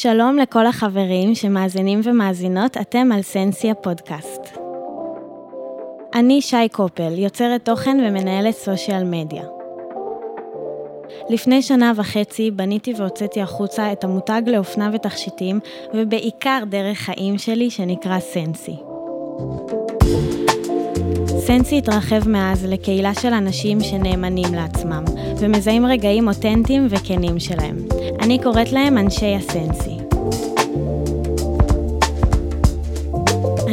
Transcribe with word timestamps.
שלום 0.00 0.38
לכל 0.38 0.66
החברים 0.66 1.34
שמאזינים 1.34 2.00
ומאזינות, 2.04 2.76
אתם 2.76 3.12
על 3.12 3.22
סנסי 3.22 3.70
הפודקאסט. 3.70 4.58
אני 6.14 6.42
שי 6.42 6.68
קופל, 6.72 7.18
יוצרת 7.18 7.64
תוכן 7.64 7.98
ומנהלת 8.06 8.54
סושיאל 8.54 9.04
מדיה. 9.04 9.42
לפני 11.30 11.62
שנה 11.62 11.92
וחצי 11.96 12.50
בניתי 12.50 12.92
והוצאתי 12.96 13.40
החוצה 13.42 13.92
את 13.92 14.04
המותג 14.04 14.42
לאופנה 14.46 14.90
ותכשיטים, 14.92 15.60
ובעיקר 15.94 16.62
דרך 16.68 16.98
חיים 16.98 17.38
שלי 17.38 17.70
שנקרא 17.70 18.18
סנסי. 18.18 18.76
סנסי 21.48 21.78
התרחב 21.78 22.28
מאז 22.28 22.64
לקהילה 22.64 23.14
של 23.14 23.32
אנשים 23.32 23.80
שנאמנים 23.80 24.54
לעצמם, 24.54 25.04
ומזהים 25.38 25.86
רגעים 25.86 26.28
אותנטיים 26.28 26.86
וכנים 26.90 27.38
שלהם. 27.38 27.76
אני 28.20 28.38
קוראת 28.42 28.72
להם 28.72 28.98
אנשי 28.98 29.34
הסנסי. 29.34 29.97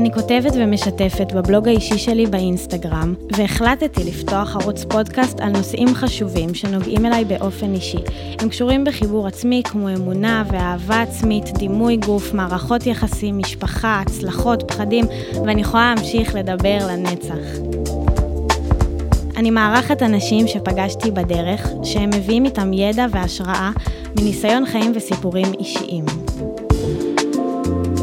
אני 0.06 0.14
כותבת 0.14 0.52
ומשתפת 0.56 1.32
בבלוג 1.34 1.68
האישי 1.68 1.98
שלי 1.98 2.26
באינסטגרם, 2.26 3.14
והחלטתי 3.32 4.04
לפתוח 4.04 4.56
ערוץ 4.56 4.84
פודקאסט 4.84 5.40
על 5.40 5.52
נושאים 5.52 5.96
חשובים 5.96 6.54
שנוגעים 6.54 7.06
אליי 7.06 7.26
באופן 7.26 7.74
אישי. 7.74 7.98
הם 8.40 8.50
קשורים 8.50 8.84
בחיבור 8.84 9.28
עצמי 9.28 9.62
כמו 9.66 9.90
אמונה 9.90 10.44
ואהבה 10.52 11.02
עצמית, 11.02 11.58
דימוי 11.58 11.98
גוף, 11.98 12.34
מערכות 12.34 12.86
יחסים, 12.86 13.38
משפחה, 13.38 14.02
הצלחות, 14.06 14.64
פחדים, 14.68 15.06
ואני 15.46 15.62
יכולה 15.62 15.94
להמשיך 15.96 16.36
לדבר 16.36 16.78
לנצח. 16.88 17.60
אני 19.38 19.50
מארחת 19.50 20.04
אנשים 20.04 20.48
שפגשתי 20.48 21.12
בדרך, 21.12 21.70
שהם 21.84 22.10
מביאים 22.10 22.46
איתם 22.46 22.74
ידע 22.74 23.06
והשראה 23.12 23.72
מניסיון 24.20 24.66
חיים 24.66 24.92
וסיפורים 24.96 25.54
אישיים. 25.60 26.06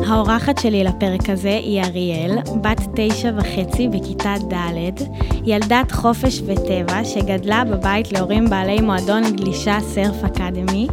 האורחת 0.07 0.59
שלי 0.59 0.85
לפרק 0.85 1.31
הזה 1.31 1.61
היא 1.63 1.83
אריאל, 1.83 2.39
בת 2.61 2.81
תשע 2.95 3.31
וחצי 3.37 3.89
בכיתה 3.89 4.35
ד', 4.53 5.03
ילדת 5.47 5.93
חופש 5.93 6.43
וטבע 6.47 7.05
שגדלה 7.05 7.65
בבית 7.65 8.13
להורים 8.13 8.51
בעלי 8.51 8.81
מועדון 8.81 9.37
גלישה 9.37 9.81
סרף 9.81 10.25
אקדמי. 10.25 10.87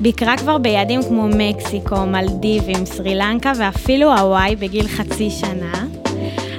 ביקרה 0.00 0.36
כבר 0.36 0.58
ביעדים 0.58 1.00
כמו 1.02 1.28
מקסיקו, 1.36 2.06
מלדיבים, 2.06 2.86
סרי 2.86 3.14
לנקה 3.14 3.52
ואפילו 3.58 4.12
הוואי 4.12 4.56
בגיל 4.56 4.88
חצי 4.88 5.30
שנה. 5.30 5.84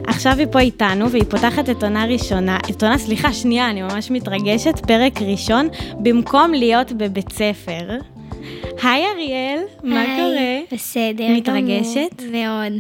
עכשיו 0.08 0.34
היא 0.38 0.48
פה 0.52 0.60
איתנו, 0.60 1.12
והיא 1.12 1.24
פותחת 1.30 1.70
את 1.70 1.84
עונה 1.84 2.06
ראשונה, 2.06 2.58
את 2.70 2.84
עונה, 2.84 2.98
סליחה, 2.98 3.34
שנייה, 3.34 3.70
אני 3.70 3.82
ממש 3.82 4.12
מתרגשת, 4.12 4.80
פרק 4.88 5.22
ראשון, 5.22 5.68
במקום 6.00 6.54
להיות 6.54 6.92
בבית 6.92 7.32
ספר. 7.32 7.98
היי 8.84 9.06
אריאל, 9.06 9.60
מה 9.84 10.06
קורה? 10.06 10.60
בסדר 10.72 11.24
מתרגשת? 11.30 12.22
מאוד. 12.32 12.74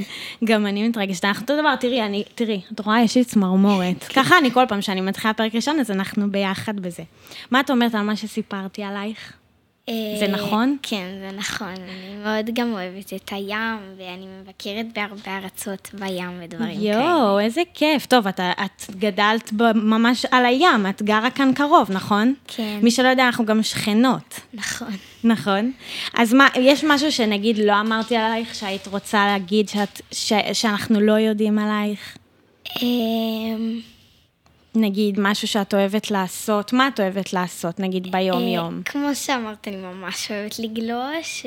גם 0.44 0.67
אני 0.67 0.88
מתרגשת. 0.88 1.26
אנחנו 1.26 1.42
אותו 1.42 1.58
דבר, 1.62 1.76
תראי, 1.76 2.02
אני, 2.02 2.23
תראי, 2.36 2.62
את 2.73 2.80
רואה, 2.80 3.02
יש 3.02 3.17
לי 3.17 3.23
צמרמורת. 3.23 4.03
ככה 4.03 4.38
אני 4.38 4.52
כל 4.52 4.66
פעם 4.68 4.81
שאני 4.81 5.02
מתחילה 5.02 5.34
פרק 5.34 5.56
ראשון, 5.56 5.80
אז 5.80 5.92
אנחנו 5.92 6.31
ביחד 6.31 6.80
בזה. 6.80 7.03
מה 7.52 7.59
את 7.59 7.72
אומרת 7.72 7.95
על 7.95 8.02
מה 8.02 8.16
שסיפרתי 8.16 8.84
עלייך? 8.84 9.34
זה 9.89 10.25
אה, 10.25 10.31
נכון? 10.31 10.77
כן, 10.83 11.05
זה 11.19 11.38
נכון. 11.38 11.73
אני 11.73 12.16
מאוד 12.23 12.49
גם 12.53 12.73
אוהבת 12.73 13.13
את 13.13 13.30
הים, 13.31 13.80
ואני 13.97 14.25
מבקרת 14.41 14.85
בהרבה 14.95 15.38
ארצות 15.44 15.89
בים 15.94 16.39
ודברים 16.44 16.79
כאלה. 16.79 16.94
יואו, 16.94 17.39
איזה 17.39 17.61
כיף. 17.73 18.05
טוב, 18.05 18.27
את, 18.27 18.39
את 18.39 18.89
גדלת 18.89 19.52
ממש 19.75 20.25
על 20.31 20.45
הים, 20.45 20.88
את 20.89 21.02
גרה 21.02 21.29
כאן 21.29 21.53
קרוב, 21.53 21.91
נכון? 21.91 22.33
כן. 22.47 22.79
מי 22.81 22.91
שלא 22.91 23.07
יודע, 23.07 23.25
אנחנו 23.25 23.45
גם 23.45 23.63
שכנות. 23.63 24.39
נכון. 24.53 24.95
נכון. 25.23 25.71
אז 26.13 26.33
מה, 26.33 26.47
יש 26.55 26.83
משהו 26.83 27.11
שנגיד 27.11 27.57
לא 27.57 27.79
אמרתי 27.79 28.16
עלייך, 28.16 28.55
שהיית 28.55 28.88
רוצה 28.88 29.25
להגיד 29.25 29.69
שאת, 29.69 30.01
ש, 30.11 30.33
שאנחנו 30.53 30.99
לא 30.99 31.13
יודעים 31.13 31.59
עלייך? 31.59 32.17
נגיד, 34.81 35.19
משהו 35.19 35.47
שאת 35.47 35.74
אוהבת 35.74 36.12
לעשות, 36.12 36.74
מה 36.74 36.88
את 36.88 37.00
אוהבת 37.00 37.34
לעשות, 37.34 37.79
נגיד 37.79 38.12
ביום-יום? 38.12 38.78
אה, 38.78 38.91
כמו 38.91 39.16
שאמרת, 39.16 39.68
אני 39.68 39.75
ממש 39.75 40.31
אוהבת 40.31 40.59
לגלוש, 40.59 41.46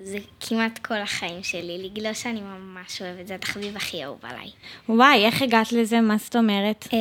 וזה 0.00 0.18
כמעט 0.48 0.78
כל 0.78 0.94
החיים 0.94 1.42
שלי. 1.42 1.78
לגלוש 1.94 2.26
אני 2.26 2.40
ממש 2.40 3.02
אוהבת, 3.02 3.26
זה 3.26 3.34
התחביב 3.34 3.76
הכי 3.76 4.04
אהוב 4.04 4.18
עליי. 4.22 4.50
וואי, 4.88 5.24
איך 5.24 5.42
הגעת 5.42 5.72
לזה? 5.72 6.00
מה 6.00 6.16
זאת 6.16 6.36
אומרת? 6.36 6.88
אה, 6.92 6.98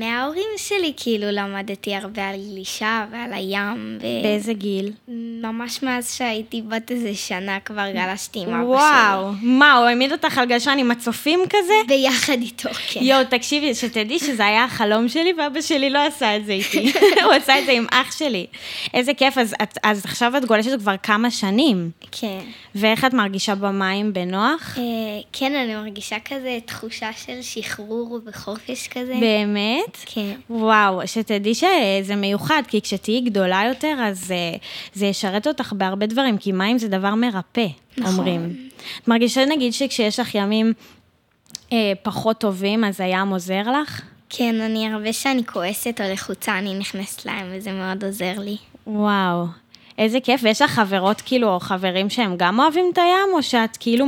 מההורים 0.00 0.42
שלי 0.56 0.92
כאילו 0.96 1.26
למדתי 1.30 1.94
הרבה 1.94 2.28
על 2.28 2.36
גלישה 2.50 3.04
ועל 3.12 3.32
הים. 3.32 3.98
ו- 4.00 4.22
באיזה 4.22 4.52
גיל? 4.52 4.92
ממש 5.42 5.82
מאז 5.82 6.14
שהייתי 6.14 6.62
בת 6.62 6.90
איזה 6.90 7.14
שנה 7.14 7.60
כבר 7.60 7.90
גלשתי 7.94 8.38
עם 8.38 8.54
אבא 8.54 8.64
וואו, 8.64 9.32
מה, 9.42 9.72
הוא 9.72 9.86
העמיד 9.86 10.12
אותך 10.12 10.38
על 10.38 10.46
גלשן 10.48 10.76
עם 10.78 10.90
הצופים 10.90 11.40
כזה? 11.50 11.72
שלי. 11.86 11.96
ביחד 11.96 12.36
איתו, 12.40 12.68
כן. 12.88 13.00
יואו, 13.02 13.24
תקשיבי, 13.24 13.74
שתדעי 13.74 14.18
שזה 14.18 14.44
היה 14.46 14.64
החלום 14.64 15.08
שלי, 15.08 15.32
ואבא 15.38 15.60
שלי 15.60 15.90
לא 15.90 16.06
עשה 16.06 16.36
את 16.36 16.46
זה 16.46 16.52
איתי. 16.52 16.92
הוא 17.24 17.32
עשה 17.32 17.58
את 17.58 17.66
זה 17.66 17.72
עם 17.72 17.86
אח 17.90 18.18
שלי. 18.18 18.46
איזה 18.94 19.14
כיף, 19.14 19.38
אז, 19.38 19.54
את- 19.62 19.78
אז 19.82 20.04
עכשיו 20.04 20.36
את 20.36 20.44
גולשת 20.44 20.78
כבר 20.80 20.94
כמה 21.02 21.30
שנים. 21.30 21.90
כן. 22.12 22.23
ואיך 22.74 23.04
את 23.04 23.14
מרגישה 23.14 23.54
במים 23.54 24.12
בנוח? 24.12 24.78
אה, 24.78 24.82
כן, 25.32 25.54
אני 25.54 25.74
מרגישה 25.74 26.16
כזה 26.24 26.58
תחושה 26.64 27.10
של 27.12 27.42
שחרור 27.42 28.20
וחופש 28.26 28.88
כזה. 28.88 29.14
באמת? 29.20 29.96
כן. 30.06 30.34
וואו, 30.50 31.00
שתדעי 31.06 31.54
שזה 31.54 32.16
מיוחד, 32.16 32.62
כי 32.68 32.80
כשתהיי 32.80 33.20
גדולה 33.20 33.62
יותר, 33.68 33.96
אז 34.00 34.30
uh, 34.30 34.58
זה 34.94 35.06
ישרת 35.06 35.46
אותך 35.46 35.72
בהרבה 35.76 36.06
דברים, 36.06 36.38
כי 36.38 36.52
מים 36.52 36.78
זה 36.78 36.88
דבר 36.88 37.14
מרפא, 37.14 37.66
נכון. 37.98 38.14
אומרים. 38.14 38.68
את 39.02 39.08
מרגישה 39.08 39.44
נגיד 39.44 39.72
שכשיש 39.72 40.20
לך 40.20 40.34
ימים 40.34 40.72
uh, 41.68 41.72
פחות 42.02 42.38
טובים, 42.38 42.84
אז 42.84 43.00
הים 43.00 43.28
עוזר 43.28 43.62
לך? 43.82 44.00
כן, 44.28 44.60
אני 44.60 44.92
הרבה 44.92 45.12
שאני 45.12 45.46
כועסת 45.46 46.00
או 46.00 46.12
לחוצה, 46.12 46.58
אני 46.58 46.74
נכנסת 46.74 47.26
לים, 47.26 47.46
וזה 47.50 47.72
מאוד 47.72 48.04
עוזר 48.04 48.38
לי. 48.38 48.56
וואו, 48.86 49.46
איזה 49.98 50.20
כיף. 50.20 50.40
ויש 50.44 50.62
לך 50.62 50.70
חברות 50.70 51.20
כאילו, 51.20 51.54
או 51.54 51.60
חברים 51.60 52.10
שהם 52.10 52.34
גם 52.36 52.60
אוהבים 52.60 52.90
את 52.92 52.98
הים, 52.98 53.34
או 53.34 53.42
שאת 53.42 53.76
כאילו. 53.76 54.06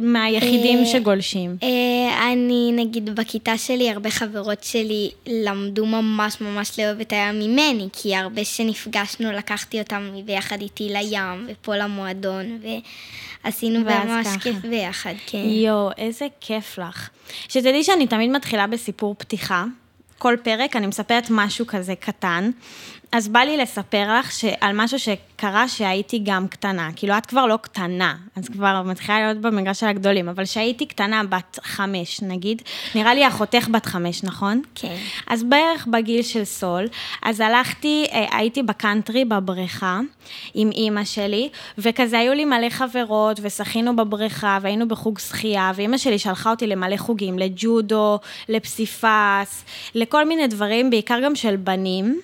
מהיחידים 0.00 0.78
אה, 0.78 0.86
שגולשים? 0.86 1.56
אה, 1.62 2.32
אני, 2.32 2.72
נגיד, 2.72 3.14
בכיתה 3.14 3.58
שלי, 3.58 3.90
הרבה 3.90 4.10
חברות 4.10 4.64
שלי 4.64 5.10
למדו 5.26 5.86
ממש 5.86 6.40
ממש 6.40 6.80
לאהוב 6.80 7.00
את 7.00 7.12
הים 7.12 7.38
ממני, 7.38 7.88
כי 7.92 8.16
הרבה 8.16 8.44
שנפגשנו, 8.44 9.32
לקחתי 9.32 9.80
אותם 9.80 10.10
ביחד 10.24 10.60
איתי 10.60 10.88
לים, 10.88 11.46
ופה 11.48 11.76
למועדון, 11.76 12.58
ועשינו 13.44 13.80
ממש 13.80 14.26
ככה. 14.26 14.38
כיף 14.38 14.56
ביחד, 14.56 15.14
כן. 15.26 15.42
יואו, 15.44 15.90
איזה 15.98 16.26
כיף 16.40 16.78
לך. 16.78 17.08
שתדעי 17.48 17.84
שאני 17.84 18.06
תמיד 18.06 18.30
מתחילה 18.30 18.66
בסיפור 18.66 19.14
פתיחה. 19.18 19.64
כל 20.18 20.36
פרק 20.42 20.76
אני 20.76 20.86
מספרת 20.86 21.26
משהו 21.30 21.66
כזה 21.66 21.94
קטן. 21.94 22.50
אז 23.12 23.28
בא 23.28 23.40
לי 23.40 23.56
לספר 23.56 24.18
לך 24.18 24.30
על 24.60 24.72
משהו 24.74 24.98
שקרה 24.98 25.68
שהייתי 25.68 26.20
גם 26.24 26.48
קטנה. 26.48 26.90
כאילו, 26.96 27.18
את 27.18 27.26
כבר 27.26 27.46
לא 27.46 27.56
קטנה, 27.56 28.14
אז 28.36 28.48
כבר 28.48 28.82
מתחילה 28.82 29.20
להיות 29.20 29.38
במגרש 29.38 29.80
של 29.80 29.86
הגדולים, 29.86 30.28
אבל 30.28 30.44
כשהייתי 30.44 30.86
קטנה, 30.86 31.22
בת 31.24 31.58
חמש 31.62 32.22
נגיד, 32.22 32.62
נראה 32.94 33.14
לי 33.14 33.28
אחותך 33.28 33.68
בת 33.72 33.86
חמש, 33.86 34.24
נכון? 34.24 34.62
כן. 34.74 34.96
אז 35.26 35.44
בערך 35.44 35.86
בגיל 35.86 36.22
של 36.22 36.44
סול, 36.44 36.88
אז 37.22 37.40
הלכתי, 37.40 38.06
אה, 38.12 38.26
הייתי 38.38 38.62
בקאנטרי 38.62 39.24
בבריכה 39.24 40.00
עם 40.54 40.70
אימא 40.70 41.04
שלי, 41.04 41.48
וכזה 41.78 42.18
היו 42.18 42.34
לי 42.34 42.44
מלא 42.44 42.68
חברות, 42.68 43.40
ושחינו 43.42 43.96
בבריכה, 43.96 44.58
והיינו 44.62 44.88
בחוג 44.88 45.18
שחייה, 45.18 45.72
ואימא 45.74 45.98
שלי 45.98 46.18
שלחה 46.18 46.50
אותי 46.50 46.66
למלא 46.66 46.96
חוגים, 46.96 47.38
לג'ודו, 47.38 48.18
לפסיפס, 48.48 49.64
לכל 49.94 50.24
מיני 50.24 50.46
דברים, 50.46 50.90
בעיקר 50.90 51.20
גם 51.24 51.34
של 51.34 51.56
בנים. 51.56 52.20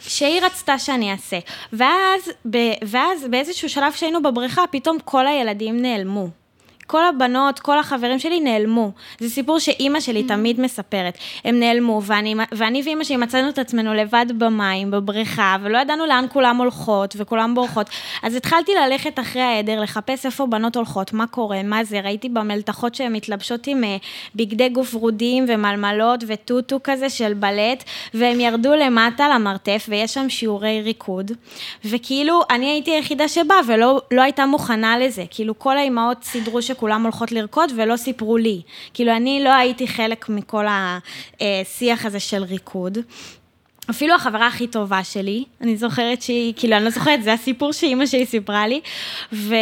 שהיא 0.00 0.40
רצתה 0.42 0.78
שאני 0.78 1.12
אעשה. 1.12 1.38
ואז, 1.72 2.30
ב, 2.50 2.58
ואז 2.84 3.26
באיזשהו 3.30 3.68
שלב 3.68 3.92
שהיינו 3.92 4.22
בבריכה, 4.22 4.64
פתאום 4.70 4.98
כל 5.04 5.26
הילדים 5.26 5.82
נעלמו. 5.82 6.43
כל 6.86 7.04
הבנות, 7.06 7.58
כל 7.58 7.78
החברים 7.78 8.18
שלי 8.18 8.40
נעלמו. 8.40 8.90
זה 9.20 9.28
סיפור 9.28 9.58
שאימא 9.58 10.00
שלי 10.00 10.22
תמיד 10.22 10.60
מספרת. 10.60 11.18
הם 11.44 11.60
נעלמו, 11.60 12.00
ואני, 12.04 12.34
ואני 12.52 12.82
ואימא 12.84 13.04
שלי 13.04 13.16
מצאנו 13.16 13.48
את 13.48 13.58
עצמנו 13.58 13.94
לבד 13.94 14.26
במים, 14.38 14.90
בבריכה, 14.90 15.56
ולא 15.62 15.78
ידענו 15.78 16.06
לאן 16.06 16.24
כולם 16.32 16.56
הולכות 16.56 17.14
וכולם 17.18 17.54
בורחות. 17.54 17.90
אז 18.22 18.34
התחלתי 18.34 18.72
ללכת 18.74 19.18
אחרי 19.18 19.42
העדר, 19.42 19.80
לחפש 19.80 20.26
איפה 20.26 20.46
בנות 20.46 20.76
הולכות, 20.76 21.12
מה 21.12 21.26
קורה, 21.26 21.62
מה 21.62 21.84
זה, 21.84 22.00
ראיתי 22.00 22.28
במלתחות 22.28 22.94
שהן 22.94 23.12
מתלבשות 23.12 23.66
עם 23.66 23.84
אה, 23.84 23.96
בגדי 24.34 24.68
גוף 24.68 24.94
ורודיים 24.94 25.44
ומלמלות 25.48 26.24
וטוטו 26.26 26.80
כזה 26.84 27.10
של 27.10 27.34
בלט, 27.34 27.84
והם 28.14 28.40
ירדו 28.40 28.74
למטה 28.74 29.28
למרתף, 29.28 29.86
ויש 29.88 30.14
שם 30.14 30.28
שיעורי 30.28 30.82
ריקוד. 30.82 31.32
וכאילו, 31.84 32.40
אני 32.50 32.70
הייתי 32.70 32.90
היחידה 32.90 33.28
שבאה 33.28 33.60
ולא 33.66 34.00
לא 34.10 34.22
הייתה 34.22 34.46
מוכנה 34.46 34.98
לזה. 34.98 35.24
כאילו, 35.30 35.58
כל 35.58 35.78
האימהות 35.78 36.24
סידרו 36.24 36.62
שכולם 36.74 37.02
הולכות 37.02 37.32
לרקוד 37.32 37.72
ולא 37.76 37.96
סיפרו 37.96 38.36
לי. 38.36 38.62
כאילו, 38.94 39.12
אני 39.12 39.44
לא 39.44 39.50
הייתי 39.54 39.88
חלק 39.88 40.28
מכל 40.28 40.64
השיח 41.40 42.06
הזה 42.06 42.20
של 42.20 42.42
ריקוד. 42.42 42.98
אפילו 43.90 44.14
החברה 44.14 44.46
הכי 44.46 44.66
טובה 44.66 45.04
שלי, 45.04 45.44
אני 45.60 45.76
זוכרת 45.76 46.22
שהיא, 46.22 46.52
כאילו, 46.56 46.76
אני 46.76 46.84
לא 46.84 46.90
זוכרת, 46.90 47.22
זה 47.22 47.32
הסיפור 47.32 47.72
שאימא 47.72 48.06
שלי 48.06 48.26
סיפרה 48.26 48.66
לי, 48.66 48.80
ו, 49.32 49.54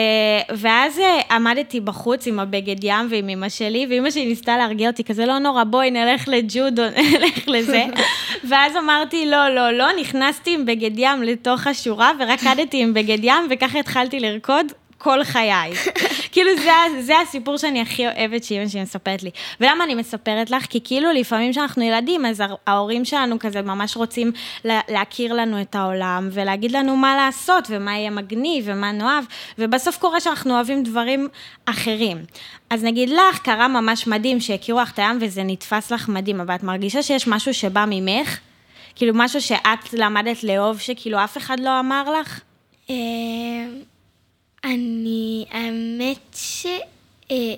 ואז 0.57 0.99
אה, 0.99 1.37
עמדתי 1.37 1.81
בחוץ 1.81 2.27
עם 2.27 2.41
הבגד 2.41 2.85
ים 2.85 3.07
ועם 3.11 3.29
אימא 3.29 3.49
שלי, 3.49 3.87
ואימא 3.89 4.11
שלי 4.11 4.27
ניסתה 4.27 4.57
להרגיע 4.57 4.91
אותי, 4.91 5.05
כזה, 5.05 5.27
לא 5.27 5.39
נורא, 5.39 5.65
בואי 5.65 5.91
נלך 5.91 6.29
לג'ודו, 6.29 6.83
נלך 7.13 7.49
לזה. 7.49 7.85
ואז 8.49 8.77
אמרתי, 8.77 9.27
לא, 9.27 9.49
לא, 9.49 9.71
לא, 9.71 9.87
נכנסתי 10.01 10.55
עם 10.55 10.67
בגד 10.67 10.99
ים 10.99 11.23
לתוך 11.23 11.67
השורה, 11.67 12.13
ורקדתי 12.21 12.83
עם 12.83 12.95
בגד 12.95 13.19
ים, 13.23 13.47
וככה 13.51 13.79
התחלתי 13.79 14.21
לרקוד 14.21 14.67
כל 15.03 15.25
חיי. 15.25 15.73
כאילו 16.33 16.51
זה, 16.57 16.71
זה 17.01 17.21
הסיפור 17.21 17.57
שאני 17.57 17.81
הכי 17.81 18.07
אוהבת 18.07 18.45
שאימא 18.45 18.69
שלי 18.69 18.83
מספרת 18.83 19.23
לי. 19.23 19.31
ולמה 19.61 19.85
אני 19.85 19.95
מספרת 19.95 20.51
לך? 20.51 20.67
כי 20.67 20.81
כאילו 20.85 21.13
לפעמים 21.13 21.53
כשאנחנו 21.53 21.83
ילדים, 21.83 22.27
אז 22.27 22.43
ההורים 22.67 23.05
שלנו 23.05 23.39
כזה 23.39 23.63
ממש 23.63 23.97
רוצים 23.97 24.33
להכיר 24.65 25.33
לנו 25.33 25.61
את 25.61 25.75
העולם, 25.75 26.29
ולהגיד 26.33 26.73
לנו 26.73 26.97
מה 26.97 27.17
לעשות, 27.17 27.65
ומה 27.71 27.93
יהיה 27.93 28.11
מגניב, 28.11 28.65
ומה 28.69 28.93
נאהב, 28.93 29.25
ובסוף 29.59 29.99
קורה 29.99 30.21
שאנחנו 30.21 30.55
אוהבים 30.55 30.83
דברים 30.83 31.29
אחרים. 31.67 32.25
אז 32.71 32.85
נגיד 32.85 33.09
לך, 33.09 33.39
קרה 33.39 33.69
ממש 33.69 34.07
מדהים 34.07 34.41
שהכירו 34.41 34.81
לך 34.81 34.93
את 34.93 34.99
הים 34.99 35.19
וזה 35.21 35.43
נתפס 35.43 35.93
לך 35.93 36.09
מדהים, 36.09 36.41
אבל 36.41 36.55
את 36.55 36.63
מרגישה 36.63 37.03
שיש 37.03 37.29
משהו 37.29 37.55
שבא 37.55 37.85
ממך? 37.89 38.39
כאילו 38.95 39.13
משהו 39.15 39.41
שאת 39.41 39.93
למדת 39.93 40.45
לאהוב, 40.45 40.79
שכאילו 40.79 41.25
אף 41.25 41.37
אחד 41.37 41.61
לא 41.61 41.81
אמר 41.81 42.21
לך? 42.21 42.41
אני, 44.65 45.45
האמת 45.51 46.37
ש... 46.37 46.67
אה, 47.31 47.55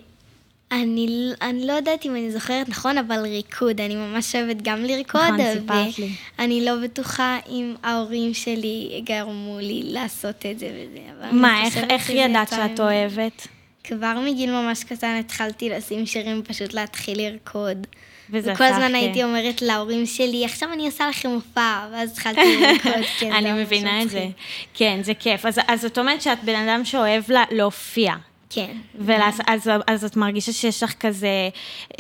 אני, 0.72 1.32
אני 1.42 1.66
לא 1.66 1.72
יודעת 1.72 2.06
אם 2.06 2.10
אני 2.10 2.32
זוכרת 2.32 2.68
נכון, 2.68 2.98
אבל 2.98 3.18
ריקוד, 3.18 3.80
אני 3.80 3.96
ממש 3.96 4.36
אוהבת 4.36 4.62
גם 4.62 4.82
לרקוד. 4.82 5.20
נכון, 5.20 5.52
סיפרת 5.52 5.98
לי. 5.98 6.10
ואני 6.38 6.64
לא 6.64 6.72
בטוחה 6.84 7.38
אם 7.48 7.74
ההורים 7.82 8.34
שלי 8.34 9.02
גרמו 9.04 9.58
לי 9.60 9.82
לעשות 9.84 10.46
את 10.50 10.58
זה 10.58 10.66
וזה, 10.66 11.30
מה, 11.32 11.64
איך, 11.64 11.76
איך 11.90 12.10
ידעת 12.10 12.48
שאת 12.48 12.80
אוהבת? 12.80 13.48
כבר 13.84 14.20
מגיל 14.26 14.50
ממש 14.50 14.84
קטן 14.84 15.16
התחלתי 15.20 15.70
לשים 15.70 16.06
שירים, 16.06 16.42
פשוט 16.42 16.74
להתחיל 16.74 17.18
לרקוד. 17.18 17.86
וזה 18.34 18.52
וכל 18.52 18.64
הזמן 18.64 18.94
הייתי 18.94 19.24
אומרת 19.24 19.62
להורים 19.62 20.06
שלי, 20.06 20.44
עכשיו 20.44 20.72
אני 20.72 20.86
עושה 20.86 21.08
לכם 21.08 21.28
מופע, 21.28 21.86
ואז 21.92 22.12
התחלתי 22.12 22.40
לרקוד, 22.60 23.04
כן, 23.20 23.32
אני 23.32 23.52
מבינה 23.52 24.02
את 24.02 24.10
זה. 24.10 24.26
כן, 24.74 24.98
זה 25.02 25.14
כיף. 25.14 25.46
אז, 25.46 25.80
זאת 25.80 25.98
אומרת 25.98 26.22
שאת 26.22 26.44
בן 26.44 26.68
אדם 26.68 26.84
שאוהב 26.84 27.30
לה, 27.30 27.44
להופיע. 27.50 28.14
כן. 28.54 28.76
ולעש, 28.94 29.34
אז, 29.46 29.70
אז 29.86 30.04
את 30.04 30.16
מרגישה 30.16 30.52
שיש 30.52 30.82
לך 30.82 30.92
כזה, 31.00 31.48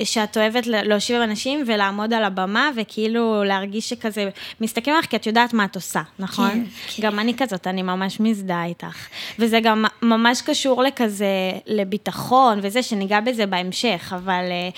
שאת 0.04 0.36
אוהבת 0.36 0.66
להושיב 0.66 1.20
אנשים 1.20 1.64
ולעמוד 1.66 2.12
על 2.12 2.24
הבמה, 2.24 2.70
וכאילו 2.76 3.44
להרגיש 3.44 3.88
שכזה, 3.88 4.28
מסתכלים 4.60 4.96
עליך 4.96 5.10
כי 5.10 5.16
את 5.16 5.26
יודעת 5.26 5.52
מה 5.52 5.64
את 5.64 5.74
עושה, 5.74 6.02
נכון? 6.18 6.50
כן, 6.50 6.64
כן. 6.86 7.02
גם 7.02 7.18
אני 7.18 7.34
כזאת, 7.36 7.66
אני 7.66 7.82
ממש 7.82 8.20
מזדהה 8.20 8.64
איתך. 8.64 9.06
וזה 9.38 9.60
גם 9.60 9.84
ממש 10.02 10.42
קשור 10.42 10.82
לכזה, 10.82 11.52
לביטחון 11.66 12.58
וזה, 12.62 12.82
שניגע 12.82 13.20
בזה 13.20 13.46
בהמשך, 13.46 14.12
אבל 14.16 14.44
אה, 14.50 14.68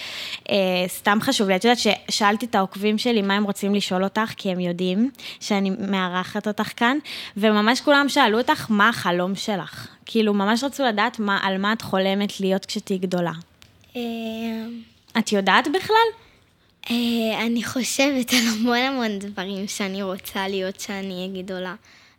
אה, 0.51 0.89
סתם 0.89 1.19
חשוב 1.21 1.49
לי. 1.49 1.57
את 1.57 1.65
יודעת 1.65 1.79
ששאלתי 1.79 2.47
את 2.47 2.55
העוקבים 2.55 2.99
שלי 2.99 3.23
מה 3.23 3.35
הם 3.35 3.45
רוצים 3.45 3.75
לשאול 3.75 4.05
אותך, 4.05 4.33
כי 4.37 4.51
הם 4.51 4.61
יודעים 4.61 5.11
שאני 5.41 5.71
מארחת 5.71 6.47
אותך 6.47 6.71
כאן, 6.77 6.99
וממש 7.37 7.81
כולם 7.81 8.09
שאלו 8.09 8.39
אותך 8.39 8.67
מה 8.69 8.89
החלום 8.89 9.35
שלך. 9.35 9.96
כאילו, 10.07 10.35
ממש 10.35 10.65
רצו 10.65 10.85
לדעת 10.85 11.19
מה, 11.19 11.39
על 11.43 11.59
מה 11.59 11.73
את 11.73 11.83
חולמת 11.83 12.41
להיות 12.41 12.67
כשתהיי 12.67 12.99
גדולה. 12.99 13.33
אה, 13.97 14.01
את 15.19 15.33
יודעת 15.33 15.69
בכלל? 15.69 16.09
אה, 16.91 17.47
אני 17.47 17.65
חושבת 17.65 18.33
על 18.33 18.39
המון 18.53 18.77
המון 18.79 19.19
דברים 19.19 19.69
שאני 19.69 20.03
רוצה 20.03 20.49
להיות 20.49 20.77
כשאני 20.77 21.15
אהיה 21.15 21.43
גדולה. 21.43 21.75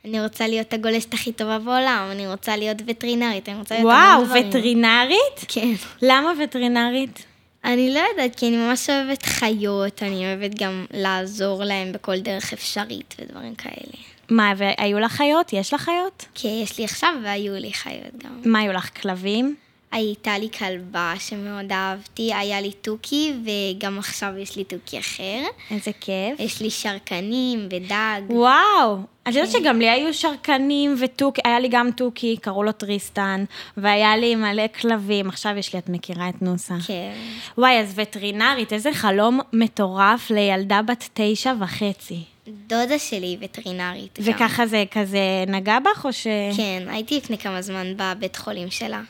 אני 0.05 0.21
רוצה 0.21 0.47
להיות 0.47 0.73
הגולשת 0.73 1.13
הכי 1.13 1.31
טובה 1.31 1.59
בעולם, 1.59 2.07
אני 2.11 2.27
רוצה 2.27 2.57
להיות 2.57 2.77
וטרינרית, 2.87 3.49
אני 3.49 3.57
רוצה 3.57 3.75
להיות 3.75 3.93
המון 3.93 4.25
דברים. 4.25 4.31
וואו, 4.31 4.47
וטרינרית? 4.49 5.45
כן. 5.47 5.73
למה 6.01 6.31
וטרינרית? 6.43 7.25
אני 7.65 7.93
לא 7.93 7.99
יודעת, 8.11 8.35
כי 8.35 8.47
אני 8.47 8.57
ממש 8.57 8.89
אוהבת 8.89 9.25
חיות, 9.25 10.03
אני 10.03 10.25
אוהבת 10.25 10.59
גם 10.59 10.85
לעזור 10.93 11.63
להם 11.63 11.91
בכל 11.91 12.19
דרך 12.19 12.53
אפשרית 12.53 13.15
ודברים 13.19 13.55
כאלה. 13.55 14.16
מה, 14.29 14.53
והיו 14.57 14.99
לך 14.99 15.11
חיות? 15.11 15.53
יש 15.53 15.73
לך 15.73 15.81
חיות? 15.81 16.25
כן, 16.35 16.49
יש 16.63 16.77
לי 16.77 16.85
עכשיו 16.85 17.13
והיו 17.23 17.53
לי 17.53 17.73
חיות 17.73 18.23
גם. 18.23 18.51
מה, 18.51 18.59
היו 18.59 18.73
לך 18.73 19.01
כלבים? 19.01 19.55
הייתה 19.91 20.37
לי 20.37 20.49
כלבה 20.57 21.13
שמאוד 21.19 21.71
אהבתי, 21.71 22.33
היה 22.33 22.61
לי 22.61 22.71
תוכי, 22.71 23.33
וגם 23.45 23.99
עכשיו 23.99 24.37
יש 24.37 24.55
לי 24.55 24.63
תוכי 24.63 24.99
אחר. 24.99 25.43
איזה 25.71 25.91
כיף. 26.01 26.39
יש 26.39 26.61
לי 26.61 26.69
שרקנים 26.69 27.67
ודג. 27.71 28.21
וואו, 28.29 28.97
את 29.23 29.35
יודעת 29.35 29.51
כן. 29.53 29.59
שגם 29.59 29.79
לי 29.79 29.89
היו 29.89 30.13
שרקנים 30.13 30.95
ותוכי, 30.99 31.41
היה 31.45 31.59
לי 31.59 31.67
גם 31.71 31.91
תוכי, 31.91 32.37
קראו 32.41 32.63
לו 32.63 32.71
טריסטן, 32.71 33.43
והיה 33.77 34.17
לי 34.17 34.35
מלא 34.35 34.67
כלבים, 34.81 35.29
עכשיו 35.29 35.57
יש 35.57 35.73
לי, 35.73 35.79
את 35.79 35.89
מכירה 35.89 36.29
את 36.29 36.41
נוסה. 36.41 36.75
כן. 36.87 37.13
וואי, 37.57 37.79
אז 37.79 37.93
וטרינרית, 37.95 38.73
איזה 38.73 38.93
חלום 38.93 39.39
מטורף 39.53 40.29
לילדה 40.29 40.81
בת 40.81 41.09
תשע 41.13 41.53
וחצי. 41.59 42.23
דודה 42.67 42.99
שלי 42.99 43.37
וטרינרית. 43.41 44.19
וככה 44.21 44.63
גם. 44.63 44.69
זה 44.69 44.83
כזה 44.91 45.19
נגע 45.47 45.79
בך, 45.79 46.05
או 46.05 46.13
ש... 46.13 46.27
כן, 46.57 46.83
הייתי 46.87 47.17
לפני 47.17 47.37
כמה 47.37 47.61
זמן 47.61 47.93
בבית 47.97 48.35
חולים 48.35 48.71
שלה. 48.71 49.01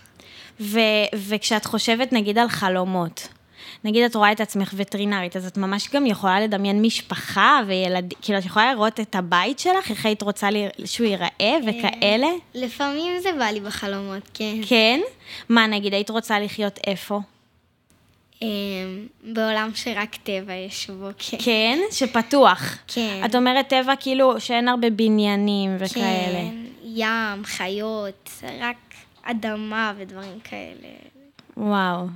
ו- 0.59 0.79
וכשאת 1.13 1.65
חושבת 1.65 2.13
נגיד 2.13 2.37
על 2.37 2.49
חלומות, 2.49 3.27
נגיד 3.83 4.03
את 4.03 4.15
רואה 4.15 4.31
את 4.31 4.41
עצמך 4.41 4.73
וטרינרית, 4.77 5.35
אז 5.35 5.45
את 5.45 5.57
ממש 5.57 5.89
גם 5.93 6.05
יכולה 6.05 6.39
לדמיין 6.39 6.81
משפחה 6.81 7.59
וילדים, 7.67 8.19
כאילו 8.21 8.39
את 8.39 8.45
יכולה 8.45 8.73
לראות 8.73 8.99
את 8.99 9.15
הבית 9.15 9.59
שלך, 9.59 9.91
איך 9.91 10.05
היית 10.05 10.21
רוצה 10.21 10.49
שהוא 10.85 11.07
ייראה 11.07 11.27
אה, 11.41 11.57
וכאלה? 11.67 12.27
לפעמים 12.55 13.19
זה 13.19 13.29
בא 13.39 13.45
לי 13.45 13.59
בחלומות, 13.59 14.29
כן. 14.33 14.55
כן? 14.67 14.99
מה, 15.49 15.67
נגיד, 15.67 15.93
היית 15.93 16.09
רוצה 16.09 16.39
לחיות 16.39 16.79
איפה? 16.87 17.19
אמ, 18.41 18.47
בעולם 19.23 19.69
שרק 19.75 20.15
טבע 20.15 20.53
יש 20.53 20.89
בו, 20.89 21.09
כן. 21.17 21.37
כן? 21.43 21.79
שפתוח. 21.91 22.77
כן. 22.87 23.21
את 23.25 23.35
אומרת 23.35 23.67
טבע 23.67 23.93
כאילו 23.99 24.39
שאין 24.39 24.67
הרבה 24.67 24.89
בניינים 24.89 25.75
וכאלה. 25.79 26.49
כן, 26.49 26.55
ים, 26.83 27.43
חיות, 27.43 28.29
רק 28.59 28.77
אדמה 29.23 29.93
ודברים 29.97 30.39
כאלה. 30.43 30.87
וואו. 31.57 32.07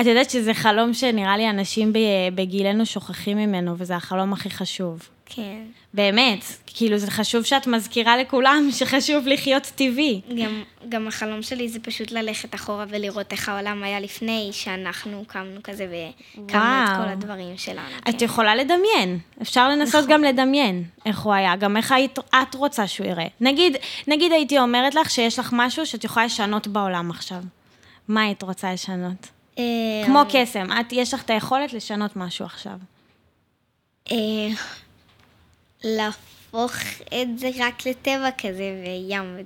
את 0.00 0.06
יודעת 0.06 0.30
שזה 0.30 0.54
חלום 0.54 0.94
שנראה 0.94 1.36
לי 1.36 1.50
אנשים 1.50 1.92
בגילנו 2.34 2.86
שוכחים 2.86 3.38
ממנו, 3.38 3.74
וזה 3.78 3.96
החלום 3.96 4.32
הכי 4.32 4.50
חשוב. 4.50 5.08
כן. 5.26 5.62
באמת, 5.94 6.44
כאילו 6.66 6.98
זה 6.98 7.10
חשוב 7.10 7.44
שאת 7.44 7.66
מזכירה 7.66 8.16
לכולם 8.16 8.68
שחשוב 8.78 9.26
לחיות 9.26 9.62
טבעי. 9.62 10.20
גם, 10.42 10.62
גם 10.88 11.08
החלום 11.08 11.42
שלי 11.42 11.68
זה 11.68 11.80
פשוט 11.80 12.10
ללכת 12.10 12.54
אחורה 12.54 12.84
ולראות 12.88 13.32
איך 13.32 13.48
העולם 13.48 13.82
היה 13.82 14.00
לפני 14.00 14.48
שאנחנו 14.52 15.24
קמנו 15.26 15.60
כזה 15.64 15.86
וקמנו 15.86 16.84
את 16.84 16.96
כל 16.96 17.08
הדברים 17.08 17.58
שלנו. 17.58 17.96
את 18.08 18.18
כן. 18.18 18.24
יכולה 18.24 18.54
לדמיין, 18.54 19.18
אפשר 19.42 19.68
לנסות 19.68 19.94
נכון. 19.94 20.12
גם 20.14 20.24
לדמיין 20.24 20.84
איך 21.06 21.20
הוא 21.20 21.32
היה, 21.32 21.56
גם 21.56 21.76
איך 21.76 21.92
היית, 21.92 22.18
את 22.18 22.54
רוצה 22.54 22.86
שהוא 22.86 23.06
יראה. 23.06 23.26
נגיד, 23.40 23.76
נגיד 24.06 24.32
הייתי 24.32 24.58
אומרת 24.58 24.94
לך 24.94 25.10
שיש 25.10 25.38
לך 25.38 25.50
משהו 25.52 25.86
שאת 25.86 26.04
יכולה 26.04 26.26
לשנות 26.26 26.66
בעולם 26.66 27.10
עכשיו. 27.10 27.42
מה 28.08 28.22
היית 28.22 28.42
רוצה 28.42 28.72
לשנות? 28.72 29.28
אה, 29.58 29.64
כמו 30.06 30.22
קסם, 30.32 30.66
את, 30.80 30.92
יש 30.92 31.14
לך 31.14 31.22
את 31.22 31.30
היכולת 31.30 31.72
לשנות 31.72 32.16
משהו 32.16 32.44
עכשיו. 32.44 32.78
להפוך 35.86 36.72
את 37.08 37.38
זה 37.38 37.50
רק 37.58 37.86
לטבע 37.86 38.30
כזה, 38.38 38.84
וים, 38.84 39.36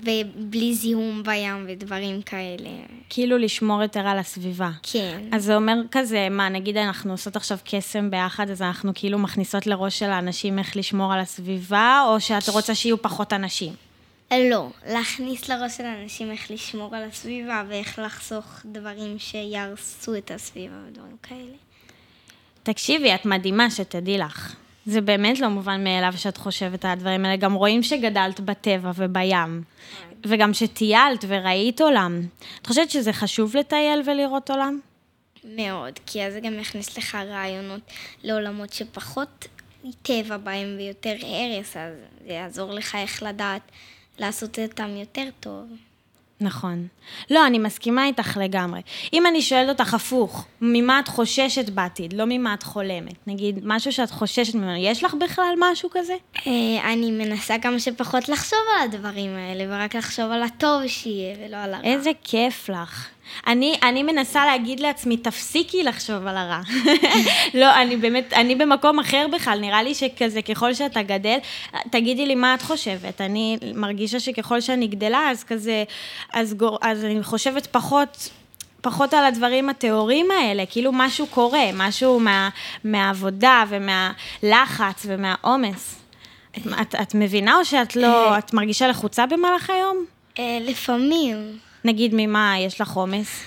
ובלי 0.00 0.74
זיהום 0.74 1.22
בים 1.22 1.66
ודברים 1.68 2.22
כאלה. 2.22 2.70
כאילו 3.10 3.38
לשמור 3.38 3.82
יותר 3.82 4.06
על 4.06 4.18
הסביבה. 4.18 4.70
כן. 4.82 5.20
אז 5.32 5.44
זה 5.44 5.56
אומר 5.56 5.74
כזה, 5.90 6.28
מה, 6.30 6.48
נגיד 6.48 6.76
אנחנו 6.76 7.12
עושות 7.12 7.36
עכשיו 7.36 7.58
קסם 7.64 8.10
ביחד, 8.10 8.50
אז 8.50 8.62
אנחנו 8.62 8.92
כאילו 8.94 9.18
מכניסות 9.18 9.66
לראש 9.66 9.98
של 9.98 10.10
האנשים 10.10 10.58
איך 10.58 10.76
לשמור 10.76 11.12
על 11.12 11.20
הסביבה, 11.20 12.04
או 12.08 12.20
שאת 12.20 12.48
רוצה 12.48 12.74
שיהיו 12.74 13.02
פחות 13.02 13.32
אנשים? 13.32 13.72
לא, 14.32 14.68
להכניס 14.88 15.48
לראש 15.48 15.76
של 15.76 15.84
האנשים 15.84 16.30
איך 16.30 16.50
לשמור 16.50 16.96
על 16.96 17.02
הסביבה 17.02 17.62
ואיך 17.68 17.98
לחסוך 17.98 18.44
דברים 18.64 19.18
שיהרסו 19.18 20.16
את 20.16 20.30
הסביבה 20.30 20.76
ודברים 20.88 21.16
כאלה. 21.22 21.56
תקשיבי, 22.62 23.14
את 23.14 23.26
מדהימה, 23.26 23.70
שתדעי 23.70 24.18
לך. 24.18 24.54
זה 24.86 25.00
באמת 25.00 25.40
לא 25.40 25.48
מובן 25.48 25.84
מאליו 25.84 26.12
שאת 26.16 26.36
חושבת 26.36 26.84
על 26.84 26.90
הדברים 26.90 27.24
האלה. 27.24 27.36
גם 27.36 27.54
רואים 27.54 27.82
שגדלת 27.82 28.40
בטבע 28.40 28.90
ובים, 28.96 29.62
וגם 30.26 30.54
שטיילת 30.54 31.24
וראית 31.28 31.80
עולם. 31.80 32.20
את 32.62 32.66
חושבת 32.66 32.90
שזה 32.90 33.12
חשוב 33.12 33.56
לטייל 33.56 34.02
ולראות 34.06 34.50
עולם? 34.50 34.80
מאוד, 35.44 35.92
כי 36.06 36.22
אז 36.22 36.32
זה 36.32 36.40
גם 36.40 36.58
יכניס 36.58 36.98
לך 36.98 37.14
רעיונות 37.14 37.80
לעולמות 38.22 38.72
שפחות 38.72 39.46
טבע 40.02 40.36
בהם 40.36 40.74
ויותר 40.78 41.14
הרס, 41.22 41.76
אז 41.76 41.94
זה 42.26 42.32
יעזור 42.32 42.72
לך 42.72 42.94
איך 42.94 43.22
לדעת 43.22 43.62
לעשות 44.18 44.58
אותם 44.58 44.96
יותר 44.96 45.28
טוב. 45.40 45.66
נכון. 46.40 46.86
לא, 47.30 47.46
אני 47.46 47.58
מסכימה 47.58 48.06
איתך 48.06 48.36
לגמרי. 48.42 48.80
אם 49.12 49.26
אני 49.26 49.42
שואלת 49.42 49.68
אותך 49.68 49.94
הפוך, 49.94 50.46
ממה 50.60 51.00
את 51.00 51.08
חוששת 51.08 51.70
בעתיד, 51.70 52.12
לא 52.12 52.24
ממה 52.28 52.54
את 52.54 52.62
חולמת, 52.62 53.14
נגיד, 53.26 53.60
משהו 53.64 53.92
שאת 53.92 54.10
חוששת 54.10 54.54
ממנו, 54.54 54.76
יש 54.76 55.04
לך 55.04 55.14
בכלל 55.14 55.54
משהו 55.58 55.88
כזה? 55.92 56.14
אה, 56.46 56.92
אני 56.92 57.10
מנסה 57.10 57.58
כמה 57.62 57.80
שפחות 57.80 58.28
לחשוב 58.28 58.58
על 58.76 58.84
הדברים 58.84 59.36
האלה, 59.36 59.64
ורק 59.68 59.94
לחשוב 59.94 60.30
על 60.30 60.42
הטוב 60.42 60.86
שיהיה, 60.86 61.36
ולא 61.40 61.56
על 61.56 61.74
הרע. 61.74 61.84
איזה 61.84 62.10
כיף 62.24 62.68
לך. 62.68 63.08
אני, 63.46 63.78
אני 63.82 64.02
מנסה 64.02 64.46
להגיד 64.46 64.80
לעצמי, 64.80 65.16
תפסיקי 65.16 65.82
לחשוב 65.82 66.26
על 66.26 66.36
הרע. 66.36 66.60
לא, 67.60 67.74
אני 67.82 67.96
באמת, 67.96 68.32
אני 68.32 68.54
במקום 68.54 68.98
אחר 68.98 69.26
בכלל, 69.32 69.58
נראה 69.60 69.82
לי 69.82 69.94
שכזה, 69.94 70.42
ככל 70.42 70.74
שאתה 70.74 71.02
גדל, 71.02 71.38
תגידי 71.90 72.26
לי 72.26 72.34
מה 72.34 72.54
את 72.54 72.62
חושבת. 72.62 73.20
אני 73.20 73.58
מרגישה 73.74 74.20
שככל 74.20 74.60
שאני 74.60 74.86
גדלה, 74.86 75.30
אז 75.30 75.44
כזה, 75.44 75.84
אז, 76.32 76.54
גור, 76.54 76.78
אז 76.82 77.04
אני 77.04 77.22
חושבת 77.22 77.66
פחות... 77.66 78.30
פחות 78.80 79.14
על 79.14 79.24
הדברים 79.24 79.68
הטהורים 79.68 80.30
האלה, 80.30 80.66
כאילו 80.66 80.90
משהו 80.94 81.26
קורה, 81.26 81.64
משהו 81.74 82.20
מה, 82.20 82.48
מהעבודה 82.84 83.64
ומהלחץ 83.68 85.06
ומהעומס. 85.06 85.96
את, 86.56 86.66
את, 86.80 86.94
את 87.02 87.14
מבינה 87.14 87.56
או 87.56 87.64
שאת 87.64 87.96
לא, 87.96 88.32
אה. 88.32 88.38
את 88.38 88.54
מרגישה 88.54 88.88
לחוצה 88.88 89.26
במהלך 89.26 89.70
היום? 89.70 90.04
אה, 90.38 90.58
לפעמים. 90.60 91.58
נגיד 91.86 92.10
ממה 92.14 92.54
יש 92.60 92.80
לך 92.80 92.92
עומס? 92.92 93.40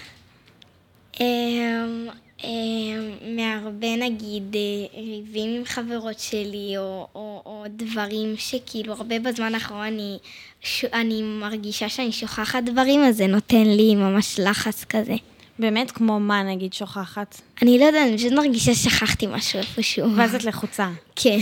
אמ, 1.20 2.08
אמ, 2.44 3.36
מהרבה 3.36 3.96
נגיד 3.96 4.56
אה, 4.56 5.02
ריבים 5.02 5.56
עם 5.56 5.66
חברות 5.66 6.20
שלי, 6.20 6.74
או, 6.78 7.08
או, 7.16 7.42
או 7.46 7.64
דברים 7.70 8.34
שכאילו 8.38 8.94
הרבה 8.94 9.20
בזמן 9.20 9.54
האחרון 9.56 9.86
אני, 9.86 10.18
ש, 10.62 10.86
אני 10.86 11.22
מרגישה 11.22 11.90
שאני 11.90 12.12
שוכחת 12.12 12.64
דברים, 12.64 13.04
אז 13.04 13.18
זה 13.18 13.28
נותן 13.28 13.64
לי 13.66 13.96
ממש 13.96 14.40
לחץ 14.40 14.84
כזה. 14.84 15.16
באמת 15.60 15.92
כמו 15.92 16.20
מה 16.20 16.44
נגיד 16.44 16.74
שוכחת? 16.74 17.42
אני 17.62 17.80
לא 17.80 17.86
יודעת, 17.86 18.08
אני 18.08 18.18
פשוט 18.18 18.32
מרגישה 18.32 18.76
ששכחתי 18.76 19.28
משהו 19.28 19.60
איפשהו. 19.60 20.16
ואז 20.16 20.36
את 20.36 20.44
לחוצה. 20.44 20.90
כן. 21.16 21.38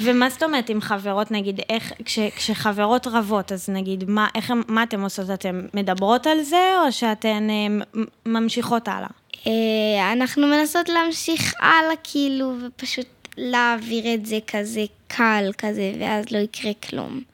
ומה 0.00 0.30
זאת 0.30 0.42
אומרת 0.42 0.68
עם 0.70 0.80
חברות, 0.80 1.30
נגיד, 1.30 1.60
איך, 1.68 1.92
כש, 2.04 2.18
כשחברות 2.18 3.06
רבות, 3.06 3.52
אז 3.52 3.68
נגיד, 3.68 4.04
מה, 4.08 4.28
איך, 4.34 4.52
מה 4.68 4.82
אתן 4.82 5.00
עושות? 5.00 5.30
אתן 5.30 5.66
מדברות 5.74 6.26
על 6.26 6.42
זה, 6.42 6.72
או 6.84 6.92
שאתן 6.92 7.48
אה, 7.50 8.02
ממשיכות 8.26 8.88
הלאה? 8.88 9.08
אה, 9.46 10.12
אנחנו 10.12 10.46
מנסות 10.46 10.88
להמשיך 10.88 11.54
הלאה 11.60 11.96
כאילו, 12.04 12.54
ופשוט 12.66 13.06
להעביר 13.38 14.14
את 14.14 14.26
זה 14.26 14.38
כזה 14.46 14.84
קל 15.08 15.50
כזה, 15.58 15.92
ואז 16.00 16.24
לא 16.30 16.38
יקרה 16.38 16.72
כלום. 16.88 17.31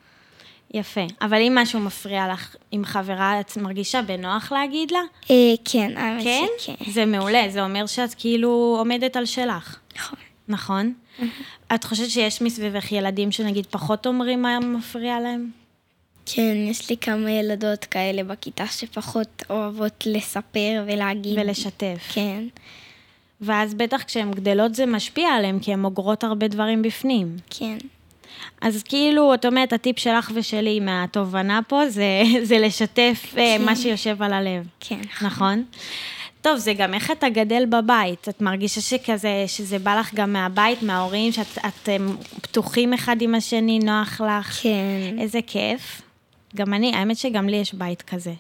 יפה. 0.75 1.07
אבל 1.21 1.37
אם 1.37 1.59
משהו 1.59 1.81
מפריע 1.81 2.33
לך 2.33 2.57
עם 2.71 2.85
חברה, 2.85 3.41
את 3.41 3.57
מרגישה 3.57 4.03
בנוח 4.03 4.53
להגיד 4.53 4.91
לה? 4.91 5.01
אה, 5.31 5.55
כן, 5.65 5.97
האמת 5.97 6.25
כן? 6.25 6.47
שכן. 6.59 6.91
זה 6.91 7.07
מעולה, 7.07 7.45
זה 7.49 7.65
אומר 7.65 7.87
שאת 7.87 8.15
כאילו 8.15 8.77
עומדת 8.79 9.17
על 9.17 9.25
שלך. 9.25 9.77
נכון. 9.97 10.19
נכון? 10.49 10.93
את 11.75 11.85
חושבת 11.85 12.11
שיש 12.11 12.43
מסביבך 12.43 12.93
ילדים 12.93 13.33
שנגיד 13.33 13.67
פחות 13.71 14.07
אומרים 14.07 14.43
מה 14.43 14.61
מפריע 14.61 15.21
להם? 15.21 15.51
כן, 16.27 16.57
יש 16.57 16.91
לי 16.91 16.97
כמה 16.97 17.31
ילדות 17.31 17.85
כאלה 17.85 18.25
בכיתה 18.25 18.67
שפחות 18.67 19.43
אוהבות 19.51 20.05
לספר 20.07 20.85
ולהגיד. 20.87 21.39
ולשתף. 21.39 22.09
כן. 22.13 22.45
ואז 23.41 23.75
בטח 23.75 24.03
כשהן 24.03 24.31
גדלות 24.31 24.75
זה 24.75 24.87
משפיע 24.87 25.29
עליהן, 25.29 25.59
כי 25.59 25.73
הן 25.73 25.85
אוגרות 25.85 26.25
הרבה 26.25 26.49
דברים 26.49 26.83
בפנים. 26.83 27.37
כן. 27.51 27.79
אז 28.61 28.83
כאילו, 28.83 29.35
את 29.35 29.47
אומרת, 29.47 29.73
הטיפ 29.73 29.99
שלך 29.99 30.31
ושלי 30.35 30.81
מהתובנה 30.81 31.61
פה 31.69 31.89
זה, 31.89 32.23
זה 32.43 32.59
לשתף 32.59 33.35
אה, 33.39 33.57
מה 33.59 33.77
שיושב 33.77 34.23
על 34.23 34.33
הלב. 34.33 34.67
כן. 34.81 35.01
נכון? 35.23 35.65
טוב, 36.43 36.57
זה 36.57 36.73
גם 36.73 36.95
איך 36.95 37.11
אתה 37.11 37.29
גדל 37.29 37.65
בבית. 37.67 38.29
את 38.29 38.41
מרגישה 38.41 38.81
שכזה, 38.81 39.45
שזה 39.47 39.79
בא 39.79 40.01
לך 40.01 40.15
גם 40.15 40.33
מהבית, 40.33 40.83
מההורים, 40.83 41.33
שאתם 41.33 42.09
פתוחים 42.43 42.95
אחד 42.95 43.17
עם 43.23 43.35
השני, 43.35 43.79
נוח 43.79 44.21
לך? 44.21 44.59
כן. 44.63 45.19
איזה 45.19 45.39
כיף. 45.47 46.03
גם 46.57 46.75
אני, 46.75 46.97
האמת 46.97 47.17
שגם 47.17 47.49
לי 47.49 47.57
יש 47.57 47.75
בית 47.75 48.03
כזה, 48.03 48.33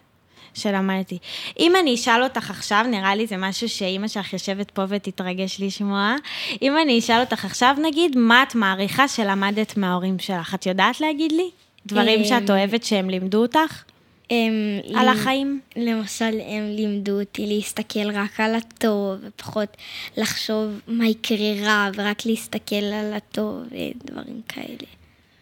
שלמדתי. 0.54 1.18
אם 1.58 1.72
אני 1.82 1.94
אשאל 1.94 2.22
אותך 2.22 2.50
עכשיו, 2.50 2.84
נראה 2.90 3.14
לי 3.14 3.26
זה 3.26 3.36
משהו 3.36 3.68
שאימא 3.68 4.08
שלך 4.08 4.32
יושבת 4.32 4.70
פה 4.70 4.82
ותתרגש 4.88 5.60
לשמוע. 5.60 6.16
אם 6.62 6.72
אני 6.82 6.98
אשאל 6.98 7.20
אותך 7.20 7.44
עכשיו, 7.44 7.76
נגיד, 7.82 8.16
מה 8.18 8.42
את 8.42 8.54
מעריכה 8.54 9.08
שלמדת 9.08 9.76
מההורים 9.76 10.18
שלך? 10.18 10.54
את 10.54 10.66
יודעת 10.66 11.00
להגיד 11.00 11.32
לי? 11.32 11.50
דברים 11.86 12.18
אמ, 12.20 12.24
שאת 12.24 12.50
אוהבת 12.50 12.84
שהם 12.84 13.10
לימדו 13.10 13.42
אותך? 13.42 13.82
הם 14.30 14.52
על 14.94 15.08
לימ- 15.08 15.08
החיים? 15.08 15.60
למשל, 15.76 16.24
הם 16.46 16.70
לימדו 16.76 17.20
אותי 17.20 17.46
להסתכל 17.46 18.10
רק 18.10 18.40
על 18.40 18.54
הטוב, 18.54 19.18
ופחות 19.22 19.76
לחשוב 20.16 20.80
מה 20.88 21.06
יקרה 21.06 21.38
רע, 21.62 21.88
ורק 21.94 22.26
להסתכל 22.26 22.76
על 22.76 23.12
הטוב 23.14 23.62
ודברים 23.64 24.40
כאלה. 24.48 24.88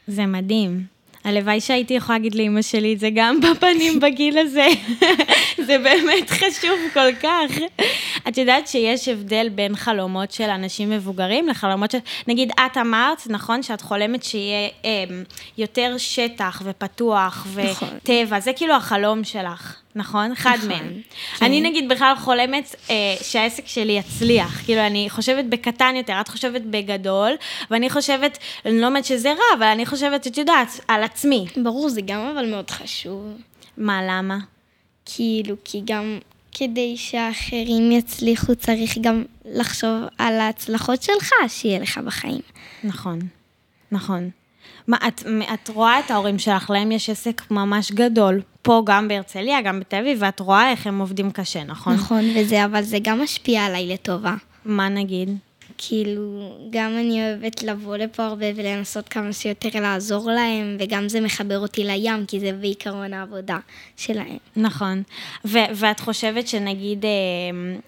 זה 0.08 0.26
מדהים. 0.26 0.95
הלוואי 1.26 1.60
שהייתי 1.60 1.94
יכולה 1.94 2.18
להגיד 2.18 2.34
לאימא 2.34 2.62
שלי 2.62 2.94
את 2.94 2.98
זה 3.00 3.08
גם 3.14 3.40
בפנים 3.40 4.00
בגיל 4.00 4.38
הזה. 4.38 4.66
זה 5.66 5.78
באמת 5.78 6.30
חשוב 6.30 6.78
כל 6.94 7.14
כך. 7.22 7.58
את 8.28 8.38
יודעת 8.38 8.68
שיש 8.68 9.08
הבדל 9.08 9.48
בין 9.48 9.76
חלומות 9.76 10.32
של 10.32 10.50
אנשים 10.50 10.90
מבוגרים 10.90 11.48
לחלומות 11.48 11.90
של... 11.90 11.98
נגיד, 12.26 12.52
את 12.66 12.76
אמרת, 12.76 13.22
נכון, 13.26 13.62
שאת 13.62 13.80
חולמת 13.80 14.22
שיהיה 14.22 14.68
אה, 14.84 14.90
יותר 15.58 15.94
שטח 15.98 16.62
ופתוח 16.64 17.46
נכון. 17.56 17.88
וטבע, 18.02 18.40
זה 18.40 18.52
כאילו 18.52 18.74
החלום 18.74 19.24
שלך, 19.24 19.76
נכון? 19.94 20.32
אחד 20.32 20.56
נכון, 20.56 20.68
מהם. 20.68 20.92
כן. 21.38 21.46
אני 21.46 21.60
נגיד 21.60 21.88
בכלל 21.88 22.14
חולמת 22.18 22.74
אה, 22.90 22.94
שהעסק 23.22 23.66
שלי 23.66 23.92
יצליח. 23.92 24.64
כאילו, 24.64 24.80
אני 24.80 25.06
חושבת 25.10 25.44
בקטן 25.44 25.96
יותר, 25.96 26.20
את 26.20 26.28
חושבת 26.28 26.62
בגדול, 26.62 27.32
ואני 27.70 27.90
חושבת, 27.90 28.38
אני 28.66 28.80
לא 28.80 28.86
אומרת 28.86 29.04
שזה 29.04 29.32
רע, 29.32 29.58
אבל 29.58 29.66
אני 29.66 29.86
חושבת, 29.86 30.26
את 30.26 30.38
יודעת, 30.38 30.80
על 30.88 31.02
עצמי. 31.02 31.46
ברור, 31.62 31.88
זה 31.88 32.00
גם 32.00 32.20
אבל 32.20 32.50
מאוד 32.50 32.70
חשוב. 32.70 33.24
מה, 33.76 34.00
למה? 34.08 34.55
כאילו, 35.06 35.56
כי 35.64 35.82
גם 35.84 36.18
כדי 36.52 36.96
שהאחרים 36.96 37.92
יצליחו, 37.92 38.54
צריך 38.54 38.98
גם 39.00 39.24
לחשוב 39.44 40.04
על 40.18 40.40
ההצלחות 40.40 41.02
שלך 41.02 41.30
שיהיה 41.48 41.78
לך 41.78 41.98
בחיים. 41.98 42.40
נכון, 42.84 43.18
נכון. 43.92 44.30
מה, 44.86 44.96
את, 45.08 45.22
את 45.54 45.68
רואה 45.68 46.00
את 46.00 46.10
ההורים 46.10 46.38
שלך, 46.38 46.70
להם 46.70 46.92
יש 46.92 47.10
עסק 47.10 47.50
ממש 47.50 47.92
גדול, 47.92 48.42
פה 48.62 48.82
גם 48.86 49.08
בהרצליה, 49.08 49.62
גם 49.62 49.80
בתל 49.80 49.96
אביב, 49.96 50.18
ואת 50.20 50.40
רואה 50.40 50.70
איך 50.70 50.86
הם 50.86 50.98
עובדים 50.98 51.30
קשה, 51.30 51.64
נכון? 51.64 51.94
נכון, 51.94 52.24
וזה, 52.36 52.64
אבל 52.64 52.82
זה 52.82 52.98
גם 53.02 53.22
משפיע 53.22 53.64
עליי 53.64 53.86
לטובה. 53.86 54.34
מה 54.64 54.88
נגיד? 54.88 55.36
כאילו, 55.78 56.56
גם 56.70 56.90
אני 56.98 57.22
אוהבת 57.22 57.62
לבוא 57.62 57.96
לפה 57.96 58.24
הרבה 58.24 58.46
ולנסות 58.56 59.08
כמה 59.08 59.32
שיותר 59.32 59.80
לעזור 59.80 60.30
להם, 60.30 60.76
וגם 60.80 61.08
זה 61.08 61.20
מחבר 61.20 61.58
אותי 61.58 61.84
לים, 61.84 62.26
כי 62.26 62.40
זה 62.40 62.52
בעיקרון 62.52 63.12
העבודה 63.12 63.58
שלהם. 63.96 64.36
נכון. 64.56 65.02
ו- 65.44 65.58
ואת 65.74 66.00
חושבת 66.00 66.48
שנגיד, 66.48 67.04
אה, 67.04 67.10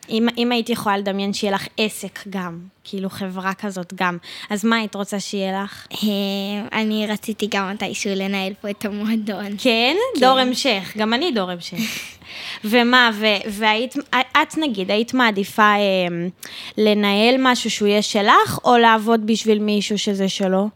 אם, 0.08 0.26
אם 0.38 0.52
היית 0.52 0.70
יכולה 0.70 0.98
לדמיין 0.98 1.32
שיהיה 1.32 1.54
לך 1.54 1.66
עסק 1.76 2.18
גם, 2.30 2.58
כאילו 2.84 3.10
חברה 3.10 3.54
כזאת 3.54 3.94
גם, 3.94 4.18
אז 4.50 4.64
מה 4.64 4.76
היית 4.76 4.94
רוצה 4.94 5.20
שיהיה 5.20 5.62
לך? 5.62 5.86
אה, 5.92 6.80
אני 6.80 7.06
רציתי 7.06 7.48
גם 7.50 7.70
מתישהו 7.70 8.10
לנהל 8.16 8.52
פה 8.60 8.70
את 8.70 8.84
המועדון. 8.84 9.56
כן? 9.58 9.96
דור 10.20 10.38
המשך, 10.38 10.92
גם 10.96 11.14
אני 11.14 11.32
דור 11.32 11.50
המשך. 11.50 11.78
ומה, 12.64 13.10
ו- 13.14 13.26
והיית, 13.50 13.94
את 14.42 14.58
נגיד, 14.58 14.90
היית 14.90 15.14
מעדיפה 15.14 15.62
אה, 15.62 15.78
לנהל 16.78 17.34
משהו 17.38 17.70
שהוא 17.70 17.88
יהיה 17.88 18.02
שלך, 18.02 18.58
או 18.64 18.76
לעבוד 18.76 19.26
בשביל 19.26 19.58
מישהו 19.58 19.98
שזה 19.98 20.28
שלו? 20.28 20.68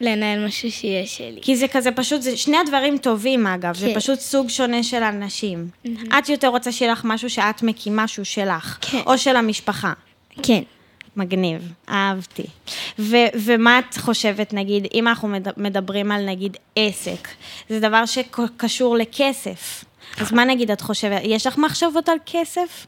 לנהל 0.00 0.46
משהו 0.46 0.72
שיהיה 0.72 1.06
שלי. 1.06 1.38
כי 1.42 1.56
זה 1.56 1.68
כזה 1.68 1.90
פשוט, 1.92 2.22
זה 2.22 2.36
שני 2.36 2.56
הדברים 2.56 2.98
טובים 2.98 3.46
אגב, 3.46 3.74
זה 3.76 3.86
כן. 3.86 3.94
פשוט 3.94 4.18
סוג 4.20 4.48
שונה 4.48 4.82
של 4.82 5.02
אנשים. 5.02 5.68
את 6.18 6.28
יותר 6.28 6.48
רוצה 6.48 6.72
שיהיה 6.72 6.92
לך 6.92 7.00
משהו 7.04 7.30
שאת 7.30 7.62
מקימה 7.62 8.08
שהוא 8.08 8.24
שלך, 8.24 8.78
כן. 8.80 8.98
או 9.06 9.18
של 9.18 9.36
המשפחה. 9.36 9.92
כן. 10.42 10.62
מגניב, 11.16 11.72
אהבתי. 11.88 12.42
ו- 12.98 13.16
ומה 13.34 13.78
את 13.78 13.96
חושבת, 13.98 14.52
נגיד, 14.52 14.86
אם 14.94 15.08
אנחנו 15.08 15.28
מד- 15.28 15.48
מדברים 15.56 16.12
על 16.12 16.26
נגיד 16.26 16.56
עסק, 16.76 17.28
זה 17.68 17.80
דבר 17.80 18.06
שקשור 18.06 18.96
לכסף. 18.96 19.84
אז 20.20 20.32
מה 20.32 20.44
נגיד 20.44 20.70
את 20.70 20.80
חושבת, 20.80 21.20
יש 21.24 21.46
לך 21.46 21.58
מחשבות 21.58 22.08
על 22.08 22.16
כסף? 22.26 22.86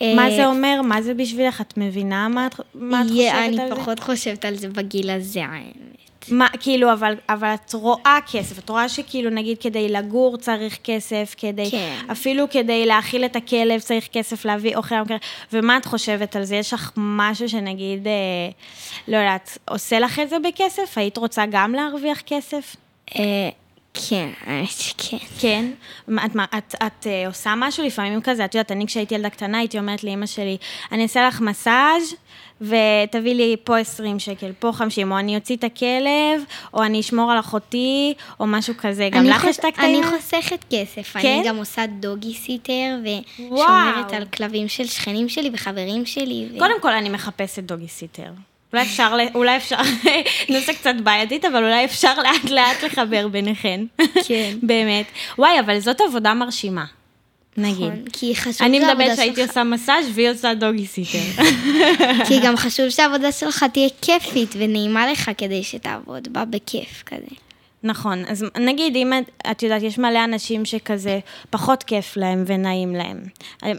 מה 0.00 0.30
אה, 0.30 0.36
זה 0.36 0.46
אומר? 0.46 0.80
מה 0.82 1.02
זה 1.02 1.14
בשבילך? 1.14 1.60
את 1.60 1.74
מבינה 1.76 2.28
מה 2.28 2.46
את, 2.46 2.60
מה 2.74 3.02
את 3.02 3.06
חושבת 3.06 3.32
על 3.34 3.54
זה? 3.54 3.62
אני 3.62 3.70
פחות 3.70 4.00
חושבת 4.00 4.44
על 4.44 4.56
זה 4.56 4.68
בגיל 4.68 5.10
הזה, 5.10 5.44
האמת. 5.44 5.98
מה, 6.30 6.46
כאילו, 6.60 6.92
אבל, 6.92 7.14
אבל 7.28 7.54
את 7.54 7.72
רואה 7.72 8.18
כסף, 8.32 8.58
את 8.58 8.68
רואה 8.68 8.88
שכאילו, 8.88 9.30
נגיד, 9.30 9.58
כדי 9.58 9.88
לגור 9.88 10.36
צריך 10.36 10.78
כסף, 10.84 11.34
כדי, 11.36 11.70
כן. 11.70 11.96
אפילו 12.12 12.50
כדי 12.50 12.86
להאכיל 12.86 13.24
את 13.24 13.36
הכלב 13.36 13.80
צריך 13.80 14.08
כסף 14.12 14.44
להביא 14.44 14.76
אוכל. 14.76 14.94
ומה 15.52 15.76
את 15.76 15.84
חושבת 15.84 16.36
על 16.36 16.44
זה? 16.44 16.56
יש 16.56 16.72
לך 16.72 16.92
משהו 16.96 17.48
שנגיד, 17.48 18.06
אה, 18.06 18.12
לא 19.08 19.16
יודעת, 19.16 19.58
עושה 19.68 19.98
לך 19.98 20.18
את 20.18 20.30
זה 20.30 20.36
בכסף? 20.38 20.98
היית 20.98 21.16
רוצה 21.16 21.44
גם 21.50 21.72
להרוויח 21.72 22.20
כסף? 22.20 22.76
אה, 23.16 23.48
כן, 23.94 24.28
האמת 24.46 24.68
שכן. 24.68 25.16
כן? 25.38 25.70
את, 26.14 26.36
את, 26.58 26.74
את 26.86 27.06
uh, 27.06 27.26
עושה 27.26 27.54
משהו 27.56 27.84
לפעמים 27.86 28.20
כזה? 28.22 28.44
את 28.44 28.54
יודעת, 28.54 28.72
אני 28.72 28.86
כשהייתי 28.86 29.14
ילדה 29.14 29.30
קטנה 29.30 29.58
הייתי 29.58 29.78
אומרת 29.78 30.04
לאמא 30.04 30.26
שלי, 30.26 30.56
אני 30.92 31.02
אעשה 31.02 31.28
לך 31.28 31.40
מסאז' 31.40 32.14
ותביא 32.60 33.34
לי 33.34 33.56
פה 33.64 33.78
20 33.78 34.18
שקל, 34.18 34.52
פה 34.58 34.72
50, 34.72 35.12
או 35.12 35.18
אני 35.18 35.36
אוציא 35.36 35.56
את 35.56 35.64
הכלב, 35.64 36.42
או 36.74 36.82
אני 36.82 37.00
אשמור 37.00 37.32
על 37.32 37.40
אחותי, 37.40 38.14
או 38.40 38.46
משהו 38.46 38.74
כזה. 38.78 39.08
גם 39.12 39.24
לך 39.24 39.44
יש 39.44 39.58
את 39.58 39.64
הקטעים? 39.64 40.02
אני 40.02 40.12
חוסכת 40.16 40.64
כסף. 40.70 41.16
כן? 41.16 41.38
אני 41.38 41.48
גם 41.48 41.56
עושה 41.56 41.86
דוגי 41.86 42.34
סיטר, 42.34 42.98
וואו. 43.38 43.54
ושומרת 43.54 44.12
על 44.12 44.24
כלבים 44.24 44.68
של 44.68 44.86
שכנים 44.86 45.28
שלי 45.28 45.50
וחברים 45.52 46.06
שלי. 46.06 46.48
ו... 46.54 46.58
קודם 46.58 46.80
כל, 46.80 46.92
אני 46.92 47.08
מחפשת 47.08 47.62
דוגי 47.62 47.88
סיטר. 47.88 48.30
אולי 48.72 48.82
אפשר, 48.84 49.16
אולי 49.34 49.56
אפשר, 49.56 49.76
נושא 50.54 50.72
קצת 50.72 50.94
בעייתית, 51.02 51.44
אבל 51.44 51.64
אולי 51.64 51.84
אפשר 51.84 52.12
לאט 52.22 52.50
לאט 52.50 52.84
לחבר 52.84 53.28
ביניכן. 53.28 53.80
כן. 54.26 54.54
באמת. 54.62 55.04
וואי, 55.38 55.60
אבל 55.60 55.78
זאת 55.80 56.00
עבודה 56.00 56.34
מרשימה, 56.34 56.84
נגיד. 57.56 57.76
נכון, 57.76 58.04
כי 58.12 58.36
חשוב 58.36 58.62
אני 58.62 58.80
שהעבודה 58.80 58.94
מדברת 59.04 59.16
שהייתי 59.16 59.40
שלך- 59.40 59.48
עושה 59.48 59.64
מסאז' 59.64 60.04
והיא 60.14 60.30
עושה 60.30 60.54
דוגי 60.54 60.86
סיטר. 60.86 61.42
כי 62.28 62.40
גם 62.44 62.56
חשוב 62.56 62.88
שהעבודה 62.90 63.32
שלך 63.32 63.64
תהיה 63.72 63.88
כיפית 64.02 64.54
ונעימה 64.58 65.12
לך 65.12 65.30
כדי 65.38 65.62
שתעבוד 65.62 66.28
בה 66.32 66.44
בכיף 66.44 67.02
כזה. 67.06 67.34
נכון, 67.82 68.24
אז 68.28 68.44
נגיד, 68.60 68.96
אם 68.96 69.12
את, 69.12 69.30
את 69.50 69.62
יודעת, 69.62 69.82
יש 69.82 69.98
מלא 69.98 70.24
אנשים 70.24 70.64
שכזה 70.64 71.18
פחות 71.50 71.82
כיף 71.82 72.16
להם 72.16 72.44
ונעים 72.46 72.94
להם, 72.94 73.22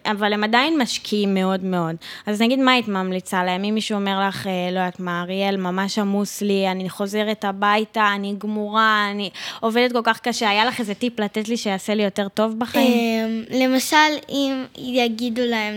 אבל 0.06 0.34
הם 0.34 0.44
עדיין 0.44 0.82
משקיעים 0.82 1.34
מאוד 1.34 1.64
מאוד. 1.64 1.96
אז 2.26 2.42
נגיד, 2.42 2.60
מה 2.60 2.72
היית 2.72 2.88
ממליצה 2.88 3.44
להם? 3.44 3.64
אם 3.64 3.74
מישהו 3.74 3.96
אומר 3.96 4.28
לך, 4.28 4.48
אה, 4.48 4.52
לא 4.72 4.80
יודעת 4.80 5.00
מה, 5.00 5.22
אריאל, 5.22 5.58
ממש 5.58 6.00
עמוס 6.00 6.42
לי, 6.42 6.72
אני 6.72 6.90
חוזרת 6.90 7.46
הביתה, 7.46 8.12
אני 8.16 8.36
גמורה, 8.38 9.08
אני 9.12 9.30
עובדת 9.60 9.92
כל 9.92 10.02
כך 10.04 10.20
קשה, 10.20 10.50
היה 10.50 10.66
לך 10.66 10.80
איזה 10.80 10.94
טיפ 10.94 11.20
לתת 11.20 11.48
לי 11.48 11.58
שיעשה 11.58 11.96
לי 11.96 12.04
יותר 12.04 12.28
טוב 12.28 12.60
בחיים? 12.60 12.94
אמ, 12.94 13.44
למשל, 13.60 13.98
אם 14.30 14.64
יגידו 14.78 15.42
להם 15.46 15.76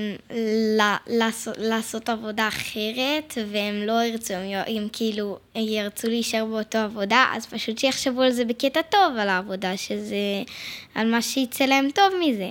לעשות, 1.07 1.55
לעשות 1.59 2.09
עבודה 2.09 2.49
אחרת, 2.49 3.39
והם 3.51 3.75
לא 3.87 4.05
ירצו, 4.05 4.35
הם, 4.35 4.63
אם 4.69 4.87
כאילו 4.93 5.39
ירצו 5.55 6.09
להישאר 6.09 6.45
באותו 6.45 6.79
עבודה, 6.79 7.27
אז 7.37 7.47
פשוט 7.47 7.79
שיחשבו 7.79 8.12
על 8.21 8.31
זה 8.31 8.45
בקטע 8.45 8.83
טוב, 8.83 9.17
על 9.19 9.29
העבודה, 9.29 9.77
שזה... 9.77 10.17
על 10.95 11.11
מה 11.11 11.23
שיצא 11.23 11.65
להם 11.65 11.89
טוב 11.95 12.13
מזה. 12.21 12.51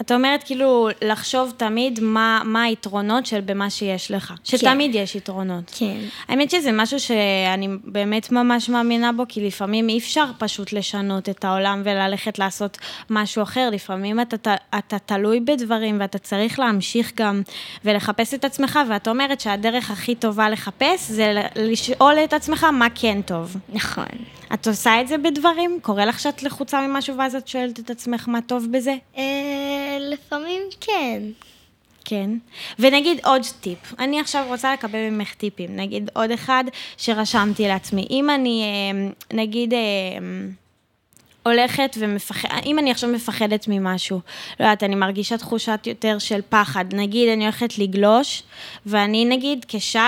את 0.00 0.12
אומרת 0.12 0.42
כאילו 0.42 0.88
לחשוב 1.02 1.52
תמיד 1.56 2.00
מה, 2.02 2.42
מה 2.44 2.62
היתרונות 2.62 3.26
של 3.26 3.40
במה 3.40 3.70
שיש 3.70 4.10
לך, 4.10 4.34
שתמיד 4.44 4.94
יש 4.94 5.14
יתרונות. 5.14 5.72
כן. 5.78 5.96
האמת 6.28 6.50
שזה 6.50 6.72
משהו 6.72 7.00
שאני 7.00 7.68
באמת 7.84 8.32
ממש 8.32 8.68
מאמינה 8.68 9.12
בו, 9.12 9.22
כי 9.28 9.46
לפעמים 9.46 9.88
אי 9.88 9.98
אפשר 9.98 10.24
פשוט 10.38 10.72
לשנות 10.72 11.28
את 11.28 11.44
העולם 11.44 11.82
וללכת 11.84 12.38
לעשות 12.38 12.78
משהו 13.10 13.42
אחר. 13.42 13.68
לפעמים 13.72 14.20
אתה, 14.20 14.36
אתה, 14.36 14.54
אתה 14.78 14.98
תלוי 14.98 15.40
בדברים 15.40 16.00
ואתה 16.00 16.18
צריך 16.18 16.58
להמשיך 16.58 17.12
גם 17.16 17.42
ולחפש 17.84 18.34
את 18.34 18.44
עצמך, 18.44 18.78
ואת 18.90 19.08
אומרת 19.08 19.40
שהדרך 19.40 19.90
הכי 19.90 20.14
טובה 20.14 20.50
לחפש 20.50 21.10
זה 21.10 21.42
לשאול 21.56 22.14
את 22.24 22.32
עצמך 22.32 22.64
מה 22.64 22.86
כן 22.94 23.22
טוב. 23.22 23.56
נכון. 23.68 24.06
את 24.54 24.66
עושה 24.66 25.00
את 25.00 25.08
זה 25.08 25.18
בדברים? 25.18 25.78
קורה 25.82 26.04
לך 26.04 26.20
שאת 26.20 26.42
לחוצה 26.42 26.86
ממשהו 26.86 27.16
ואז 27.16 27.34
את 27.34 27.48
שואלת 27.48 27.77
את 27.78 27.90
עצמך 27.90 28.28
מה 28.28 28.40
טוב 28.42 28.66
בזה? 28.70 28.94
אה, 29.16 29.98
לפעמים 30.00 30.62
כן. 30.80 31.22
כן. 32.04 32.30
ונגיד 32.78 33.20
עוד 33.24 33.42
טיפ, 33.60 33.78
אני 33.98 34.20
עכשיו 34.20 34.44
רוצה 34.48 34.72
לקבל 34.72 35.10
ממך 35.10 35.34
טיפים, 35.34 35.76
נגיד 35.76 36.10
עוד 36.14 36.30
אחד 36.30 36.64
שרשמתי 36.96 37.68
לעצמי, 37.68 38.06
אם 38.10 38.30
אני 38.30 38.62
אה, 38.62 39.36
נגיד 39.36 39.74
אה, 39.74 39.78
הולכת 41.50 41.96
ומפחדת, 42.00 42.50
אם 42.66 42.78
אני 42.78 42.90
עכשיו 42.90 43.10
מפחדת 43.10 43.64
ממשהו, 43.68 44.20
לא 44.60 44.64
יודעת, 44.64 44.82
אני 44.82 44.94
מרגישה 44.94 45.38
תחושת 45.38 45.80
יותר 45.86 46.18
של 46.18 46.40
פחד, 46.48 46.84
נגיד 46.92 47.28
אני 47.28 47.44
הולכת 47.44 47.78
לגלוש, 47.78 48.42
ואני 48.86 49.24
נגיד 49.24 49.64
כשי, 49.68 49.98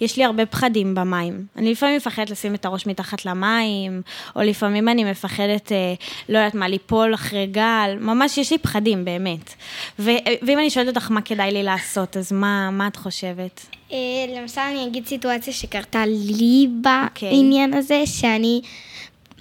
יש 0.00 0.16
לי 0.16 0.24
הרבה 0.24 0.46
פחדים 0.46 0.94
במים. 0.94 1.46
אני 1.56 1.72
לפעמים 1.72 1.96
מפחדת 1.96 2.30
לשים 2.30 2.54
את 2.54 2.64
הראש 2.64 2.86
מתחת 2.86 3.24
למים, 3.24 4.02
או 4.36 4.42
לפעמים 4.42 4.88
אני 4.88 5.04
מפחדת, 5.04 5.72
אה, 5.72 5.94
לא 6.28 6.38
יודעת 6.38 6.54
מה, 6.54 6.68
ליפול 6.68 7.14
אחרי 7.14 7.46
גל, 7.46 7.96
ממש 8.00 8.38
יש 8.38 8.50
לי 8.50 8.58
פחדים, 8.58 9.04
באמת. 9.04 9.54
ו- 9.98 10.10
ואם 10.42 10.58
אני 10.58 10.70
שואלת 10.70 10.88
אותך 10.88 11.10
מה 11.10 11.20
כדאי 11.20 11.52
לי 11.52 11.62
לעשות, 11.62 12.16
אז 12.16 12.32
מה, 12.32 12.70
מה 12.70 12.86
את 12.86 12.96
חושבת? 12.96 13.66
אה, 13.92 13.96
למשל, 14.40 14.60
אני 14.60 14.86
אגיד 14.86 15.06
סיטואציה 15.06 15.52
שקרתה 15.52 16.06
לי 16.06 16.68
אוקיי. 17.04 17.30
בעניין 17.30 17.74
הזה, 17.74 18.02
שאני, 18.06 18.60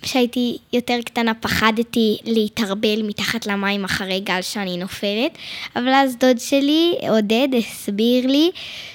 כשהייתי 0.03 0.57
יותר 0.73 0.99
קטנה, 1.05 1.33
פחדתי 1.33 2.17
להתערבל 2.25 3.01
מתחת 3.03 3.47
למים 3.47 3.83
אחרי 3.83 4.19
גל 4.19 4.41
שאני 4.41 4.77
נופלת, 4.77 5.37
אבל 5.75 5.89
אז 5.93 6.17
דוד 6.17 6.39
שלי, 6.39 6.95
עודד, 7.09 7.47
הסביר 7.57 8.27
לי 8.27 8.51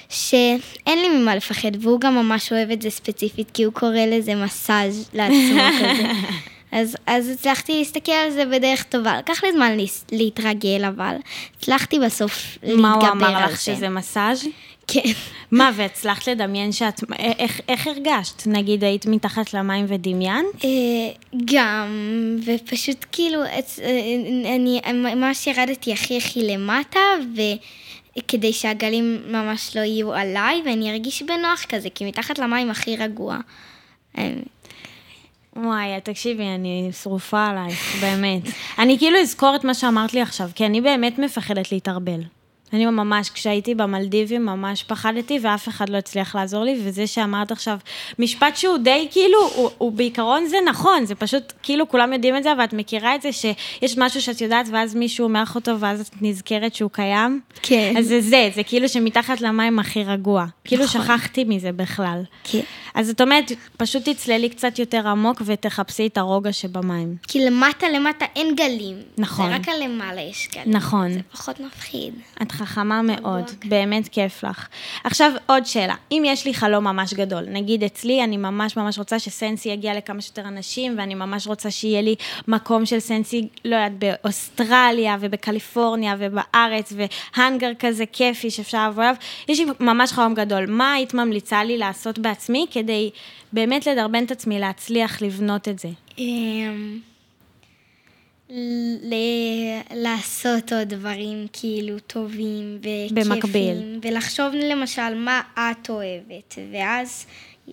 שאין 0.09 0.59
לי 0.85 1.09
ממה 1.09 1.35
לפחד, 1.35 1.71
והוא 1.79 1.99
גם 1.99 2.15
ממש 2.15 2.51
אוהב 2.51 2.71
את 2.71 2.81
זה 2.81 2.89
ספציפית, 2.89 3.51
כי 3.53 3.63
הוא 3.63 3.73
קורא 3.73 4.05
לזה 4.07 4.35
מסאז' 4.35 5.09
לעצמו 5.13 5.61
כזה. 5.79 6.11
אז, 6.71 6.95
אז 7.07 7.29
הצלחתי 7.29 7.77
להסתכל 7.77 8.11
על 8.11 8.31
זה 8.31 8.45
בדרך 8.45 8.83
טובה. 8.83 9.17
לקח 9.17 9.43
לי 9.43 9.51
זמן 9.51 9.77
להתרגל, 10.11 10.85
אבל 10.85 11.15
הצלחתי 11.59 11.99
בסוף 11.99 12.57
להתגבר 12.63 12.81
מה 12.81 12.93
על 12.93 12.99
הוא 12.99 13.03
זה. 13.03 13.11
אמר 13.11 13.45
לך, 13.45 13.61
שזה 13.61 13.89
מסאז'? 13.89 14.47
כן. 14.93 15.09
מה, 15.51 15.71
והצלחת 15.75 16.27
לדמיין 16.27 16.71
שאת, 16.71 17.01
איך, 17.19 17.61
איך 17.67 17.87
הרגשת? 17.87 18.47
נגיד 18.47 18.83
היית 18.83 19.05
מתחת 19.05 19.53
למים 19.53 19.85
ודמיינת? 19.87 20.45
אה, 20.63 20.69
גם, 21.45 21.87
ופשוט 22.45 23.05
כאילו, 23.11 23.43
אה, 23.43 23.59
אני 24.55 24.81
ממש 24.93 25.47
ירדתי 25.47 25.93
הכי 25.93 26.17
הכי 26.17 26.47
למטה, 26.47 26.99
וכדי 28.17 28.53
שהגלים 28.53 29.21
ממש 29.27 29.75
לא 29.75 29.81
יהיו 29.81 30.13
עליי, 30.13 30.61
ואני 30.65 30.91
ארגיש 30.91 31.21
בנוח 31.21 31.65
כזה, 31.69 31.89
כי 31.95 32.05
מתחת 32.05 32.39
למים 32.39 32.69
הכי 32.69 32.95
רגוע. 32.95 33.37
אה, 34.17 34.33
וואי, 35.55 36.01
תקשיבי, 36.03 36.43
אני 36.43 36.89
שרופה 37.03 37.45
עלייך, 37.45 37.95
באמת. 38.01 38.41
אני 38.79 38.97
כאילו 38.97 39.19
אזכור 39.19 39.55
את 39.55 39.63
מה 39.63 39.73
שאמרת 39.73 40.13
לי 40.13 40.21
עכשיו, 40.21 40.49
כי 40.55 40.65
אני 40.65 40.81
באמת 40.81 41.19
מפחדת 41.19 41.71
להתערבל. 41.71 42.38
אני 42.73 42.85
ממש, 42.85 43.29
כשהייתי 43.29 43.75
במלדיבים, 43.75 44.45
ממש 44.45 44.83
פחדתי, 44.83 45.39
ואף 45.41 45.67
אחד 45.67 45.89
לא 45.89 45.97
הצליח 45.97 46.35
לעזור 46.35 46.63
לי, 46.63 46.79
וזה 46.83 47.07
שאמרת 47.07 47.51
עכשיו, 47.51 47.77
משפט 48.19 48.55
שהוא 48.55 48.77
די 48.77 49.07
כאילו, 49.11 49.49
הוא, 49.55 49.69
הוא 49.77 49.91
בעיקרון 49.91 50.45
זה 50.45 50.57
נכון, 50.65 51.05
זה 51.05 51.15
פשוט, 51.15 51.53
כאילו 51.63 51.89
כולם 51.89 52.13
יודעים 52.13 52.37
את 52.37 52.43
זה, 52.43 52.49
ואת 52.59 52.73
מכירה 52.73 53.15
את 53.15 53.21
זה, 53.21 53.31
שיש 53.31 53.97
משהו 53.97 54.21
שאת 54.21 54.41
יודעת, 54.41 54.65
ואז 54.71 54.95
מישהו 54.95 55.23
אומר 55.23 55.41
לך 55.41 55.55
אותו, 55.55 55.79
ואז 55.79 55.99
את 56.01 56.21
נזכרת 56.21 56.75
שהוא 56.75 56.91
קיים. 56.91 57.41
כן. 57.61 57.93
אז 57.97 58.05
זה 58.07 58.21
זה, 58.21 58.49
זה 58.55 58.63
כאילו 58.63 58.89
שמתחת 58.89 59.41
למים 59.41 59.79
הכי 59.79 60.03
רגוע. 60.03 60.45
כאילו 60.63 60.83
נכון. 60.83 61.01
שכחתי 61.01 61.43
מזה 61.43 61.71
בכלל. 61.71 62.21
כן. 62.43 62.59
אז 62.95 63.07
זאת 63.07 63.21
אומרת, 63.21 63.51
פשוט 63.77 64.09
תצללי 64.09 64.49
קצת 64.49 64.79
יותר 64.79 65.07
עמוק 65.07 65.41
ותחפשי 65.45 66.07
את 66.07 66.17
הרוגע 66.17 66.53
שבמים. 66.53 67.15
כי 67.27 67.45
למטה 67.45 67.89
למטה 67.89 68.25
אין 68.35 68.55
גלים. 68.55 68.95
נכון. 69.17 69.49
זה 69.49 69.55
רק 69.55 69.69
הלמעלה 69.69 70.21
יש 70.21 70.49
גלים. 70.53 70.71
נכון. 70.73 71.13
זה 71.13 71.19
פחות 71.31 71.59
מפחיד. 71.59 72.13
את 72.41 72.51
חכמה 72.59 73.01
מאוד. 73.01 73.43
באמת 73.65 74.07
כיף 74.07 74.43
לך. 74.43 74.67
עכשיו 75.03 75.31
עוד 75.45 75.65
שאלה, 75.65 75.95
אם 76.11 76.23
יש 76.25 76.45
לי 76.45 76.53
חלום 76.53 76.83
ממש 76.83 77.13
גדול, 77.13 77.43
נגיד 77.47 77.83
אצלי, 77.83 78.23
אני 78.23 78.37
ממש 78.37 78.77
ממש 78.77 78.97
רוצה 78.97 79.19
שסנסי 79.19 79.69
יגיע 79.69 79.93
לכמה 79.93 80.21
שיותר 80.21 80.47
אנשים, 80.47 80.95
ואני 80.97 81.15
ממש 81.15 81.47
רוצה 81.47 81.71
שיהיה 81.71 82.01
לי 82.01 82.15
מקום 82.47 82.85
של 82.85 82.99
סנסי, 82.99 83.47
לא 83.65 83.75
יודעת, 83.75 83.91
באוסטרליה 83.99 85.17
ובקליפורניה 85.19 86.15
ובארץ, 86.19 86.93
והאנגר 86.95 87.71
כזה 87.79 88.05
כיפי 88.05 88.51
שאפשר 88.51 88.89
לבוא 88.89 89.03
אליו, 89.03 89.15
יש 89.47 89.59
לי 89.59 89.65
ממש 89.79 90.11
חלום 90.11 90.33
גדול. 90.33 90.65
מה 90.67 90.93
היית 90.93 91.13
ממליצה 91.13 91.63
לי 91.63 91.77
לעשות 91.77 92.19
בעצמי 92.19 92.65
כדי 92.71 93.09
באמת 93.53 93.87
לדרבן 93.87 94.23
את 94.23 94.31
עצמי 94.31 94.59
להצליח 94.59 95.21
לבנות 95.21 95.67
את 95.67 95.79
זה? 95.79 95.89
ל- 98.49 99.81
לעשות 99.93 100.73
עוד 100.73 100.87
דברים 100.87 101.47
כאילו 101.53 101.99
טובים 101.99 102.79
וכיפים. 102.79 103.29
במקביל. 103.29 103.99
ולחשוב 104.01 104.53
למשל 104.53 105.15
מה 105.15 105.41
את 105.55 105.89
אוהבת, 105.89 106.55
ואז 106.73 107.25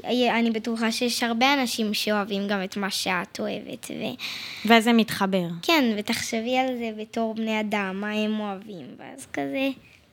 אני 0.04 0.50
בטוחה 0.50 0.92
שיש 0.92 1.22
הרבה 1.22 1.54
אנשים 1.54 1.94
שאוהבים 1.94 2.48
גם 2.48 2.64
את 2.64 2.76
מה 2.76 2.90
שאת 2.90 3.40
אוהבת. 3.40 3.86
ו... 3.90 4.02
ואז 4.68 4.84
זה 4.84 4.92
מתחבר. 4.92 5.46
כן, 5.62 5.84
ותחשבי 5.96 6.56
על 6.56 6.78
זה 6.78 6.90
בתור 7.00 7.34
בני 7.34 7.60
אדם, 7.60 7.96
מה 8.00 8.10
הם 8.10 8.40
אוהבים, 8.40 8.86
ואז 8.98 9.26
כזה, 9.32 9.68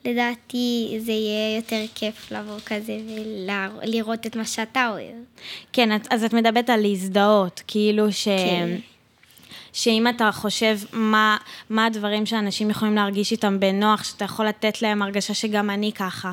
לדעתי 0.05 0.97
זה 0.99 1.11
יהיה 1.11 1.55
יותר 1.55 1.81
כיף 1.95 2.31
לבוא 2.31 2.59
כזה 2.65 2.97
ולראות 3.07 4.27
את 4.27 4.35
מה 4.35 4.45
שאתה 4.45 4.89
אוהב. 4.91 5.23
כן, 5.73 5.89
אז 6.09 6.23
את 6.23 6.33
מדברת 6.33 6.69
על 6.69 6.81
להזדהות, 6.81 7.61
כאילו 7.67 8.11
ש... 8.11 8.23
כן. 8.27 8.75
שאם 9.73 10.07
אתה 10.07 10.31
חושב 10.31 10.77
מה, 10.93 11.37
מה 11.69 11.85
הדברים 11.85 12.25
שאנשים 12.25 12.69
יכולים 12.69 12.95
להרגיש 12.95 13.31
איתם 13.31 13.59
בנוח, 13.59 14.03
שאתה 14.03 14.25
יכול 14.25 14.47
לתת 14.47 14.81
להם 14.81 15.01
הרגשה 15.01 15.33
שגם 15.33 15.69
אני 15.69 15.91
ככה. 15.91 16.31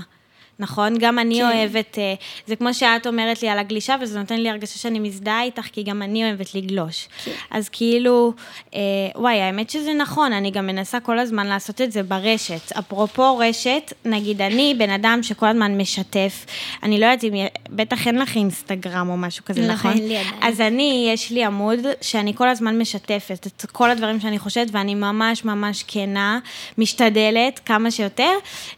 נכון? 0.60 0.98
גם 0.98 1.18
אני 1.18 1.34
כן. 1.34 1.42
אוהבת, 1.42 1.98
אה, 1.98 2.14
זה 2.46 2.56
כמו 2.56 2.74
שאת 2.74 3.06
אומרת 3.06 3.42
לי 3.42 3.48
על 3.48 3.58
הגלישה, 3.58 3.96
וזה 4.00 4.18
נותן 4.18 4.40
לי 4.40 4.50
הרגשה 4.50 4.78
שאני 4.78 4.98
מזדהה 4.98 5.42
איתך, 5.42 5.62
כי 5.72 5.82
גם 5.82 6.02
אני 6.02 6.24
אוהבת 6.24 6.54
לגלוש. 6.54 7.08
כן. 7.24 7.30
אז 7.50 7.68
כאילו, 7.68 8.32
אה, 8.74 8.80
וואי, 9.16 9.40
האמת 9.40 9.70
שזה 9.70 9.92
נכון, 9.94 10.32
אני 10.32 10.50
גם 10.50 10.66
מנסה 10.66 11.00
כל 11.00 11.18
הזמן 11.18 11.46
לעשות 11.46 11.80
את 11.80 11.92
זה 11.92 12.02
ברשת. 12.02 12.72
אפרופו 12.78 13.38
רשת, 13.38 13.92
נגיד 14.04 14.42
אני 14.42 14.74
בן 14.78 14.90
אדם 14.90 15.22
שכל 15.22 15.46
הזמן 15.46 15.78
משתף, 15.78 16.46
אני 16.82 17.00
לא 17.00 17.06
יודעת 17.06 17.24
אם, 17.24 17.34
בטח 17.70 18.06
אין 18.06 18.18
לך 18.18 18.36
אינסטגרם 18.36 19.08
או 19.10 19.16
משהו 19.16 19.44
כזה, 19.44 19.60
לא, 19.60 19.72
נכון? 19.72 19.90
אין 19.90 20.08
לי 20.08 20.16
עדיין. 20.18 20.34
אז 20.42 20.60
אני, 20.60 21.10
יש 21.14 21.30
לי 21.30 21.44
עמוד 21.44 21.78
שאני 22.00 22.34
כל 22.34 22.48
הזמן 22.48 22.78
משתפת 22.78 23.46
את 23.46 23.66
כל 23.72 23.90
הדברים 23.90 24.20
שאני 24.20 24.38
חושבת, 24.38 24.68
ואני 24.72 24.94
ממש 24.94 25.44
ממש 25.44 25.84
כנה, 25.88 26.38
משתדלת 26.78 27.60
כמה 27.66 27.90
שיותר 27.90 28.32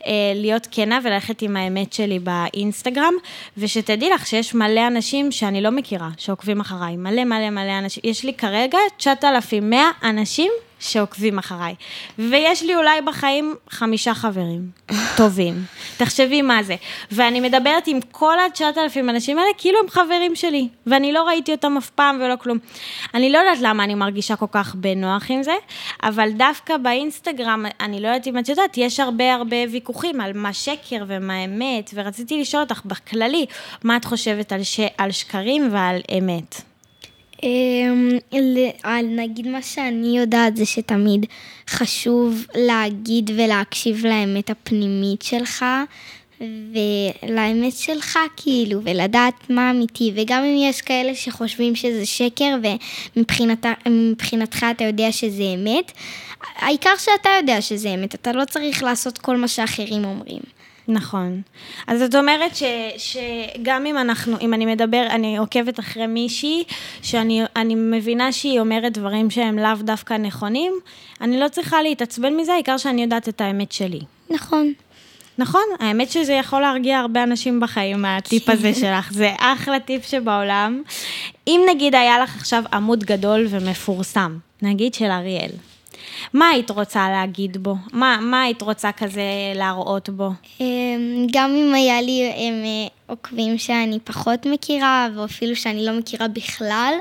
אה, 0.07 0.13
להיות 0.35 0.69
כנה 0.71 0.99
וללכת 1.05 1.43
עם 1.43 1.57
האמת 1.57 1.72
שלי 1.93 2.19
באינסטגרם, 2.19 3.15
ושתדעי 3.59 4.11
לך 4.11 4.27
שיש 4.27 4.55
מלא 4.55 4.87
אנשים 4.87 5.33
שאני 5.33 5.61
לא 5.61 5.71
מכירה, 5.71 6.09
שעוקבים 6.17 6.61
אחריי, 6.61 6.97
מלא 6.97 7.25
מלא 7.25 7.51
מלא 7.51 7.79
אנשים, 7.79 8.03
יש 8.07 8.25
לי 8.25 8.35
כרגע 8.35 8.79
9,100 8.97 9.91
אנשים 10.03 10.53
שעוקבים 10.83 11.39
אחריי, 11.39 11.75
ויש 12.19 12.63
לי 12.63 12.75
אולי 12.75 13.01
בחיים 13.01 13.55
חמישה 13.71 14.15
חברים 14.15 14.71
טובים. 15.17 15.65
תחשבי 15.99 16.43
מה 16.43 16.63
זה. 16.63 16.77
ואני 17.11 17.41
מדברת 17.41 17.87
עם 17.87 17.99
כל 18.11 18.39
ה-9,000 18.39 19.01
אנשים 19.01 19.39
האלה 19.39 19.51
כאילו 19.59 19.79
הם 19.83 19.91
חברים 19.91 20.37
שלי, 20.37 20.69
ואני 20.87 21.13
לא 21.13 21.23
ראיתי 21.23 21.53
אותם 21.53 21.77
אף 21.77 21.91
פעם 21.91 22.21
ולא 22.25 22.37
כלום. 22.37 22.59
אני 23.15 23.33
לא 23.33 23.39
יודעת 23.39 23.59
למה 23.61 23.85
אני 23.85 23.95
מרגישה 23.95 24.37
כל 24.37 24.47
כך 24.53 24.75
בנוח 24.75 25.31
עם 25.31 25.43
זה, 25.43 25.55
אבל 26.03 26.31
דווקא 26.31 26.77
באינסטגרם, 26.77 27.67
אני 27.81 28.01
לא 28.01 28.09
יודעת 28.09 28.27
אם 28.27 28.39
את 28.39 28.49
יודעת, 28.49 28.79
יש 28.79 29.01
הרבה 29.01 29.35
הרבה 29.35 29.57
ויכוחים 29.73 30.21
על 30.21 30.33
מה 30.35 30.53
שקר 30.53 31.05
ומה 31.07 31.45
אמת, 31.45 31.91
ורציתי 31.95 32.41
לשאול 32.41 32.63
אותך 32.63 32.81
בכללי, 32.85 33.47
מה 33.85 33.97
את 33.97 34.05
חושבת 34.05 34.53
על, 34.53 34.63
ש... 34.63 34.81
על 34.99 35.11
שקרים 35.11 35.69
ועל 35.73 36.01
אמת? 36.19 36.72
אמ, 37.43 38.09
על 38.83 39.07
נגיד 39.07 39.49
מה 39.49 39.63
שאני 39.63 40.19
יודעת 40.19 40.57
זה 40.57 40.67
שתמיד 40.67 41.27
חשוב 41.69 42.47
להגיד 42.55 43.31
ולהקשיב 43.35 44.07
לאמת 44.07 44.51
הפנימית 44.51 45.23
שלך 45.23 45.65
ולאמת 46.41 47.73
שלך 47.73 48.19
כאילו 48.37 48.81
ולדעת 48.85 49.51
מה 49.51 49.71
אמיתי 49.71 50.13
וגם 50.15 50.45
אם 50.45 50.57
יש 50.71 50.81
כאלה 50.81 51.15
שחושבים 51.15 51.75
שזה 51.75 52.07
שקר 52.07 52.57
ומבחינתך 53.87 54.67
אתה 54.71 54.85
יודע 54.85 55.13
שזה 55.13 55.43
אמת, 55.55 55.93
העיקר 56.57 56.97
שאתה 56.99 57.29
יודע 57.41 57.61
שזה 57.61 57.89
אמת, 57.89 58.15
אתה 58.15 58.33
לא 58.33 58.45
צריך 58.45 58.83
לעשות 58.83 59.19
כל 59.19 59.37
מה 59.37 59.49
שאחרים 59.49 60.05
אומרים. 60.05 60.62
נכון. 60.93 61.43
אז 61.87 61.99
זאת 61.99 62.15
אומרת 62.15 62.57
ש, 62.57 62.63
שגם 62.97 63.87
אם 63.87 63.99
אנחנו, 63.99 64.37
אם 64.41 64.55
אני 64.55 64.67
מדבר, 64.67 65.07
אני 65.11 65.37
עוקבת 65.37 65.81
אחרי 65.81 66.07
מישהי, 66.07 66.65
שאני 67.03 67.43
אני 67.57 67.75
מבינה 67.75 68.33
שהיא 68.33 68.61
אומרת 68.61 68.93
דברים 68.93 69.31
שהם 69.31 69.59
לאו 69.59 69.75
דווקא 69.81 70.15
נכונים, 70.15 70.73
אני 71.21 71.41
לא 71.41 71.49
צריכה 71.49 71.83
להתעצבן 71.83 72.37
מזה, 72.37 72.53
העיקר 72.53 72.77
שאני 72.77 73.03
יודעת 73.03 73.29
את 73.29 73.41
האמת 73.41 73.73
שלי. 73.73 74.01
נכון. 74.31 74.73
נכון, 75.39 75.63
האמת 75.81 76.11
שזה 76.11 76.33
יכול 76.33 76.61
להרגיע 76.61 76.99
הרבה 76.99 77.23
אנשים 77.23 77.61
בחיים, 77.61 78.05
הטיפ 78.05 78.49
הזה 78.49 78.75
שלך, 78.81 79.13
זה 79.13 79.33
אחלה 79.39 79.81
טיפ 79.81 80.07
שבעולם. 80.07 80.83
אם 81.47 81.61
נגיד 81.71 81.95
היה 81.95 82.19
לך 82.19 82.37
עכשיו 82.37 82.65
עמוד 82.73 83.05
גדול 83.05 83.47
ומפורסם, 83.51 84.39
נגיד 84.63 84.95
של 84.95 85.11
אריאל, 85.11 85.51
מה 86.33 86.49
היית 86.49 86.71
רוצה 86.71 87.11
להגיד 87.11 87.57
בו? 87.57 87.75
מה, 87.93 88.19
מה 88.23 88.43
היית 88.43 88.63
רוצה 88.63 88.93
כזה 88.93 89.23
להראות 89.55 90.09
בו? 90.09 90.31
אמ, 90.61 91.27
גם 91.33 91.51
אם 91.51 91.75
היה 91.75 92.03
לי 92.03 92.33
הם, 92.37 92.65
אה, 92.65 92.89
עוקבים 93.07 93.59
שאני 93.59 93.99
פחות 94.05 94.47
מכירה, 94.47 95.09
ואפילו 95.17 95.57
שאני 95.57 95.87
לא 95.87 95.99
מכירה 95.99 96.29
בכלל, 96.29 96.95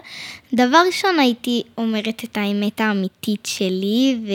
דבר 0.53 0.83
ראשון 0.87 1.19
הייתי 1.19 1.63
אומרת 1.77 2.23
את 2.23 2.37
האמת 2.37 2.81
האמיתית 2.81 3.45
שלי, 3.45 4.17
ו, 4.27 4.31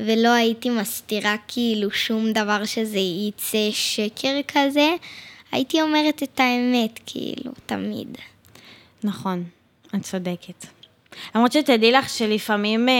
ולא 0.00 0.28
הייתי 0.28 0.70
מסתירה 0.70 1.34
כאילו 1.48 1.90
שום 1.90 2.32
דבר 2.32 2.64
שזה 2.64 2.98
יצא 2.98 3.68
שקר 3.70 4.40
כזה. 4.48 4.94
הייתי 5.52 5.82
אומרת 5.82 6.22
את 6.22 6.40
האמת, 6.40 7.00
כאילו, 7.06 7.52
תמיד. 7.66 8.18
נכון, 9.04 9.44
את 9.94 10.02
צודקת. 10.02 10.79
למרות 11.34 11.52
שתדעי 11.52 11.92
לך 11.92 12.08
שלפעמים, 12.08 12.88
אה, 12.88 12.94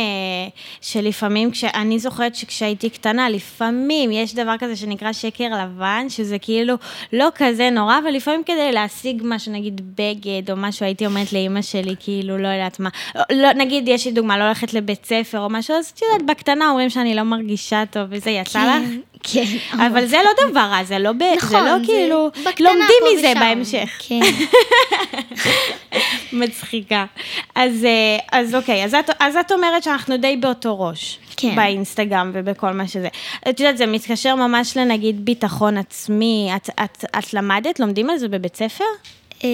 שלפעמים, 0.81 1.51
כשאני 1.51 1.99
זוכרת 1.99 2.35
שכשהייתי 2.35 2.91
קטנה, 2.91 3.29
לפעמים 3.29 4.13
יש 4.13 4.35
דבר 4.35 4.55
כזה 4.59 4.77
שנקרא 4.77 5.13
שקר 5.13 5.49
לבן, 5.63 6.07
שזה 6.09 6.39
כאילו 6.39 6.75
לא 7.13 7.29
כזה 7.35 7.71
נורא, 7.71 7.99
אבל 7.99 8.11
לפעמים 8.11 8.45
כדי 8.45 8.73
להשיג 8.73 9.23
משהו, 9.25 9.53
נגיד 9.53 9.81
בגד 9.97 10.51
או 10.51 10.57
משהו, 10.57 10.87
הייתי 10.87 11.07
אומרת 11.07 11.33
לאימא 11.33 11.63
שלי, 11.63 11.95
כאילו, 12.01 12.39
לא 12.39 12.49
יודעת 12.49 12.81
מה, 12.81 12.89
לא, 13.33 13.53
נגיד, 13.53 13.89
יש 13.89 14.07
לי 14.07 14.13
דוגמה, 14.13 14.39
לא 14.39 14.45
הולכת 14.45 14.75
לבית 14.75 15.07
ספר 15.07 15.41
או 15.41 15.51
משהו, 15.51 15.77
אז 15.77 15.93
את 15.95 16.01
יודעת, 16.03 16.27
בקטנה 16.27 16.71
אומרים 16.71 16.91
שאני 16.91 17.15
לא 17.15 17.23
מרגישה 17.23 17.85
טוב, 17.91 18.07
וזה 18.11 18.31
יצא 18.31 18.65
לך? 18.65 19.10
כן. 19.23 19.45
אבל 19.87 20.07
זה 20.07 20.17
לא 20.25 20.51
דבר 20.51 20.61
רע, 20.61 20.85
זה 20.85 20.99
לא, 20.99 21.13
ב... 21.13 21.23
נכון, 21.37 21.49
זה 21.51 21.65
לא 21.65 21.85
כאילו, 21.85 22.31
בקטנה 22.47 22.69
לומדים 22.71 23.19
מזה 23.19 23.31
ושם. 23.31 23.41
בהמשך. 23.41 23.99
כן. 23.99 24.21
מצחיקה. 26.41 27.05
אז, 27.55 27.85
אה, 27.85 28.39
אז 28.41 28.55
אוקיי, 28.55 28.85
אז 28.85 28.95
את, 28.95 29.11
אז 29.19 29.37
את 29.37 29.53
אומרת 29.53 29.83
שאנחנו 29.83 30.17
די 30.17 30.37
באותו 30.37 30.81
ראש. 30.81 31.19
כן. 31.37 31.57
באינסטגרם 31.57 32.31
ובכל 32.35 32.73
מה 32.73 32.89
שזה. 32.89 33.09
את 33.49 33.61
יודעת, 33.61 33.77
זה 33.77 33.87
מתקשר 33.87 34.35
ממש 34.35 34.77
לנגיד 34.77 35.25
ביטחון 35.25 35.77
עצמי. 35.77 36.51
את, 36.57 36.71
את, 36.85 37.05
את 37.19 37.35
למדת? 37.35 37.81
לומדים 37.81 38.11
על 38.11 38.19
זה 38.19 38.29
בבית 38.29 38.57
ספר? 38.57 38.85
אה, 39.45 39.49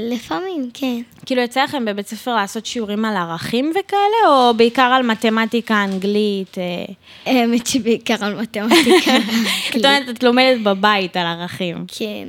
לפעמים, 0.00 0.70
כן. 0.74 1.00
כאילו, 1.26 1.42
יצא 1.42 1.64
לכם 1.64 1.84
בבית 1.84 2.08
ספר 2.08 2.34
לעשות 2.34 2.66
שיעורים 2.66 3.04
על 3.04 3.16
ערכים 3.16 3.70
וכאלה, 3.70 4.28
או 4.28 4.54
בעיקר 4.56 4.82
על 4.82 5.02
מתמטיקה, 5.02 5.84
אנגלית? 5.84 6.58
אה? 6.58 6.84
האמת 7.26 7.66
שבעיקר 7.66 8.24
על 8.24 8.40
מתמטיקה. 8.40 9.12
זאת 9.74 9.84
אומרת, 9.84 10.08
את 10.08 10.22
לומדת 10.22 10.60
בבית 10.62 11.16
על 11.16 11.26
ערכים. 11.26 11.84
כן. 11.88 12.28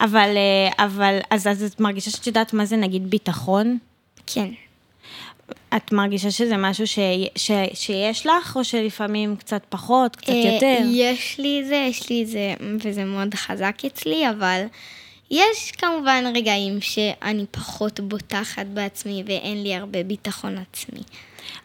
אבל, 0.00 0.36
אה, 0.36 0.84
אבל, 0.84 1.18
אז, 1.30 1.46
אז 1.46 1.62
את 1.62 1.80
מרגישה 1.80 2.10
שאת 2.10 2.26
יודעת 2.26 2.52
מה 2.52 2.64
זה 2.64 2.76
נגיד 2.76 3.10
ביטחון? 3.10 3.78
כן. 4.26 4.48
את 5.76 5.92
מרגישה 5.92 6.30
שזה 6.30 6.56
משהו 6.56 6.86
ש... 6.86 6.98
ש... 7.36 7.50
שיש 7.74 8.26
לך, 8.26 8.56
או 8.56 8.64
שלפעמים 8.64 9.36
קצת 9.36 9.62
פחות, 9.68 10.16
קצת 10.16 10.28
אה, 10.28 10.52
יותר? 10.54 10.78
יש 10.92 11.38
לי 11.38 11.64
זה, 11.64 11.86
יש 11.90 12.10
לי 12.10 12.26
זה, 12.26 12.54
וזה 12.84 13.04
מאוד 13.04 13.34
חזק 13.34 13.84
אצלי, 13.86 14.30
אבל 14.30 14.64
יש 15.30 15.72
כמובן 15.78 16.24
רגעים 16.34 16.80
שאני 16.80 17.44
פחות 17.50 18.00
בוטחת 18.00 18.66
בעצמי 18.66 19.22
ואין 19.26 19.62
לי 19.62 19.74
הרבה 19.74 20.02
ביטחון 20.02 20.58
עצמי. 20.58 21.00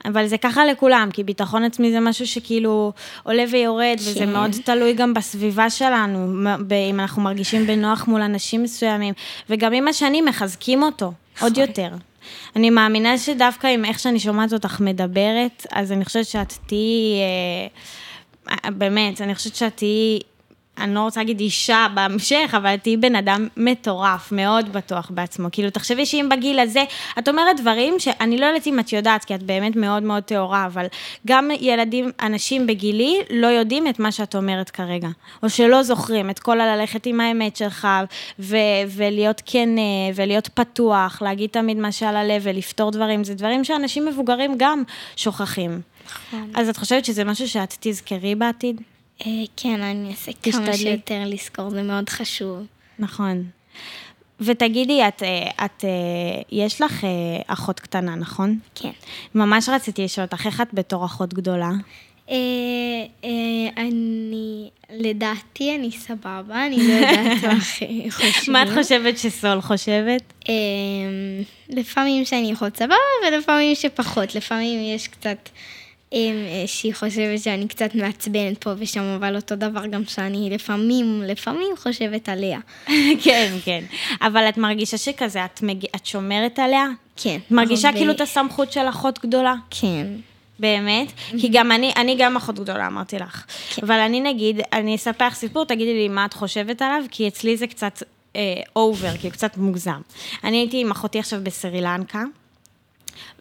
אבל 0.05 0.27
זה 0.27 0.37
ככה 0.37 0.65
לכולם, 0.65 1.09
כי 1.13 1.23
ביטחון 1.23 1.63
עצמי 1.63 1.91
זה 1.91 1.99
משהו 1.99 2.27
שכאילו 2.27 2.91
עולה 3.23 3.43
ויורד, 3.51 3.95
וזה 3.99 4.19
כן. 4.19 4.31
מאוד 4.31 4.51
תלוי 4.65 4.93
גם 4.93 5.13
בסביבה 5.13 5.69
שלנו, 5.69 6.49
אם 6.89 6.99
אנחנו 6.99 7.21
מרגישים 7.21 7.67
בנוח 7.67 8.07
מול 8.07 8.21
אנשים 8.21 8.63
מסוימים, 8.63 9.13
וגם 9.49 9.73
עם 9.73 9.87
השנים 9.87 10.25
מחזקים 10.25 10.83
אותו, 10.83 11.05
עוד 11.41 11.51
נכון. 11.51 11.63
יותר. 11.63 11.89
אני 12.55 12.69
מאמינה 12.69 13.17
שדווקא 13.17 13.67
עם 13.67 13.85
איך 13.85 13.99
שאני 13.99 14.19
שומעת 14.19 14.53
אותך 14.53 14.79
מדברת, 14.79 15.65
אז 15.71 15.91
אני 15.91 16.05
חושבת 16.05 16.25
שאת 16.25 16.53
תהיי, 16.67 17.21
אה, 18.49 18.71
באמת, 18.71 19.21
אני 19.21 19.35
חושבת 19.35 19.55
שאת 19.55 19.77
תהיי, 19.77 20.19
אני 20.77 20.93
לא 20.93 20.99
רוצה 20.99 21.19
להגיד 21.19 21.39
אישה 21.39 21.87
בהמשך, 21.93 22.53
אבל 22.57 22.75
תהיי 22.75 22.97
בן 22.97 23.15
אדם 23.15 23.47
מטורף, 23.57 24.31
מאוד 24.31 24.73
בטוח 24.73 25.11
בעצמו. 25.13 25.47
כאילו, 25.51 25.69
תחשבי 25.69 26.05
שאם 26.05 26.29
בגיל 26.31 26.59
הזה, 26.59 26.83
את 27.19 27.27
אומרת 27.27 27.59
דברים 27.59 27.99
שאני 27.99 28.37
לא 28.37 28.45
יודעת 28.45 28.67
אם 28.67 28.79
את 28.79 28.93
יודעת, 28.93 29.25
כי 29.25 29.35
את 29.35 29.43
באמת 29.43 29.75
מאוד 29.75 30.03
מאוד 30.03 30.23
טהורה, 30.23 30.65
אבל 30.65 30.85
גם 31.27 31.49
ילדים, 31.59 32.11
אנשים 32.21 32.67
בגילי, 32.67 33.21
לא 33.29 33.47
יודעים 33.47 33.87
את 33.87 33.99
מה 33.99 34.11
שאת 34.11 34.35
אומרת 34.35 34.69
כרגע. 34.69 35.09
או 35.43 35.49
שלא 35.49 35.83
זוכרים 35.83 36.29
את 36.29 36.39
כל 36.39 36.61
הללכת 36.61 37.05
עם 37.05 37.19
האמת 37.19 37.55
שלך, 37.55 37.87
ו- 38.39 38.57
ולהיות 38.89 39.41
כן, 39.45 39.69
אה, 39.77 39.83
ולהיות 40.15 40.47
פתוח, 40.47 41.21
להגיד 41.21 41.49
תמיד 41.49 41.77
מה 41.77 41.91
שעל 41.91 42.15
הלב, 42.15 42.41
ולפתור 42.45 42.91
דברים. 42.91 43.23
זה 43.23 43.33
דברים 43.33 43.63
שאנשים 43.63 44.05
מבוגרים 44.05 44.55
גם 44.57 44.83
שוכחים. 45.15 45.81
נכון. 46.05 46.51
אז 46.53 46.69
את 46.69 46.77
חושבת 46.77 47.05
שזה 47.05 47.23
משהו 47.23 47.47
שאת 47.47 47.75
תזכרי 47.79 48.35
בעתיד? 48.35 48.81
אה, 49.21 49.31
כן, 49.57 49.81
אני 49.81 50.11
אעשה 50.11 50.31
כמה. 50.43 50.73
שיותר 50.73 51.23
לזכור, 51.25 51.69
זה 51.69 51.83
מאוד 51.83 52.09
חשוב. 52.09 52.65
נכון. 52.99 53.43
ותגידי, 54.39 55.07
את, 55.07 55.23
אה, 55.23 55.65
את, 55.65 55.85
אה, 55.85 56.41
יש 56.51 56.81
לך 56.81 57.03
אחות 57.47 57.79
קטנה, 57.79 58.15
נכון? 58.15 58.59
כן. 58.75 58.91
ממש 59.35 59.69
רציתי 59.69 60.03
לשאול 60.03 60.25
אותך, 60.25 60.45
איך 60.45 60.61
את 60.61 60.73
בתור 60.73 61.05
אחות 61.05 61.33
גדולה? 61.33 61.71
אני, 63.77 64.69
לדעתי 64.89 65.75
אני 65.75 65.91
סבבה, 65.91 66.65
אני 66.65 66.77
לא 66.87 66.93
יודעת 66.93 67.43
מה 67.43 67.59
חושבים. 67.59 68.09
מה 68.47 68.63
את 68.63 68.67
חושבת 68.77 69.17
שסול 69.17 69.61
חושבת? 69.61 70.33
לפעמים 71.69 72.25
שאני 72.25 72.51
יכול 72.51 72.69
סבבה 72.75 72.95
ולפעמים 73.27 73.75
שפחות, 73.75 74.35
לפעמים 74.35 74.95
יש 74.95 75.07
קצת 75.07 75.49
שהיא 76.65 76.93
חושבת 76.93 77.39
שאני 77.43 77.67
קצת 77.67 77.95
מעצבנת 77.95 78.63
פה 78.63 78.71
ושם, 78.77 79.01
אבל 79.01 79.35
אותו 79.35 79.55
דבר 79.55 79.85
גם 79.85 80.05
שאני 80.07 80.49
לפעמים, 80.51 81.21
לפעמים 81.27 81.67
חושבת 81.77 82.29
עליה. 82.29 82.59
כן, 83.23 83.51
כן. 83.65 83.83
אבל 84.21 84.49
את 84.49 84.57
מרגישה 84.57 84.97
שכזה, 84.97 85.45
את, 85.45 85.61
מג... 85.61 85.85
את 85.95 86.05
שומרת 86.05 86.59
עליה? 86.59 86.85
כן. 87.15 87.37
את 87.47 87.51
מרגישה 87.51 87.87
הרבה- 87.87 87.99
כאילו 87.99 88.11
את 88.11 88.21
הסמכות 88.21 88.71
של 88.71 88.89
אחות 88.89 89.19
גדולה? 89.25 89.55
כן. 89.69 90.07
באמת? 90.59 91.07
כי 91.39 91.47
גם 91.49 91.71
אני, 91.71 91.91
אני 91.95 92.15
גם 92.19 92.37
אחות 92.37 92.59
גדולה, 92.59 92.87
אמרתי 92.87 93.19
לך. 93.19 93.45
אבל 93.83 93.99
אני 93.99 94.21
נגיד, 94.21 94.59
אני 94.73 94.95
אספר 94.95 95.27
לך 95.27 95.33
סיפור, 95.35 95.65
תגידי 95.65 95.93
לי 95.93 96.07
מה 96.07 96.25
את 96.25 96.33
חושבת 96.33 96.81
עליו, 96.81 97.01
כי 97.11 97.27
אצלי 97.27 97.57
זה 97.57 97.67
קצת 97.67 98.03
אובר, 98.75 99.17
כאילו 99.17 99.31
קצת 99.33 99.57
מוגזם. 99.57 100.01
אני 100.43 100.57
הייתי 100.57 100.81
עם 100.81 100.91
אחותי 100.91 101.19
עכשיו 101.19 101.39
בסרי 101.43 101.81
לנקה. 101.81 102.23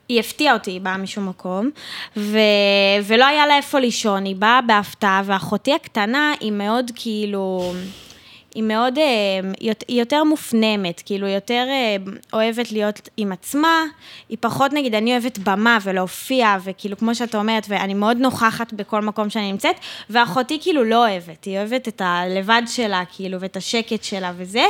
היא 0.09 0.21
הפתיעה 0.21 0.55
אותי, 0.55 0.71
היא 0.71 0.81
באה 0.81 0.97
משום 0.97 1.29
מקום, 1.29 1.71
ו... 2.17 2.39
ולא 3.05 3.25
היה 3.25 3.47
לה 3.47 3.57
איפה 3.57 3.79
לישון, 3.79 4.25
היא 4.25 4.37
באה 4.37 4.61
בהפתעה, 4.61 5.23
ואחותי 5.25 5.75
הקטנה 5.75 6.33
היא 6.41 6.53
מאוד 6.53 6.91
כאילו, 6.95 7.73
היא 8.55 8.63
מאוד, 8.63 8.99
אה, 8.99 9.05
היא 9.89 10.01
יותר 10.01 10.25
מופנמת, 10.25 11.03
כאילו 11.07 11.27
יותר 11.27 11.67
אה, 11.69 11.97
אוהבת 12.33 12.73
להיות 12.73 13.09
עם 13.17 13.33
עצמה, 13.33 13.83
היא 14.29 14.39
פחות 14.41 14.73
נגיד, 14.73 14.95
אני 14.95 15.13
אוהבת 15.13 15.39
במה 15.39 15.79
ולהופיע, 15.83 16.57
וכאילו 16.65 16.97
כמו 16.97 17.15
שאת 17.15 17.35
אומרת, 17.35 17.67
ואני 17.69 17.95
מאוד 17.95 18.17
נוכחת 18.17 18.73
בכל 18.73 19.01
מקום 19.01 19.31
שאני 19.31 19.53
נמצאת, 19.53 19.77
ואחותי 20.11 20.59
כאילו 20.63 20.85
לא 20.85 21.09
אוהבת, 21.09 21.45
היא 21.45 21.59
אוהבת 21.59 21.89
את 21.89 22.03
הלבד 22.05 22.63
שלה, 22.67 23.03
כאילו, 23.13 23.41
ואת 23.41 23.57
השקט 23.57 24.05
שלה 24.05 24.33
וזה, 24.37 24.65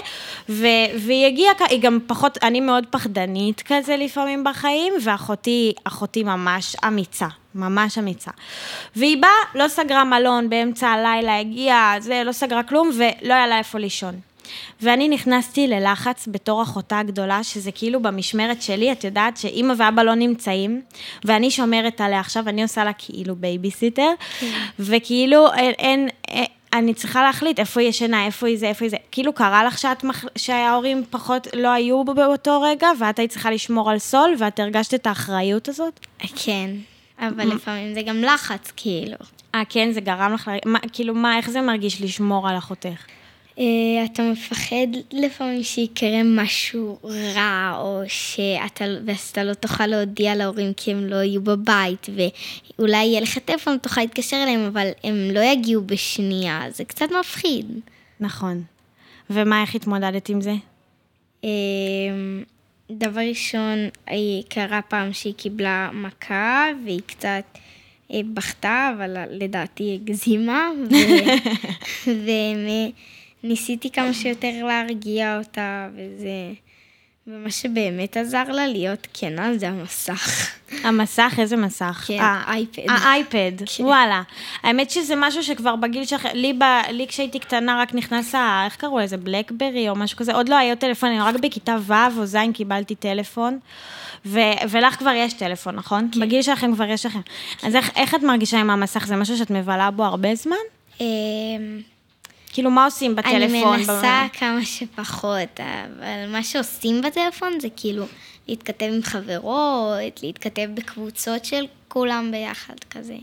ו... 0.49 0.67
והיא 0.99 1.27
הגיעה, 1.27 1.53
היא 1.69 1.81
גם 1.81 1.99
פחות, 2.07 2.39
אני 2.43 2.61
מאוד 2.61 2.87
פחדנית 2.91 3.63
כזה 3.67 3.97
לפעמים 3.97 4.45
בחיים, 4.45 4.93
ואחותי, 5.05 5.73
אחותי 5.85 6.23
ממש 6.23 6.77
אמיצה. 6.87 7.27
ממש 7.55 7.99
אמיצה. 7.99 8.31
והיא 8.97 9.23
באה, 9.23 9.31
לא 9.65 9.69
סגרה 9.69 10.05
מלון 10.05 10.51
באמצע 10.51 10.89
הלילה, 10.89 11.39
הגיעה, 11.41 11.97
זה, 12.01 12.23
לא 12.25 12.33
סגרה 12.33 12.63
כלום, 12.63 12.91
ולא 12.95 13.35
היה 13.35 13.47
לה 13.47 13.59
איפה 13.59 13.79
לישון. 13.79 14.15
ואני 14.81 15.09
נכנסתי 15.09 15.67
ללחץ 15.67 16.29
בתור 16.31 16.63
אחותה 16.63 16.99
הגדולה, 16.99 17.43
שזה 17.45 17.73
כאילו 17.73 18.03
במשמרת 18.03 18.63
שלי, 18.63 18.93
את 18.93 19.05
יודעת 19.05 19.37
שאימא 19.37 19.75
ואבא 19.77 20.03
לא 20.03 20.15
נמצאים, 20.15 20.83
ואני 21.25 21.51
שומרת 21.51 22.01
עליה 22.01 22.21
עכשיו, 22.21 22.49
אני 22.49 22.63
עושה 22.63 22.85
לה 22.85 22.93
כאילו 22.93 23.37
בייביסיטר, 23.37 24.11
וכאילו 24.79 25.53
אין, 25.53 25.73
אין, 25.79 26.09
אין, 26.29 26.45
אני 26.73 26.95
צריכה 26.95 27.23
להחליט 27.23 27.59
איפה 27.61 27.81
היא 27.81 27.89
ישנה, 27.89 28.27
איפה 28.27 28.47
היא 28.47 28.59
זה, 28.59 28.69
איפה 28.69 28.85
היא 28.85 28.91
זה. 28.91 28.97
כאילו 29.13 29.33
קרה 29.33 29.65
לך 29.65 29.79
שאת, 29.79 30.05
מח- 30.05 30.25
שההורים 30.37 31.05
פחות 31.11 31.47
לא 31.55 31.69
היו 31.69 32.05
באותו 32.05 32.61
רגע, 32.61 32.89
ואת 32.99 33.19
היית 33.19 33.31
צריכה 33.31 33.51
לשמור 33.51 33.91
על 33.91 33.99
סול, 33.99 34.35
ואת 34.39 34.61
הרגשת 34.61 34.95
את 34.95 35.07
האחריות 35.07 35.69
הזאת? 35.69 36.01
כן. 36.45 36.71
אבל 37.19 37.55
לפעמים 37.55 37.95
זה 37.95 38.03
גם 38.03 38.23
לחץ, 38.23 38.73
כאילו. 38.77 39.17
אה, 39.55 39.63
כן, 39.69 39.93
זה 39.93 40.01
גרם 40.01 40.33
לך, 40.33 40.51
מה, 40.65 40.79
כאילו, 40.93 41.15
מה, 41.15 41.37
איך 41.37 41.51
זה 41.51 41.61
מרגיש 41.61 42.03
לשמור 42.03 42.49
על 42.49 42.59
אחותך? 42.59 43.07
אה, 43.59 43.65
אתה 44.05 44.23
מפחד 44.23 44.87
לפעמים 45.13 45.63
שיקרה 45.63 46.23
משהו 46.25 46.99
רע, 47.35 47.79
או 47.81 48.03
שאתה, 48.09 48.85
ואתה 49.07 49.45
לא 49.45 49.55
תוכל 49.55 49.87
להודיע 49.87 50.35
להורים 50.35 50.73
כי 50.77 50.93
הם 50.93 51.07
לא 51.07 51.17
יהיו 51.17 51.43
בבית, 51.43 52.07
ואולי 52.79 53.05
יהיה 53.05 53.21
לך 53.21 53.39
טלפון, 53.39 53.79
תוכל 53.79 54.01
להתקשר 54.01 54.37
אליהם, 54.43 54.67
אבל 54.67 54.89
הם 55.05 55.15
לא 55.33 55.41
יגיעו 55.41 55.83
בשנייה, 55.83 56.61
זה 56.71 56.85
קצת 56.85 57.07
מפחיד. 57.21 57.81
נכון. 58.21 58.63
ומה, 59.31 59.63
איך 59.63 59.75
התמודדת 59.75 60.29
עם 60.29 60.41
זה? 60.41 60.55
דבר 62.91 63.21
ראשון, 63.21 63.79
היא 64.07 64.43
קרה 64.49 64.83
פעם 64.83 65.13
שהיא 65.13 65.35
קיבלה 65.35 65.91
מכה, 65.93 66.69
והיא 66.85 67.01
קצת 67.07 67.45
אה, 68.13 68.21
בכתה, 68.35 68.93
אבל 68.97 69.17
לדעתי 69.31 69.99
הגזימה, 70.03 70.71
ו- 72.07 72.15
וניסיתי 73.45 73.91
כמה 73.91 74.13
שיותר 74.15 74.65
להרגיע 74.67 75.39
אותה, 75.39 75.89
וזה... 75.95 76.64
ומה 77.27 77.51
שבאמת 77.51 78.17
עזר 78.17 78.45
לה 78.49 78.67
להיות 78.67 79.07
כנה 79.15 79.59
זה 79.59 79.69
המסך. 79.69 80.51
המסך, 80.85 81.35
איזה 81.39 81.57
מסך? 81.57 82.05
כן, 82.07 82.19
אה, 82.21 82.43
אייפד. 82.47 82.83
האייפד, 82.89 83.53
כן. 83.77 83.85
וואלה. 83.85 84.23
האמת 84.63 84.91
שזה 84.91 85.15
משהו 85.17 85.43
שכבר 85.43 85.77
בגיל 85.77 86.05
שלך, 86.05 86.29
לי, 86.35 86.53
ב, 86.53 86.63
לי 86.91 87.07
כשהייתי 87.07 87.39
קטנה 87.39 87.83
רק 87.83 87.95
נכנס 87.95 88.35
ה... 88.35 88.63
איך 88.65 88.77
קראו 88.77 88.99
לזה? 88.99 89.17
בלקברי 89.17 89.89
או 89.89 89.95
משהו 89.95 90.19
כזה? 90.19 90.35
עוד 90.35 90.49
לא 90.49 90.57
היו 90.57 90.77
טלפונים, 90.77 91.23
רק 91.23 91.35
בכיתה 91.35 91.77
ו' 91.81 92.19
או 92.19 92.27
ז' 92.27 92.37
קיבלתי 92.55 92.95
טלפון. 92.95 93.59
ו, 94.27 94.41
ולך 94.71 94.95
כבר 94.95 95.13
יש 95.17 95.33
טלפון, 95.33 95.75
נכון? 95.75 96.09
כן. 96.13 96.21
בגיל 96.21 96.43
שלכם 96.43 96.75
כבר 96.75 96.85
יש 96.85 97.07
לכם. 97.07 97.21
אז 97.63 97.77
איך, 97.77 97.91
איך 97.97 98.15
את 98.15 98.23
מרגישה 98.23 98.61
עם 98.61 98.71
המסך? 98.71 99.07
זה 99.07 99.17
משהו 99.17 99.37
שאת 99.37 99.51
מבלה 99.51 99.91
בו 99.91 100.05
הרבה 100.05 100.35
זמן? 100.35 100.57
כאילו, 102.55 102.71
מה 102.71 102.85
עושים 102.85 103.17
בטלפון? 103.17 103.43
אני 103.43 103.63
מנסה 103.63 104.27
כמה 104.33 104.65
שפחות, 104.65 105.61
אבל 105.61 106.33
מה 106.33 106.43
שעושים 106.43 107.03
בטלפון 107.03 107.61
זה 107.61 107.69
כאילו 107.77 108.05
להתכתב 108.49 108.87
עם 108.87 109.03
חברות, 109.03 110.23
להתכתב 110.23 110.69
בקבוצות 110.75 111.45
של 111.45 111.67
כולם 111.89 112.31
ביחד 112.31 112.75
כזה. 112.91 113.17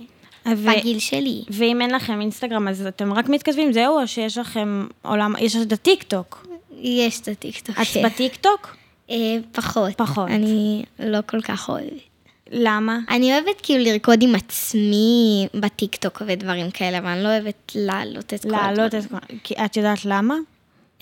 ו- 0.45 0.71
בגיל 0.71 0.99
שלי. 0.99 1.43
ואם 1.49 1.81
אין 1.81 1.91
לכם 1.91 2.21
אינסטגרם, 2.21 2.67
אז 2.67 2.85
אתם 2.85 3.13
רק 3.13 3.29
מתכתבים, 3.29 3.73
זהו, 3.73 3.99
או 3.99 4.07
שיש 4.07 4.37
לכם 4.37 4.87
עולם, 5.01 5.33
יש 5.39 5.55
את 5.55 5.71
הטיקטוק. 5.71 6.47
יש 6.81 7.19
את 7.19 7.27
הטיקטוק. 7.27 7.75
את. 7.81 8.05
בטיקטוק? 8.05 8.75
אה, 9.09 9.15
פחות. 9.51 9.97
פחות. 9.97 10.27
אני 10.27 10.83
לא 10.99 11.19
כל 11.25 11.41
כך 11.41 11.69
אוהבת. 11.69 12.10
למה? 12.51 12.99
אני 13.09 13.33
אוהבת 13.33 13.61
כאילו 13.63 13.83
לרקוד 13.83 14.23
עם 14.23 14.35
עצמי 14.35 15.47
בטיקטוק 15.53 16.21
ודברים 16.27 16.71
כאלה, 16.71 16.97
אבל 16.97 17.07
אני 17.07 17.23
לא 17.23 17.27
אוהבת 17.27 17.71
להעלות 17.75 18.33
את 18.33 18.43
כל 18.43 18.49
להעלות 18.49 18.93
הדברים. 18.93 19.21
את 19.25 19.31
כל... 19.31 19.35
כי 19.43 19.53
את 19.65 19.77
יודעת 19.77 20.05
למה? 20.05 20.35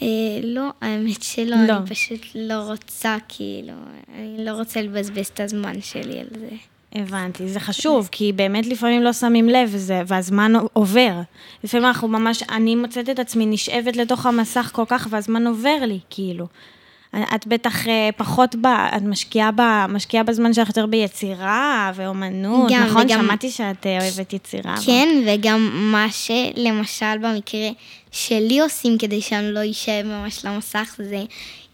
אה, 0.02 0.08
לא, 0.44 0.70
האמת 0.82 1.24
שלא, 1.24 1.56
לא. 1.68 1.74
אני 1.78 1.86
פשוט 1.90 2.22
לא 2.36 2.54
רוצה, 2.54 3.18
כאילו, 3.28 3.74
אני 4.16 4.46
לא 4.46 4.52
רוצה 4.52 4.82
לבזבז 4.82 5.28
את 5.34 5.40
הזמן 5.40 5.82
שלי 5.82 6.20
על 6.20 6.28
זה. 6.40 6.56
הבנתי, 6.96 7.48
זה 7.48 7.60
חשוב, 7.60 8.10
כי 8.12 8.32
באמת 8.34 8.66
לפעמים 8.66 9.04
לא 9.04 9.14
שמים 9.14 9.50
לב, 9.50 9.70
וזה, 9.72 10.02
והזמן 10.08 10.54
עובר. 10.74 11.22
לפעמים 11.64 11.86
אנחנו 11.86 12.08
ממש, 12.08 12.44
אני 12.44 12.76
מוצאת 12.76 13.10
את 13.10 13.20
עצמי 13.20 13.46
נשאבת 13.46 13.96
לתוך 13.96 14.26
המסך 14.26 14.70
כל 14.74 14.86
כך, 14.88 15.08
והזמן 15.10 15.48
עובר 15.48 15.78
לי, 15.82 16.00
כאילו. 16.10 16.46
את 17.36 17.48
בטח 17.48 17.88
אה, 17.88 18.10
פחות 18.18 18.56
ב... 18.56 18.66
את 18.66 19.02
משקיעה, 19.02 19.52
ב, 19.52 19.62
משקיעה 19.90 20.24
בזמן 20.24 20.54
שלך 20.54 20.68
יותר 20.68 20.86
ביצירה 20.86 21.92
ואומנות, 21.96 22.72
גם, 22.72 22.84
נכון? 22.84 23.06
וגם- 23.06 23.22
שמעתי 23.24 23.52
שאת 23.52 23.86
אה, 23.88 23.98
אוהבת 24.02 24.34
יצירה. 24.34 24.76
כן, 24.86 25.08
וגם 25.28 25.70
מה 25.92 26.06
שלמשל 26.12 27.18
במקרה 27.22 27.70
שלי 28.12 28.60
עושים 28.60 28.98
כדי 28.98 29.22
שאני 29.22 29.52
לא 29.52 29.60
אשב 29.72 30.02
ממש 30.06 30.46
למסך, 30.46 30.96
זה, 30.98 31.24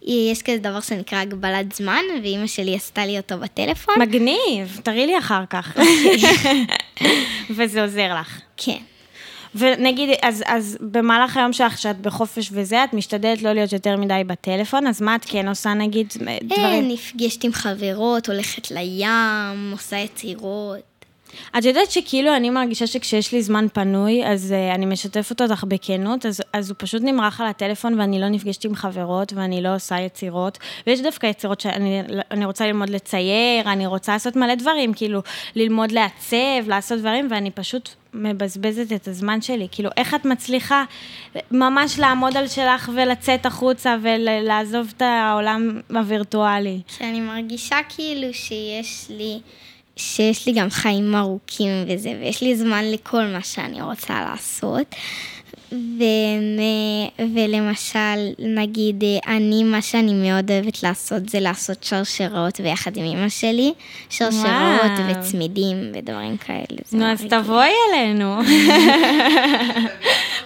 יש 0.07 0.41
כזה 0.41 0.57
דבר 0.57 0.79
שנקרא 0.79 1.17
הגבלת 1.19 1.75
זמן, 1.75 2.01
ואימא 2.23 2.47
שלי 2.47 2.75
עשתה 2.75 3.05
לי 3.05 3.17
אותו 3.17 3.37
בטלפון. 3.37 3.95
מגניב, 3.99 4.79
תראי 4.83 5.05
לי 5.07 5.17
אחר 5.17 5.43
כך. 5.49 5.77
וזה 7.55 7.81
עוזר 7.81 8.15
לך. 8.19 8.39
כן. 8.57 8.77
ונגיד, 9.55 10.09
אז, 10.21 10.43
אז 10.45 10.77
במהלך 10.81 11.37
היום 11.37 11.53
שלך, 11.53 11.73
כשאת 11.73 12.01
בחופש 12.01 12.49
וזה, 12.51 12.83
את 12.83 12.93
משתדלת 12.93 13.41
לא 13.41 13.53
להיות 13.53 13.73
יותר 13.73 13.97
מדי 13.97 14.21
בטלפון, 14.27 14.87
אז 14.87 15.01
מה 15.01 15.15
את 15.15 15.25
כן 15.25 15.47
עושה, 15.47 15.73
נגיד, 15.73 16.13
אה, 16.27 16.37
דברים? 16.43 16.87
נפגשת 16.87 17.43
עם 17.43 17.53
חברות, 17.53 18.29
הולכת 18.29 18.71
לים, 18.71 19.71
עושה 19.71 19.97
יצירות. 19.97 20.94
את 21.57 21.65
יודעת 21.65 21.91
שכאילו 21.91 22.35
אני 22.35 22.49
מרגישה 22.49 22.87
שכשיש 22.87 23.31
לי 23.31 23.41
זמן 23.41 23.67
פנוי, 23.73 24.25
אז 24.25 24.53
uh, 24.53 24.75
אני 24.75 24.85
משתפת 24.85 25.41
אותך 25.41 25.63
בכנות, 25.67 26.25
אז, 26.25 26.41
אז 26.53 26.69
הוא 26.69 26.75
פשוט 26.79 27.01
נמרח 27.01 27.41
על 27.41 27.47
הטלפון 27.47 27.99
ואני 27.99 28.19
לא 28.19 28.29
נפגשת 28.29 28.65
עם 28.65 28.75
חברות 28.75 29.33
ואני 29.33 29.61
לא 29.61 29.75
עושה 29.75 29.99
יצירות. 29.99 30.57
ויש 30.87 31.01
דווקא 31.01 31.27
יצירות 31.27 31.61
שאני 31.61 32.01
אני 32.31 32.45
רוצה 32.45 32.67
ללמוד 32.67 32.89
לצייר, 32.89 33.71
אני 33.71 33.87
רוצה 33.87 34.13
לעשות 34.13 34.35
מלא 34.35 34.55
דברים, 34.55 34.93
כאילו 34.93 35.21
ללמוד 35.55 35.91
לעצב, 35.91 36.67
לעשות 36.67 36.99
דברים, 36.99 37.27
ואני 37.31 37.51
פשוט 37.51 37.89
מבזבזת 38.13 38.93
את 38.93 39.07
הזמן 39.07 39.41
שלי. 39.41 39.67
כאילו, 39.71 39.89
איך 39.97 40.15
את 40.15 40.25
מצליחה 40.25 40.83
ממש 41.51 41.99
לעמוד 41.99 42.37
על 42.37 42.47
שלך 42.47 42.91
ולצאת 42.95 43.45
החוצה 43.45 43.95
ולעזוב 44.01 44.93
את 44.97 45.01
העולם 45.01 45.81
הווירטואלי? 45.89 46.81
שאני 46.87 47.19
מרגישה 47.19 47.77
כאילו 47.89 48.33
שיש 48.33 49.05
לי, 49.09 49.39
שיש 49.97 50.47
לי 50.47 50.53
גם 50.53 50.69
חיים 50.69 51.15
ארוכים 51.15 51.71
וזה, 51.87 52.13
ויש 52.19 52.41
לי 52.41 52.55
זמן 52.55 52.85
לכל 52.91 53.23
מה 53.23 53.41
שאני 53.43 53.81
רוצה 53.81 54.25
לעשות. 54.29 54.95
ו... 55.71 56.03
ולמשל, 57.19 58.29
נגיד, 58.39 59.03
אני, 59.27 59.63
מה 59.63 59.81
שאני 59.81 60.13
מאוד 60.13 60.51
אוהבת 60.51 60.83
לעשות 60.83 61.29
זה 61.29 61.39
לעשות 61.39 61.83
שרשראות 61.83 62.59
ביחד 62.59 62.97
עם 62.97 63.05
אמא 63.05 63.29
שלי, 63.29 63.73
שרשראות 64.09 64.99
וואו. 64.99 65.19
וצמידים 65.19 65.91
ודברים 65.93 66.37
כאלה. 66.37 66.81
נו, 66.91 67.05
אז 67.05 67.25
תבואי 67.29 67.71
אלינו. 67.89 68.39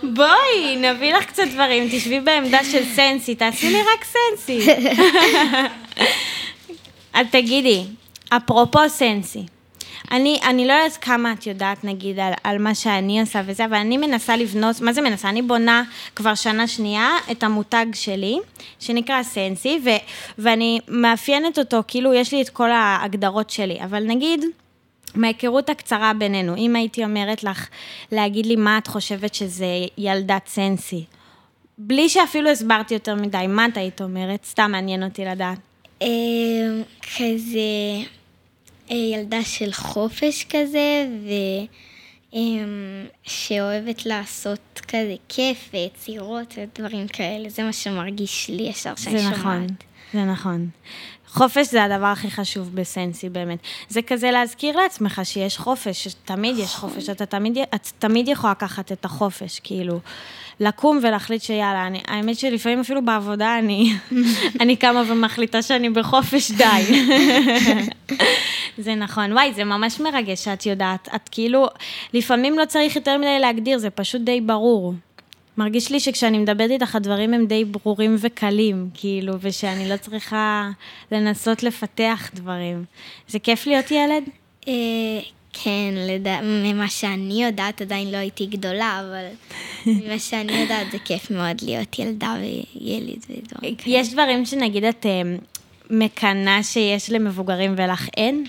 בואי, 0.15 0.75
נביא 0.77 1.13
לך 1.13 1.25
קצת 1.25 1.43
דברים, 1.53 1.87
תשבי 1.91 2.19
בעמדה 2.19 2.59
של 2.71 2.83
סנסי, 2.95 3.35
תעשי 3.35 3.69
לי 3.69 3.77
רק 3.81 4.05
סנסי. 4.05 4.71
אז 7.13 7.27
תגידי, 7.31 7.83
אפרופו 8.29 8.89
סנסי, 8.89 9.45
אני, 10.11 10.39
אני 10.49 10.67
לא 10.67 10.73
יודעת 10.73 10.97
כמה 10.97 11.33
את 11.33 11.47
יודעת, 11.47 11.83
נגיד, 11.83 12.19
על, 12.19 12.33
על 12.43 12.57
מה 12.57 12.75
שאני 12.75 13.21
עושה 13.21 13.41
וזה, 13.45 13.65
אבל 13.65 13.75
אני 13.75 13.97
מנסה 13.97 14.35
לבנות, 14.35 14.81
מה 14.81 14.93
זה 14.93 15.01
מנסה? 15.01 15.29
אני 15.29 15.41
בונה 15.41 15.83
כבר 16.15 16.35
שנה 16.35 16.67
שנייה 16.67 17.09
את 17.31 17.43
המותג 17.43 17.85
שלי, 17.93 18.39
שנקרא 18.79 19.23
סנסי, 19.23 19.79
ו, 19.85 19.89
ואני 20.37 20.79
מאפיינת 20.87 21.59
אותו, 21.59 21.83
כאילו, 21.87 22.13
יש 22.13 22.33
לי 22.33 22.41
את 22.41 22.49
כל 22.49 22.71
ההגדרות 22.71 23.49
שלי, 23.49 23.83
אבל 23.83 24.03
נגיד... 24.03 24.45
מההיכרות 25.15 25.69
הקצרה 25.69 26.13
בינינו, 26.13 26.55
אם 26.57 26.75
הייתי 26.75 27.03
אומרת 27.03 27.43
לך 27.43 27.67
להגיד 28.11 28.45
לי 28.45 28.55
מה 28.55 28.77
את 28.77 28.87
חושבת 28.87 29.33
שזה 29.33 29.65
ילדת 29.97 30.47
סנסי, 30.47 31.05
בלי 31.77 32.09
שאפילו 32.09 32.49
הסברתי 32.49 32.93
יותר 32.93 33.15
מדי, 33.15 33.45
מה 33.47 33.65
את 33.65 33.77
היית 33.77 34.01
אומרת? 34.01 34.45
סתם 34.45 34.71
מעניין 34.71 35.03
אותי 35.03 35.25
לדעת. 35.25 35.57
אה, 36.01 36.07
כזה 37.01 37.59
ילדה 38.95 39.43
של 39.43 39.71
חופש 39.71 40.45
כזה, 40.49 41.07
ושאוהבת 43.25 44.05
לעשות 44.05 44.81
כזה 44.87 45.15
כיף 45.29 45.69
ויצירות 45.73 46.53
ודברים 46.57 47.07
כאלה, 47.07 47.49
זה 47.49 47.63
מה 47.63 47.73
שמרגיש 47.73 48.49
לי 48.49 48.63
ישר 48.63 48.95
שאני 48.95 49.19
שומעת. 49.19 49.35
זה 49.35 49.39
נכון, 49.39 49.67
זה 50.13 50.25
נכון. 50.25 50.69
חופש 51.27 51.67
זה 51.67 51.83
הדבר 51.83 52.05
הכי 52.05 52.31
חשוב 52.31 52.75
בסנסי, 52.75 53.29
באמת. 53.29 53.59
זה 53.89 54.01
כזה 54.01 54.31
להזכיר 54.31 54.77
לעצמך 54.77 55.21
שיש 55.23 55.57
חופש, 55.57 56.07
שתמיד 56.07 56.57
יש 56.57 56.75
חופש, 56.75 57.09
אתה 57.09 57.25
תמיד, 57.25 57.57
את 57.75 57.87
תמיד 57.99 58.27
יכולה 58.27 58.51
לקחת 58.51 58.91
את 58.91 59.05
החופש, 59.05 59.59
כאילו, 59.63 59.99
לקום 60.59 60.99
ולהחליט 61.03 61.41
שיאללה, 61.41 61.87
אני, 61.87 62.01
האמת 62.07 62.39
שלפעמים 62.39 62.79
אפילו 62.79 63.05
בעבודה 63.05 63.59
אני, 63.59 63.93
אני 64.61 64.75
קמה 64.75 65.03
ומחליטה 65.07 65.61
שאני 65.61 65.89
בחופש 65.89 66.51
די. 66.51 67.05
זה 68.77 68.95
נכון. 68.95 69.33
וואי, 69.33 69.53
זה 69.53 69.63
ממש 69.63 69.99
מרגש 69.99 70.43
שאת 70.43 70.65
יודעת. 70.65 71.09
את 71.15 71.29
כאילו, 71.29 71.67
לפעמים 72.13 72.59
לא 72.59 72.65
צריך 72.65 72.95
יותר 72.95 73.17
מדי 73.17 73.39
להגדיר, 73.39 73.77
זה 73.77 73.89
פשוט 73.89 74.21
די 74.21 74.41
ברור. 74.41 74.93
מרגיש 75.57 75.91
לי 75.91 75.99
שכשאני 75.99 76.37
מדברת 76.37 76.71
איתך, 76.71 76.95
הדברים 76.95 77.33
הם 77.33 77.45
די 77.45 77.65
ברורים 77.65 78.15
וקלים, 78.19 78.89
כאילו, 78.93 79.33
ושאני 79.41 79.89
לא 79.89 79.97
צריכה 79.97 80.69
לנסות 81.11 81.63
לפתח 81.63 82.29
דברים. 82.33 82.83
זה 83.27 83.39
כיף 83.39 83.67
להיות 83.67 83.91
ילד? 83.91 84.23
אה, 85.59 85.63
כן, 85.63 85.93
לדע... 85.95 86.39
ממה 86.43 86.87
שאני 86.87 87.43
יודעת, 87.43 87.81
עדיין 87.81 88.11
לא 88.11 88.17
הייתי 88.17 88.45
גדולה, 88.45 89.01
אבל 89.01 89.25
ממה 90.05 90.19
שאני 90.19 90.53
יודעת, 90.53 90.91
זה 90.91 90.97
כיף 91.05 91.31
מאוד 91.31 91.61
להיות 91.61 91.99
ילדה 91.99 92.35
וילד 92.41 93.25
ודברים 93.29 93.75
כאלה. 93.75 93.97
יש 93.97 94.13
דברים 94.13 94.45
שנגיד 94.45 94.83
את 94.83 95.05
אה, 95.05 95.21
מקנאה 95.89 96.63
שיש 96.63 97.09
למבוגרים 97.09 97.73
ולך 97.77 98.07
אין? 98.17 98.45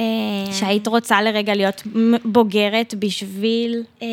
אה, 0.00 0.04
שהיית 0.52 0.86
רוצה 0.86 1.22
לרגע 1.22 1.54
להיות 1.54 1.82
בוגרת 2.24 2.94
בשביל... 2.98 3.82
אה, 4.02 4.06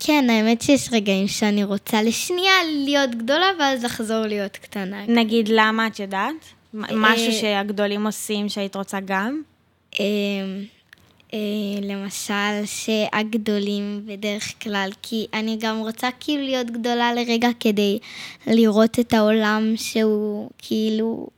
כן, 0.00 0.30
האמת 0.30 0.62
שיש 0.62 0.88
רגעים 0.92 1.28
שאני 1.28 1.64
רוצה 1.64 2.02
לשנייה 2.02 2.54
להיות 2.84 3.10
גדולה 3.10 3.46
ואז 3.58 3.84
לחזור 3.84 4.26
להיות 4.26 4.56
קטנה. 4.56 5.06
נגיד, 5.08 5.48
למה 5.48 5.86
את 5.86 6.00
יודעת? 6.00 6.34
משהו 6.74 7.32
שהגדולים 7.32 8.06
עושים 8.06 8.48
שהיית 8.48 8.76
רוצה 8.76 8.98
גם? 9.00 9.42
למשל, 11.82 12.64
שהגדולים 12.64 14.02
בדרך 14.06 14.52
כלל, 14.62 14.90
כי 15.02 15.26
אני 15.34 15.56
גם 15.60 15.80
רוצה 15.80 16.08
כאילו 16.20 16.42
להיות 16.42 16.70
גדולה 16.70 17.14
לרגע 17.14 17.48
כדי 17.60 17.98
לראות 18.46 18.98
את 18.98 19.12
העולם 19.12 19.72
שהוא 19.76 20.50
כאילו 20.58 21.28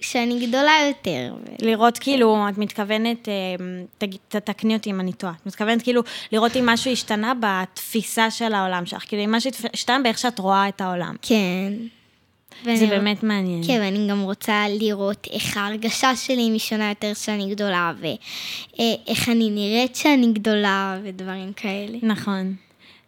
שאני 0.00 0.46
גדולה 0.46 0.72
יותר. 0.88 1.34
לראות 1.62 1.98
כאילו, 1.98 2.46
את 2.48 2.58
מתכוונת, 2.58 3.28
אה, 3.28 4.08
תתקני 4.28 4.74
אותי 4.74 4.90
אם 4.90 5.00
אני 5.00 5.12
טועה, 5.12 5.32
את 5.42 5.46
מתכוונת 5.46 5.82
כאילו 5.82 6.02
לראות 6.32 6.56
אם 6.56 6.66
משהו 6.66 6.92
השתנה 6.92 7.32
בתפיסה 7.40 8.30
של 8.30 8.54
העולם 8.54 8.86
שלך, 8.86 9.04
כאילו 9.08 9.24
אם 9.24 9.32
משהו 9.32 9.50
השתנה 9.74 9.98
באיך 9.98 10.18
שאת 10.18 10.38
רואה 10.38 10.68
את 10.68 10.80
העולם. 10.80 11.16
כן. 11.22 11.72
זה 12.64 12.86
באמת 12.86 13.22
מעניין. 13.22 13.66
כן, 13.66 13.78
ואני 13.80 14.08
גם 14.10 14.20
רוצה 14.20 14.64
לראות 14.68 15.26
איך 15.32 15.56
ההרגשה 15.56 16.16
שלי 16.16 16.50
משונה 16.50 16.88
יותר 16.88 17.14
שאני 17.14 17.54
גדולה, 17.54 17.92
ואיך 18.00 19.28
אני 19.28 19.50
נראית 19.50 19.96
שאני 19.96 20.32
גדולה, 20.32 20.98
ודברים 21.02 21.52
כאלה. 21.52 21.98
נכון. 22.02 22.54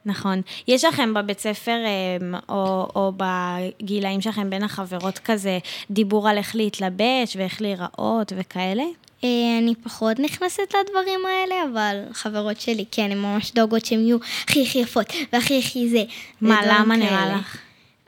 נכון. 0.07 0.41
יש 0.69 0.85
לכם 0.85 1.15
בבית 1.15 1.39
ספר, 1.39 1.77
אמ, 2.21 2.35
או, 2.49 2.89
או 2.95 3.13
בגילאים 3.17 4.21
שלכם 4.21 4.51
בין 4.51 4.63
החברות 4.63 5.19
כזה, 5.19 5.59
דיבור 5.91 6.29
על 6.29 6.39
איך 6.39 6.57
להתלבש 6.57 7.37
ואיך 7.37 7.63
להיראות 7.63 8.33
וכאלה? 8.37 8.83
אה, 9.25 9.59
אני 9.59 9.75
פחות 9.75 10.19
נכנסת 10.19 10.75
לדברים 10.81 11.21
האלה, 11.27 11.55
אבל 11.73 11.97
חברות 12.13 12.61
שלי, 12.61 12.85
כן, 12.91 13.11
הן 13.11 13.19
ממש 13.19 13.53
דואגות 13.53 13.85
שהן 13.85 14.01
יהיו 14.01 14.17
הכי 14.45 14.63
הכי 14.63 14.79
יפות 14.79 15.07
והכי 15.33 15.59
הכי 15.59 15.89
זה. 15.89 16.03
מה, 16.41 16.61
למה 16.67 16.97
נראה 16.97 17.37
לך? 17.37 17.59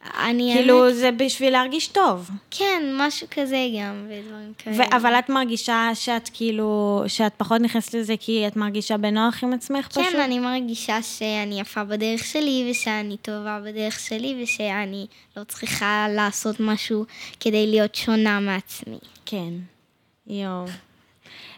אני... 0.05 0.53
כאילו, 0.55 0.85
האמת... 0.85 0.97
זה 0.97 1.11
בשביל 1.11 1.53
להרגיש 1.53 1.89
טוב. 1.89 2.31
כן, 2.51 2.83
משהו 2.95 3.27
כזה 3.31 3.67
גם, 3.81 4.07
ודברים 4.09 4.53
כאלה. 4.59 4.97
אבל 4.97 5.15
את 5.15 5.29
מרגישה 5.29 5.91
שאת 5.95 6.31
כאילו, 6.33 7.03
שאת 7.07 7.33
פחות 7.37 7.61
נכנסת 7.61 7.95
לזה 7.95 8.15
כי 8.21 8.47
את 8.47 8.57
מרגישה 8.57 8.97
בנוח 8.97 9.45
עם 9.45 9.53
עצמך 9.53 9.85
כן, 9.85 10.03
פשוט? 10.03 10.13
כן, 10.13 10.21
אני 10.21 10.39
מרגישה 10.39 11.03
שאני 11.03 11.61
יפה 11.61 11.85
בדרך 11.85 12.25
שלי, 12.25 12.69
ושאני 12.71 13.17
טובה 13.17 13.61
בדרך 13.65 13.99
שלי, 13.99 14.43
ושאני 14.43 15.07
לא 15.37 15.45
צריכה 15.45 16.07
לעשות 16.11 16.57
משהו 16.61 17.05
כדי 17.41 17.67
להיות 17.67 17.95
שונה 17.95 18.41
מעצמי. 18.41 18.99
כן. 19.27 19.51
יואו. 20.27 20.65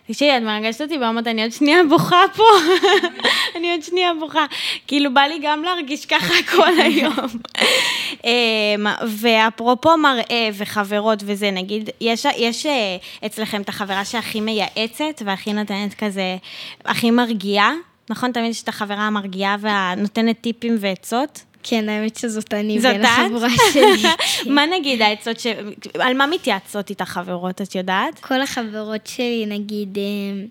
תקשיבי, 0.06 0.36
את 0.36 0.42
מרגשת 0.42 0.80
אותי 0.80 0.98
ואמרת, 0.98 1.26
אני 1.26 1.42
עוד 1.42 1.52
שנייה 1.52 1.78
בוכה 1.88 2.22
פה. 2.36 2.44
אני 3.56 3.72
עוד 3.72 3.82
שנייה 3.82 4.14
בוכה. 4.20 4.46
כאילו, 4.86 5.14
בא 5.14 5.20
לי 5.20 5.38
גם 5.42 5.62
להרגיש 5.62 6.06
ככה 6.06 6.34
כל 6.50 6.80
היום. 6.80 7.26
אמ, 8.24 8.86
ואפרופו 9.08 9.96
מראה 9.96 10.48
וחברות 10.54 11.22
וזה, 11.26 11.50
נגיד, 11.50 11.90
יש, 12.00 12.26
יש 12.36 12.66
אה, 12.66 12.96
אצלכם 13.26 13.62
את 13.62 13.68
החברה 13.68 14.04
שהכי 14.04 14.40
מייעצת 14.40 15.22
והכי 15.24 15.52
נותנת 15.52 15.94
כזה, 15.94 16.36
הכי 16.84 17.10
מרגיעה, 17.10 17.72
נכון? 18.10 18.32
תמיד 18.32 18.50
יש 18.50 18.62
את 18.62 18.68
החברה 18.68 19.06
המרגיעה 19.06 19.56
והנותנת 19.60 20.40
טיפים 20.40 20.76
ועצות. 20.80 21.42
כן, 21.62 21.88
האמת 21.88 22.16
שזאת 22.16 22.54
אני 22.54 22.78
בין 22.78 23.04
החבורה 23.04 23.48
שלי. 23.72 24.02
מה 24.54 24.66
נגיד 24.66 25.02
העצות 25.02 25.40
ש... 25.40 25.46
על 25.98 26.14
מה 26.14 26.26
מתייעצות 26.26 26.90
איתך 26.90 27.04
חברות, 27.04 27.62
את 27.62 27.74
יודעת? 27.74 28.18
כל 28.18 28.40
החברות 28.40 29.06
שלי, 29.06 29.44
נגיד, 29.48 29.98
אה, 29.98 30.44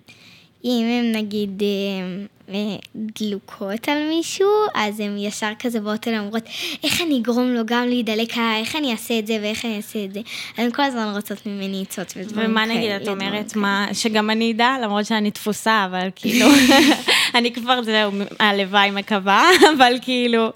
אם 0.64 0.86
הן 0.86 1.16
נגיד 1.16 1.62
אה, 1.62 2.24
אה, 2.54 2.76
דלוקות 3.20 3.88
על 3.88 4.08
מישהו, 4.08 4.48
אז 4.74 5.00
הן 5.00 5.16
ישר 5.18 5.50
כזה 5.58 5.80
באות 5.80 6.08
אליי 6.08 6.20
ואומרות, 6.20 6.42
איך 6.84 7.00
אני 7.00 7.18
אגרום 7.18 7.48
לו 7.48 7.60
גם 7.66 7.88
להידלק 7.88 8.38
עליי, 8.38 8.60
איך 8.60 8.76
אני 8.76 8.92
אעשה 8.92 9.18
את 9.18 9.26
זה 9.26 9.38
ואיך 9.42 9.64
אני 9.64 9.76
אעשה 9.76 10.04
את 10.04 10.14
זה. 10.14 10.20
אז 10.58 10.64
הן 10.64 10.70
כל 10.70 10.82
הזמן 10.82 11.12
רוצות 11.14 11.46
ממני 11.46 11.82
עצות 11.82 12.12
ודברים 12.16 12.34
כאלה. 12.34 12.48
ומה 12.48 12.66
נגיד, 12.66 12.90
את 12.90 13.08
אומרת, 13.08 13.56
מה, 13.56 13.86
שגם 13.92 14.30
אני 14.30 14.52
אדע, 14.52 14.76
למרות 14.82 15.06
שאני 15.06 15.30
תפוסה, 15.30 15.86
אבל 15.90 16.08
כאילו, 16.16 16.46
אני 17.34 17.52
כבר, 17.52 17.82
זהו, 17.82 18.12
הלוואי 18.40 18.90
מקווה, 18.90 19.50
אבל 19.76 19.92
כאילו, 20.02 20.48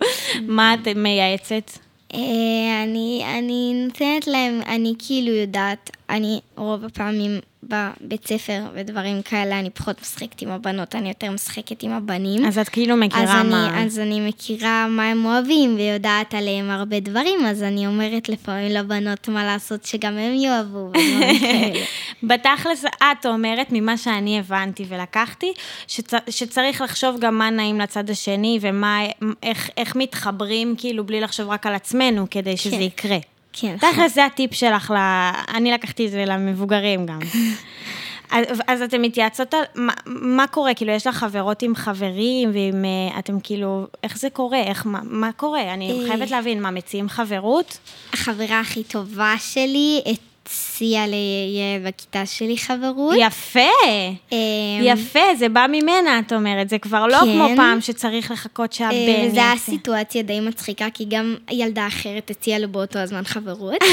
מה 0.43 0.75
את 0.75 0.89
מייעצת? 0.89 1.71
אני, 2.83 3.25
אני 3.39 3.73
נותנת 3.87 4.27
להם, 4.27 4.61
אני 4.67 4.95
כאילו 4.99 5.33
יודעת, 5.33 5.91
אני 6.11 6.41
רוב 6.57 6.85
הפעמים 6.85 7.41
בבית 7.69 8.27
ספר 8.29 8.63
ודברים 8.75 9.23
כאלה, 9.23 9.61
אני 9.61 9.71
פחות 9.71 10.01
משחקת 10.01 10.43
עם 10.43 10.49
הבנות, 10.49 10.95
אני 10.95 11.09
יותר 11.09 11.31
משחקת 11.31 11.83
עם 11.83 11.93
הבנים. 11.93 12.47
אז 12.47 12.59
את 12.59 12.69
כאילו 12.69 12.97
מכירה 12.97 13.41
אז 13.41 13.47
מה... 13.47 13.69
אני, 13.69 13.87
אז 13.87 13.99
אני 13.99 14.29
מכירה 14.29 14.87
מה 14.89 15.11
הם 15.11 15.25
אוהבים 15.25 15.77
ויודעת 15.77 16.35
עליהם 16.35 16.71
הרבה 16.71 17.01
דברים, 17.01 17.47
אז 17.47 17.63
אני 17.63 17.87
אומרת 17.87 18.29
לפעמים 18.29 18.71
לבנות 18.71 19.29
מה 19.29 19.45
לעשות 19.45 19.85
שגם 19.85 20.19
הם 20.19 20.35
יאהבו. 20.35 20.93
בתכלס, 22.29 22.85
את 22.85 23.27
אומרת, 23.27 23.67
ממה 23.71 23.97
שאני 23.97 24.39
הבנתי 24.39 24.85
ולקחתי, 24.89 25.53
שצ, 25.87 26.15
שצריך 26.31 26.81
לחשוב 26.81 27.17
גם 27.21 27.39
מה 27.39 27.51
נעים 27.51 27.79
לצד 27.79 28.11
השני 28.11 28.59
ואיך 28.63 29.97
מתחברים, 29.97 30.75
כאילו, 30.79 31.05
בלי 31.05 31.21
לחשוב 31.21 31.49
רק 31.49 31.67
על 31.67 31.75
עצמנו, 31.75 32.27
כדי 32.31 32.57
שזה 32.57 32.77
כן. 32.77 32.83
יקרה. 32.83 33.19
כן. 33.61 33.77
תכל'ס 33.77 34.15
זה 34.15 34.25
הטיפ 34.25 34.55
שלך, 34.55 34.91
ל... 34.91 34.97
אני 35.55 35.73
לקחתי 35.73 36.07
את 36.07 36.11
זה 36.11 36.25
למבוגרים 36.25 37.07
גם. 37.07 37.19
אז, 38.31 38.63
אז 38.67 38.83
אתן 38.83 39.03
מתייעצות 39.03 39.55
על 39.55 39.63
מה, 39.75 39.93
מה 40.07 40.47
קורה, 40.47 40.75
כאילו 40.75 40.93
יש 40.93 41.07
לך 41.07 41.17
חברות 41.17 41.63
עם 41.63 41.75
חברים, 41.75 42.51
ואם 42.53 42.85
אה, 42.85 43.19
אתם 43.19 43.41
כאילו, 43.41 43.87
איך 44.03 44.19
זה 44.19 44.31
קורה, 44.31 44.61
איך, 44.63 44.87
מה, 44.87 45.01
מה 45.03 45.33
קורה? 45.33 45.75
אני 45.75 46.03
אה. 46.03 46.09
חייבת 46.09 46.31
להבין, 46.31 46.63
מה, 46.63 46.71
מציעים 46.71 47.09
חברות? 47.09 47.79
החברה 48.13 48.61
הכי 48.61 48.85
טובה 48.85 49.35
שלי, 49.39 50.03
את 50.13 50.19
הציעה 50.47 51.07
לי 51.07 51.17
בכיתה 51.85 52.27
שלי 52.27 52.59
חברות. 52.59 53.17
יפה, 53.19 53.61
אמ, 54.33 54.37
יפה, 54.83 55.35
זה 55.39 55.49
בא 55.49 55.67
ממנה, 55.69 56.19
את 56.19 56.33
אומרת. 56.33 56.69
זה 56.69 56.79
כבר 56.79 57.07
לא 57.07 57.19
כן. 57.19 57.33
כמו 57.33 57.47
פעם 57.57 57.81
שצריך 57.81 58.31
לחכות 58.31 58.73
שהבן 58.73 58.95
יעשה. 58.95 59.29
וזו 59.29 59.41
הייתה 59.41 59.61
סיטואציה 59.61 60.23
די 60.23 60.41
מצחיקה, 60.41 60.87
כי 60.95 61.05
גם 61.09 61.37
ילדה 61.51 61.87
אחרת 61.87 62.31
הציעה 62.31 62.59
לו 62.59 62.69
באותו 62.69 62.99
הזמן 62.99 63.25
חברות. 63.25 63.77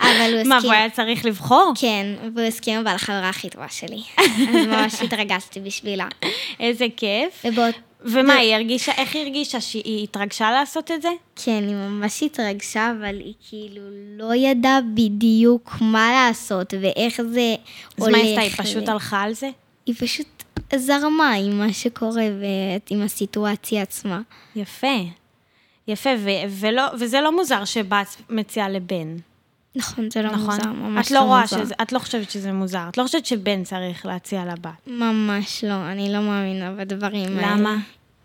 אבל 0.00 0.34
הוא 0.34 0.42
מה, 0.44 0.56
הסכים. 0.56 0.70
והוא 0.70 0.72
היה 0.72 0.90
צריך 0.90 1.24
לבחור? 1.24 1.72
כן, 1.80 2.06
והוא 2.34 2.46
הסכים 2.46 2.78
אבל 2.80 2.94
החברה 2.94 3.28
הכי 3.28 3.50
טובה 3.50 3.68
שלי. 3.70 4.02
אז 4.18 4.66
ממש 4.66 5.02
התרגשתי 5.02 5.60
בשבילה. 5.60 6.06
איזה 6.60 6.86
כיף. 6.96 7.44
ובאות... 7.44 7.74
ומה, 8.04 8.34
היא 8.34 8.54
הרגישה, 8.54 8.92
איך 8.96 9.14
היא 9.14 9.22
הרגישה? 9.22 9.60
שהיא 9.60 10.04
התרגשה 10.04 10.50
לעשות 10.50 10.90
את 10.90 11.02
זה? 11.02 11.08
כן, 11.36 11.64
היא 11.68 11.74
ממש 11.74 12.22
התרגשה, 12.22 12.92
אבל 12.98 13.20
היא 13.20 13.34
כאילו 13.48 13.82
לא 14.18 14.34
ידעה 14.34 14.80
בדיוק 14.94 15.72
מה 15.80 16.10
לעשות 16.12 16.74
ואיך 16.80 17.22
זה 17.22 17.54
אז 17.98 18.04
הולך. 18.04 18.16
מה 18.16 18.22
היא 18.22 18.38
עשתה? 18.38 18.62
היא 18.62 18.70
פשוט 18.70 18.88
הלכה 18.88 19.22
על 19.22 19.32
זה? 19.32 19.50
היא 19.86 19.94
פשוט 19.98 20.26
זרמה 20.76 21.32
עם 21.32 21.58
מה 21.58 21.72
שקורה 21.72 22.24
ועם 22.90 23.02
הסיטואציה 23.02 23.82
עצמה. 23.82 24.20
יפה. 24.56 24.96
יפה, 25.88 26.10
ו- 26.18 26.58
ולא, 26.60 26.82
וזה 26.98 27.20
לא 27.20 27.36
מוזר 27.36 27.64
שבת 27.64 28.16
מציעה 28.30 28.68
לבן, 28.68 29.16
נכון, 29.76 30.10
זה 30.10 30.22
לא 30.22 30.30
נכון? 30.30 30.54
מוזר, 30.56 30.72
ממש 30.72 31.06
את 31.06 31.10
לא 31.12 31.20
רואה 31.20 31.40
מוזר. 31.40 31.64
שזה, 31.64 31.74
את 31.82 31.92
לא 31.92 31.98
חושבת 31.98 32.30
שזה 32.30 32.52
מוזר, 32.52 32.88
את 32.88 32.98
לא 32.98 33.02
חושבת 33.02 33.26
שבן 33.26 33.64
צריך 33.64 34.06
להציע 34.06 34.44
לבת. 34.44 34.70
ממש 34.86 35.64
לא, 35.64 35.86
אני 35.92 36.12
לא 36.12 36.20
מאמינה 36.20 36.72
בדברים 36.72 37.38
האלה. 37.38 37.56
למה? 37.56 37.76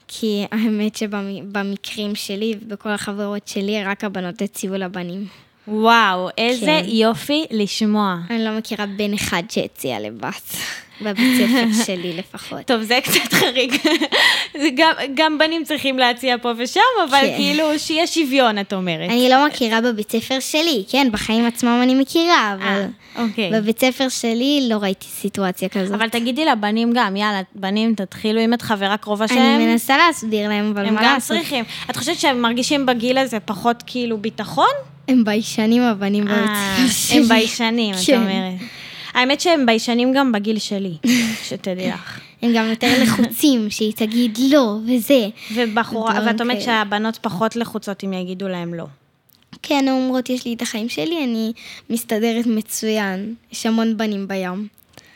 כי 0.08 0.46
האמת 0.52 0.96
שבמקרים 0.96 2.16
שלי 2.16 2.56
ובכל 2.62 2.90
החברות 2.90 3.48
שלי, 3.48 3.84
רק 3.84 4.04
הבנות 4.04 4.42
הציעו 4.42 4.76
לבנים. 4.76 5.28
וואו, 5.70 6.30
איזה 6.38 6.66
כן. 6.66 6.86
יופי 6.88 7.46
לשמוע. 7.52 8.18
אני 8.30 8.46
לא 8.46 8.58
מכירה 8.58 8.86
בן 8.86 9.14
אחד 9.14 9.44
שהציע 9.50 10.00
לבת, 10.00 10.56
בבית 11.02 11.38
ספר 11.38 11.68
שלי 11.86 12.14
לפחות. 12.18 12.60
טוב, 12.66 12.82
זה 12.82 13.00
קצת 13.04 13.34
חריג. 13.34 13.74
זה 14.62 14.70
גם, 14.76 14.94
גם 15.14 15.38
בנים 15.38 15.64
צריכים 15.64 16.00
להציע 16.00 16.36
פה 16.42 16.52
ושם, 16.58 16.80
אבל 17.10 17.20
כן. 17.22 17.34
כאילו 17.38 17.80
שיהיה 17.80 18.08
שוויון, 18.08 18.60
את 18.60 18.74
אומרת. 18.74 19.10
אני 19.10 19.30
לא 19.30 19.48
מכירה 19.48 19.82
בבית 19.82 20.12
ספר 20.12 20.40
שלי, 20.40 20.84
כן, 20.90 21.08
בחיים 21.12 21.46
עצמם 21.46 21.80
אני 21.84 21.96
מכירה, 21.96 22.56
אבל 22.60 22.66
אה, 22.66 23.24
אוקיי. 23.24 23.52
בבית 23.54 23.80
ספר 23.80 24.10
שלי 24.10 24.68
לא 24.70 24.76
ראיתי 24.76 25.06
סיטואציה 25.08 25.70
כזאת. 25.70 25.96
אבל 25.96 26.10
תגידי 26.10 26.46
לבנים 26.46 26.92
גם, 26.94 27.16
יאללה, 27.16 27.42
בנים, 27.56 27.96
תתחילו, 27.96 28.42
אם 28.42 28.54
את 28.54 28.62
חברה 28.62 28.98
קרובה 28.98 29.28
שלהם, 29.28 29.56
אני 29.56 29.66
מנסה 29.66 29.98
להסביר 29.98 30.50
להם, 30.50 30.72
אבל 30.72 30.86
הם 30.86 30.96
מה 30.96 31.02
גם 31.02 31.14
לעשות? 31.14 31.38
צריכים. 31.38 31.66
את 31.90 31.96
חושבת 31.96 32.20
שהם 32.20 32.42
מרגישים 32.42 32.86
בגיל 32.86 33.18
הזה 33.18 33.40
פחות 33.40 33.84
כאילו 33.86 34.18
ביטחון? 34.18 34.70
הם 35.10 35.24
ביישנים 35.24 35.82
הבנים 35.82 36.26
בבית 36.26 36.50
אה, 36.50 36.86
ספר. 36.90 37.18
הם 37.18 37.28
ביישנים, 37.28 37.96
את 37.96 38.00
כן. 38.06 38.22
אומרת. 38.22 38.70
האמת 39.14 39.42
שהם 39.42 39.66
ביישנים 39.66 40.14
גם 40.14 40.32
בגיל 40.32 40.60
שלי, 40.60 40.94
שתדעי 41.44 41.90
לך. 41.92 42.20
הם 42.42 42.52
גם 42.56 42.70
יותר 42.70 42.88
לחוצים, 43.04 43.70
שהיא 43.70 43.94
תגיד 43.94 44.38
לא, 44.50 44.78
וזה. 44.88 45.28
ובחורה, 45.56 46.20
ואת 46.26 46.42
אומרת. 46.42 46.62
שהבנות 46.62 47.18
פחות 47.18 47.56
לחוצות 47.56 48.04
אם 48.04 48.14
יגידו 48.14 48.48
להם 48.48 48.74
לא. 48.74 48.86
כן, 49.62 49.86
אומרות, 49.90 50.30
יש 50.30 50.46
לי 50.46 50.54
את 50.54 50.62
החיים 50.62 50.90
שלי, 50.90 51.24
אני 51.24 51.54
מסתדרת 51.90 52.46
מצוין. 52.46 53.36
יש 53.52 53.66
המון 53.66 53.98
בנים 53.98 54.28
בים. 54.28 54.68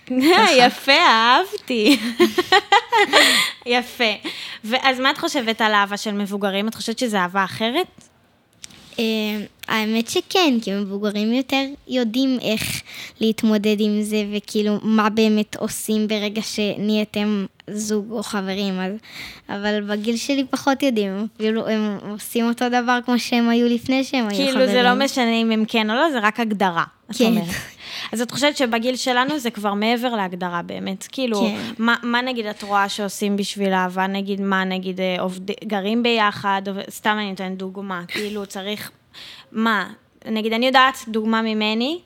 יפה, 0.66 0.92
אהבתי. 0.92 2.00
יפה. 3.66 4.14
ואז 4.64 5.00
מה 5.00 5.12
את 5.12 5.18
חושבת 5.18 5.62
על 5.62 5.74
אהבה 5.74 5.98
של 5.98 6.12
מבוגרים? 6.12 6.68
את 6.68 6.76
חושבת 6.76 7.00
שזו 7.00 7.18
אהבה 7.18 7.44
אחרת? 7.44 7.88
אה, 9.00 9.46
האמת 9.68 10.08
שכן, 10.08 10.54
כי 10.62 10.72
מבוגרים 10.74 11.34
יותר 11.34 11.64
יודעים 11.88 12.38
איך 12.42 12.82
להתמודד 13.20 13.76
עם 13.80 14.02
זה, 14.02 14.26
וכאילו, 14.34 14.78
מה 14.82 15.10
באמת 15.10 15.56
עושים 15.56 16.08
ברגע 16.08 16.42
שנהייתם 16.42 17.46
זוג 17.70 18.12
או 18.12 18.24
חברים. 18.24 18.80
אז, 18.80 18.94
אבל 19.50 19.82
בגיל 19.82 20.18
שלי 20.18 20.46
פחות 20.50 20.84
יודעים, 20.84 21.28
אפילו 21.38 21.68
הם 21.68 21.98
עושים 22.10 22.48
אותו 22.48 22.70
דבר 22.70 23.00
כמו 23.06 23.20
שהם 23.20 23.50
היו 23.50 23.68
לפני 23.68 24.04
שהם 24.04 24.28
היו 24.28 24.36
חברים. 24.36 24.54
כאילו 24.54 24.68
זה 24.68 24.84
לא 24.84 24.94
משנה 24.94 25.42
אם 25.42 25.52
הם 25.52 25.66
כן 25.68 25.90
או 25.90 25.96
לא, 25.96 26.12
זה 26.12 26.20
רק 26.20 26.40
הגדרה, 26.40 26.84
כן. 27.18 27.34
אז 28.12 28.22
את 28.22 28.32
חושבת 28.32 28.58
שבגיל 28.58 28.96
שלנו 28.96 29.40
זה 29.40 29.52
כבר 29.52 29.74
מעבר 29.74 30.16
להגדרה 30.16 30.62
באמת. 30.62 31.08
כאילו, 31.12 31.40
כן. 31.42 31.74
מה, 31.78 31.96
מה 32.04 32.22
נגיד 32.22 32.46
את 32.46 32.64
רואה 32.64 32.90
שעושים 32.90 33.38
בשביל 33.38 33.74
אהבה? 33.74 34.08
נגיד 34.08 34.42
מה, 34.42 34.64
נגיד 34.64 35.02
אה, 35.02 35.16
עובד, 35.20 35.52
גרים 35.64 36.04
ביחד, 36.04 36.62
סתם 36.90 37.16
אני 37.20 37.30
נותנת 37.30 37.58
דוגמה, 37.58 38.02
כאילו 38.08 38.46
צריך, 38.46 38.92
מה, 39.52 39.90
נגיד 40.26 40.54
אני 40.54 40.66
יודעת 40.66 40.98
דוגמה 41.08 41.42
ממני, 41.42 42.00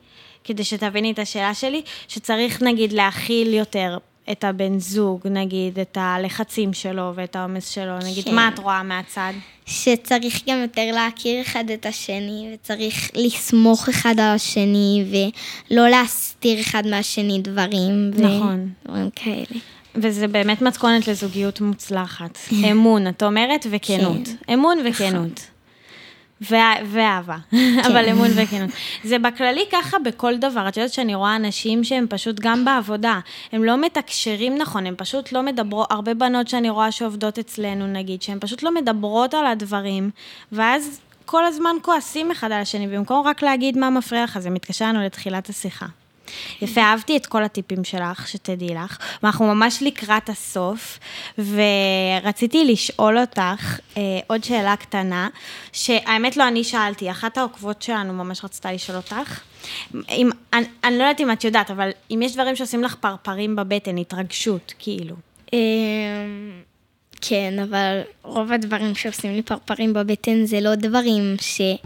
כדי 0.44 0.64
שתביני 0.64 1.12
את 1.12 1.18
השאלה 1.18 1.54
שלי, 1.54 1.82
שצריך 2.08 2.62
נגיד 2.62 2.92
להכיל 2.92 3.54
יותר 3.54 3.98
את 4.32 4.44
הבן 4.44 4.78
זוג, 4.78 5.20
נגיד 5.24 5.78
את 5.78 5.98
הלחצים 6.00 6.72
שלו 6.72 7.12
ואת 7.14 7.36
העומס 7.36 7.68
שלו, 7.68 7.98
נגיד 7.98 8.24
כן. 8.24 8.34
מה 8.34 8.48
את 8.54 8.58
רואה 8.58 8.82
מהצד? 8.82 9.32
שצריך 9.66 10.42
גם 10.48 10.58
יותר 10.62 10.90
להכיר 10.92 11.42
אחד 11.42 11.70
את 11.70 11.86
השני, 11.86 12.54
וצריך 12.54 13.10
לסמוך 13.14 13.88
אחד 13.88 14.14
על 14.20 14.34
השני, 14.34 15.04
ולא 15.70 15.88
להסתיר 15.88 16.60
אחד 16.60 16.86
מהשני 16.86 17.38
דברים. 17.42 18.10
ו- 18.14 18.22
נכון. 18.22 18.68
דברים 18.88 19.10
כאלה. 19.16 19.60
וזה 19.94 20.28
באמת 20.28 20.62
מתכונת 20.62 21.08
לזוגיות 21.08 21.60
מוצלחת. 21.60 22.38
אמון, 22.72 23.08
את 23.08 23.22
אומרת, 23.22 23.66
וכנות. 23.70 24.28
אמון 24.54 24.78
וכנות. 24.88 25.40
ואה- 26.40 26.74
ואהבה, 26.86 27.36
אבל 27.86 28.08
אמון 28.08 28.28
וכנות. 28.34 28.70
זה 29.04 29.18
בכללי 29.18 29.64
ככה 29.72 29.98
בכל 29.98 30.36
דבר. 30.36 30.68
את 30.68 30.76
יודעת 30.76 30.92
שאני 30.92 31.14
רואה 31.14 31.36
אנשים 31.36 31.84
שהם 31.84 32.06
פשוט 32.10 32.36
גם 32.40 32.64
בעבודה, 32.64 33.20
הם 33.52 33.64
לא 33.64 33.76
מתקשרים 33.80 34.58
נכון, 34.58 34.86
הם 34.86 34.94
פשוט 34.96 35.32
לא 35.32 35.42
מדברות, 35.42 35.86
הרבה 35.90 36.14
בנות 36.14 36.48
שאני 36.48 36.70
רואה 36.70 36.92
שעובדות 36.92 37.38
אצלנו 37.38 37.86
נגיד, 37.86 38.22
שהן 38.22 38.38
פשוט 38.40 38.62
לא 38.62 38.74
מדברות 38.74 39.34
על 39.34 39.46
הדברים, 39.46 40.10
ואז 40.52 41.00
כל 41.26 41.44
הזמן 41.44 41.76
כועסים 41.82 42.30
אחד 42.30 42.52
על 42.52 42.60
השני, 42.60 42.86
במקום 42.86 43.26
רק 43.26 43.42
להגיד 43.42 43.78
מה 43.78 43.90
מפריע 43.90 44.24
לך, 44.24 44.38
זה 44.38 44.50
מתקשר 44.50 44.84
לנו 44.84 45.02
לתחילת 45.04 45.48
השיחה. 45.48 45.86
יפה, 46.62 46.80
אהבתי 46.80 47.16
את 47.16 47.26
כל 47.26 47.44
הטיפים 47.44 47.84
שלך, 47.84 48.28
שתדעי 48.28 48.74
לך. 48.74 48.98
ואנחנו 49.22 49.54
ממש 49.54 49.82
לקראת 49.82 50.28
הסוף, 50.28 50.98
ורציתי 51.38 52.64
לשאול 52.64 53.18
אותך 53.18 53.78
אה, 53.96 54.02
עוד 54.26 54.44
שאלה 54.44 54.76
קטנה, 54.76 55.28
שהאמת 55.72 56.36
לא 56.36 56.48
אני 56.48 56.64
שאלתי, 56.64 57.10
אחת 57.10 57.38
העוקבות 57.38 57.82
שלנו 57.82 58.12
ממש 58.12 58.44
רצתה 58.44 58.72
לשאול 58.72 58.96
אותך. 58.96 59.40
אם, 60.10 60.30
אני, 60.52 60.66
אני 60.84 60.98
לא 60.98 61.02
יודעת 61.02 61.20
אם 61.20 61.32
את 61.32 61.44
יודעת, 61.44 61.70
אבל 61.70 61.90
אם 62.10 62.20
יש 62.22 62.34
דברים 62.34 62.56
שעושים 62.56 62.82
לך 62.84 62.94
פרפרים 62.94 63.56
בבטן, 63.56 63.98
התרגשות, 63.98 64.74
כאילו. 64.78 65.14
אמ, 65.52 65.58
כן, 67.20 67.54
אבל 67.62 68.00
רוב 68.22 68.52
הדברים 68.52 68.94
שעושים 68.94 69.32
לי 69.32 69.42
פרפרים 69.42 69.92
בבטן 69.92 70.46
זה 70.46 70.60
לא 70.60 70.74
דברים 70.74 71.36
שעליי, 71.40 71.76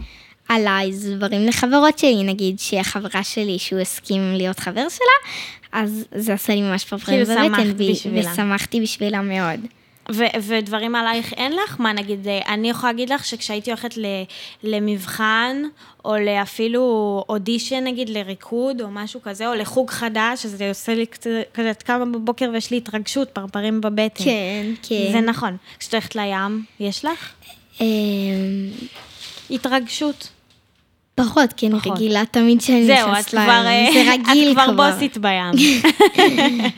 זה 0.91 1.15
דברים 1.15 1.45
לחברות 1.47 1.99
שלי, 1.99 2.23
נגיד 2.23 2.59
שהחברה 2.59 3.23
שלי, 3.23 3.59
שהוא 3.59 3.79
הסכים 3.79 4.33
להיות 4.33 4.59
חבר 4.59 4.85
שלה, 4.89 5.31
אז 5.71 6.05
זה 6.15 6.33
עשה 6.33 6.55
לי 6.55 6.61
ממש 6.61 6.85
פרפרים 6.85 7.25
כאילו 7.25 7.73
בבטן. 7.73 8.31
ושמחתי 8.31 8.81
בשבילה 8.81 9.21
מאוד. 9.21 9.59
ו- 10.11 10.23
ודברים 10.41 10.95
עלייך 10.95 11.33
אין 11.33 11.51
לך? 11.55 11.75
מה 11.79 11.93
נגיד, 11.93 12.27
אה, 12.27 12.39
אני 12.53 12.69
יכולה 12.69 12.91
להגיד 12.91 13.09
לך 13.09 13.25
שכשהייתי 13.25 13.69
הולכת 13.71 13.97
ל- 13.97 14.23
למבחן, 14.63 15.57
או 16.05 16.15
לאפילו 16.17 16.81
אודישן 17.29 17.83
נגיד 17.83 18.09
לריקוד, 18.09 18.81
או 18.81 18.87
משהו 18.91 19.21
כזה, 19.21 19.47
או 19.47 19.53
לחוג 19.53 19.89
חדש, 19.89 20.45
אז 20.45 20.51
זה 20.51 20.69
עושה 20.69 20.95
לי 20.95 21.05
כזה, 21.53 21.71
את 21.71 21.83
קמה 21.83 22.05
בבוקר 22.05 22.49
ויש 22.53 22.71
לי 22.71 22.77
התרגשות, 22.77 23.29
פרפרים 23.29 23.81
בבטן. 23.81 24.23
כן, 24.23 24.65
כן. 24.83 25.11
זה 25.11 25.21
נכון. 25.21 25.57
כשאת 25.79 25.93
הולכת 25.93 26.15
לים, 26.15 26.63
יש 26.79 27.05
לך? 27.05 27.31
אמ, 27.81 27.85
התרגשות. 29.51 30.29
פחות, 31.15 31.53
כי 31.53 31.67
אני 31.67 31.79
פחות. 31.79 31.97
רגילה 31.97 32.23
תמיד 32.31 32.61
שאני 32.61 32.93
את 32.93 33.07
נכנסת 33.07 33.29
כבר, 33.29 33.41
לים, 33.41 33.67
אה, 33.67 33.89
זה 33.93 34.11
רגיל 34.11 34.51
את 34.51 34.53
כבר. 34.53 34.73
כבר 34.73 34.91
בוסית 34.91 35.17
בים. 35.17 35.51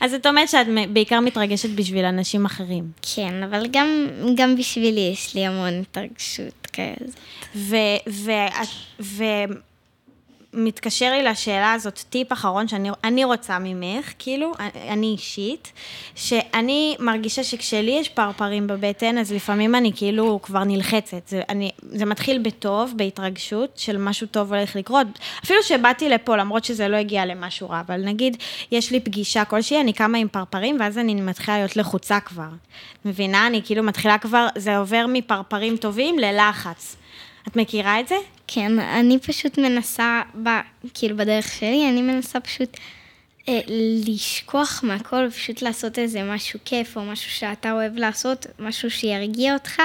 אז 0.00 0.14
את 0.14 0.26
אומרת 0.26 0.48
שאת 0.48 0.66
בעיקר 0.92 1.20
מתרגשת 1.20 1.70
בשביל 1.70 2.04
אנשים 2.04 2.44
אחרים. 2.44 2.84
כן, 3.14 3.42
אבל 3.42 3.66
גם, 3.70 4.06
גם 4.34 4.56
בשבילי 4.56 5.10
יש 5.12 5.34
לי 5.34 5.46
המון 5.46 5.80
התרגשות 5.80 6.66
כזאת. 6.72 7.14
ו... 7.54 7.76
ו... 8.08 8.30
ו... 9.00 9.24
מתקשר 10.54 11.10
לי 11.10 11.22
לשאלה 11.22 11.72
הזאת, 11.72 12.04
טיפ 12.10 12.32
אחרון 12.32 12.68
שאני 12.68 12.90
אני 13.04 13.24
רוצה 13.24 13.58
ממך, 13.60 14.12
כאילו, 14.18 14.52
אני 14.88 15.06
אישית, 15.06 15.72
שאני 16.14 16.96
מרגישה 16.98 17.44
שכשלי 17.44 17.90
יש 18.00 18.08
פרפרים 18.08 18.66
בבטן, 18.66 19.18
אז 19.18 19.32
לפעמים 19.32 19.74
אני 19.74 19.92
כאילו 19.96 20.40
כבר 20.42 20.64
נלחצת. 20.64 21.28
זה, 21.28 21.42
אני, 21.48 21.70
זה 21.82 22.04
מתחיל 22.04 22.38
בטוב, 22.38 22.92
בהתרגשות 22.96 23.70
של 23.76 23.96
משהו 23.96 24.26
טוב 24.26 24.52
הולך 24.52 24.76
לקרות. 24.76 25.06
אפילו 25.44 25.62
שבאתי 25.62 26.08
לפה, 26.08 26.36
למרות 26.36 26.64
שזה 26.64 26.88
לא 26.88 26.96
הגיע 26.96 27.26
למשהו 27.26 27.70
רע, 27.70 27.80
אבל 27.80 28.00
נגיד, 28.04 28.36
יש 28.72 28.90
לי 28.90 29.00
פגישה 29.00 29.44
כלשהי, 29.44 29.80
אני 29.80 29.92
קמה 29.92 30.18
עם 30.18 30.28
פרפרים, 30.28 30.76
ואז 30.80 30.98
אני 30.98 31.14
מתחילה 31.14 31.58
להיות 31.58 31.76
לחוצה 31.76 32.20
כבר. 32.20 32.48
מבינה? 33.04 33.46
אני 33.46 33.62
כאילו 33.64 33.82
מתחילה 33.82 34.18
כבר, 34.18 34.46
זה 34.56 34.76
עובר 34.76 35.06
מפרפרים 35.08 35.76
טובים 35.76 36.18
ללחץ. 36.18 36.96
את 37.48 37.56
מכירה 37.56 38.00
את 38.00 38.08
זה? 38.08 38.14
כן, 38.46 38.78
אני 38.78 39.18
פשוט 39.18 39.58
מנסה, 39.58 40.22
ב, 40.42 40.48
כאילו 40.94 41.16
בדרך 41.16 41.52
שלי, 41.52 41.88
אני 41.88 42.02
מנסה 42.02 42.40
פשוט 42.40 42.76
אה, 43.48 43.60
לשכוח 44.06 44.80
מהכל, 44.84 45.30
פשוט 45.30 45.62
לעשות 45.62 45.98
איזה 45.98 46.22
משהו 46.22 46.58
כיף, 46.64 46.96
או 46.96 47.02
משהו 47.02 47.30
שאתה 47.30 47.72
אוהב 47.72 47.96
לעשות, 47.96 48.46
משהו 48.58 48.90
שירגיע 48.90 49.54
אותך, 49.54 49.82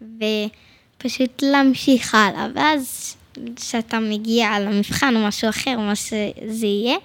ופשוט 0.00 1.42
להמשיך 1.42 2.14
הלאה. 2.14 2.48
ואז 2.54 3.16
כשאתה 3.56 4.00
מגיע 4.00 4.60
למבחן 4.60 5.16
או 5.16 5.26
משהו 5.26 5.48
אחר, 5.48 5.78
מה 5.78 5.96
שזה 5.96 6.66
יהיה, 6.66 6.96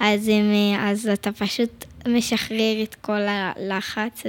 אז, 0.00 0.30
אז 0.78 1.08
אתה 1.12 1.32
פשוט 1.32 1.84
משחרר 2.08 2.82
את 2.82 2.94
כל 2.94 3.20
הלחץ 3.28 4.22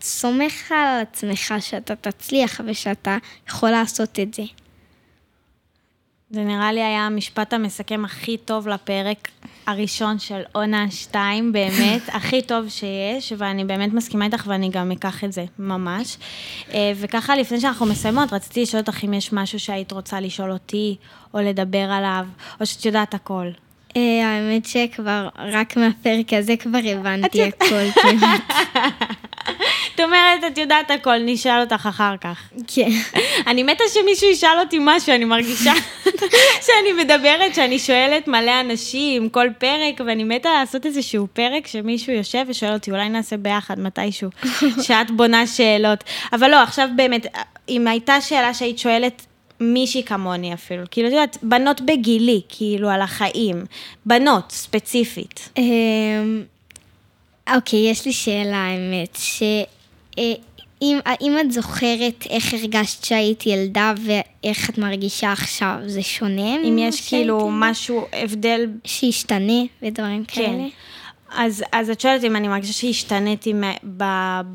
וסומך 0.00 0.72
על 0.72 1.00
עצמך 1.02 1.54
שאתה 1.60 1.96
תצליח 1.96 2.60
ושאתה 2.66 3.16
יכול 3.48 3.70
לעשות 3.70 4.18
את 4.20 4.34
זה. 4.34 4.42
זה 6.32 6.44
נראה 6.44 6.72
לי 6.72 6.82
היה 6.82 7.06
המשפט 7.06 7.52
המסכם 7.52 8.04
הכי 8.04 8.36
טוב 8.36 8.68
לפרק 8.68 9.28
הראשון 9.66 10.18
של 10.18 10.42
עונה 10.52 10.90
2, 10.90 11.52
באמת, 11.52 12.02
הכי 12.16 12.42
טוב 12.42 12.68
שיש, 12.68 13.32
ואני 13.38 13.64
באמת 13.64 13.92
מסכימה 13.92 14.24
איתך 14.24 14.44
ואני 14.46 14.70
גם 14.70 14.92
אקח 14.92 15.24
את 15.24 15.32
זה, 15.32 15.44
ממש. 15.58 16.16
אה, 16.74 16.92
וככה, 16.96 17.36
לפני 17.36 17.60
שאנחנו 17.60 17.86
מסיימות, 17.86 18.32
רציתי 18.32 18.62
לשאול 18.62 18.80
אותך 18.80 19.04
אם 19.04 19.14
יש 19.14 19.32
משהו 19.32 19.60
שהיית 19.60 19.92
רוצה 19.92 20.20
לשאול 20.20 20.52
אותי, 20.52 20.96
או 21.34 21.38
לדבר 21.40 21.90
עליו, 21.90 22.26
או 22.60 22.66
שאת 22.66 22.84
יודעת 22.84 23.14
הכל. 23.14 23.50
אה, 23.96 24.26
האמת 24.26 24.66
שכבר, 24.66 25.28
רק 25.38 25.76
מהפרק 25.76 26.32
הזה 26.32 26.56
כבר 26.56 26.78
הבנתי 26.84 27.42
הכל 27.42 27.90
כמעט. 28.02 28.40
את 29.94 30.00
אומרת, 30.00 30.44
את 30.46 30.58
יודעת 30.58 30.90
הכל, 30.90 31.16
נשאל 31.24 31.60
אותך 31.60 31.86
אחר 31.86 32.14
כך. 32.20 32.50
כן. 32.66 32.88
אני 33.50 33.62
מתה 33.62 33.84
שמישהו 33.94 34.28
ישאל 34.28 34.60
אותי 34.60 34.78
משהו, 34.80 35.14
אני 35.14 35.24
מרגישה 35.24 35.72
שאני 36.66 36.92
מדברת, 37.04 37.54
שאני 37.54 37.78
שואלת 37.78 38.28
מלא 38.28 38.60
אנשים 38.60 39.28
כל 39.28 39.46
פרק, 39.58 40.00
ואני 40.06 40.24
מתה 40.24 40.50
לעשות 40.50 40.86
איזשהו 40.86 41.26
פרק 41.32 41.66
שמישהו 41.66 42.12
יושב 42.12 42.44
ושואל 42.48 42.72
אותי, 42.72 42.90
אולי 42.90 43.08
נעשה 43.08 43.36
ביחד 43.36 43.80
מתישהו, 43.80 44.30
שאת 44.82 45.10
בונה 45.10 45.46
שאלות. 45.46 46.04
אבל 46.32 46.50
לא, 46.50 46.62
עכשיו 46.62 46.88
באמת, 46.96 47.26
אם 47.68 47.88
הייתה 47.88 48.20
שאלה 48.20 48.54
שהיית 48.54 48.78
שואלת 48.78 49.26
מישהי 49.62 50.02
כמוני 50.02 50.54
אפילו, 50.54 50.84
כאילו, 50.90 51.08
את 51.08 51.12
יודעת, 51.12 51.38
בנות 51.42 51.80
בגילי, 51.80 52.40
כאילו, 52.48 52.90
על 52.90 53.02
החיים, 53.02 53.64
בנות, 54.06 54.52
ספציפית. 54.52 55.48
אמ, 55.58 56.42
אוקיי, 57.54 57.90
יש 57.90 58.06
לי 58.06 58.12
שאלה, 58.12 58.56
האמת, 58.56 59.18
שאם 59.20 60.98
אה, 61.06 61.40
את 61.40 61.52
זוכרת 61.52 62.26
איך 62.30 62.54
הרגשת 62.54 63.04
שהיית 63.04 63.46
ילדה 63.46 63.92
ואיך 64.04 64.70
את 64.70 64.78
מרגישה 64.78 65.32
עכשיו, 65.32 65.76
זה 65.86 66.02
שונה? 66.02 66.56
אם 66.56 66.78
יש 66.78 67.08
כאילו 67.08 67.48
משהו, 67.52 68.06
הבדל... 68.12 68.66
שישתנה 68.84 69.62
ודברים 69.82 70.24
כן. 70.28 70.68
אז, 71.36 71.64
אז 71.72 71.90
את 71.90 72.00
שואלת 72.00 72.24
אם 72.24 72.36
אני 72.36 72.48
מרגישה 72.48 72.72
שהשתניתי 72.72 73.54
ב, 73.96 74.04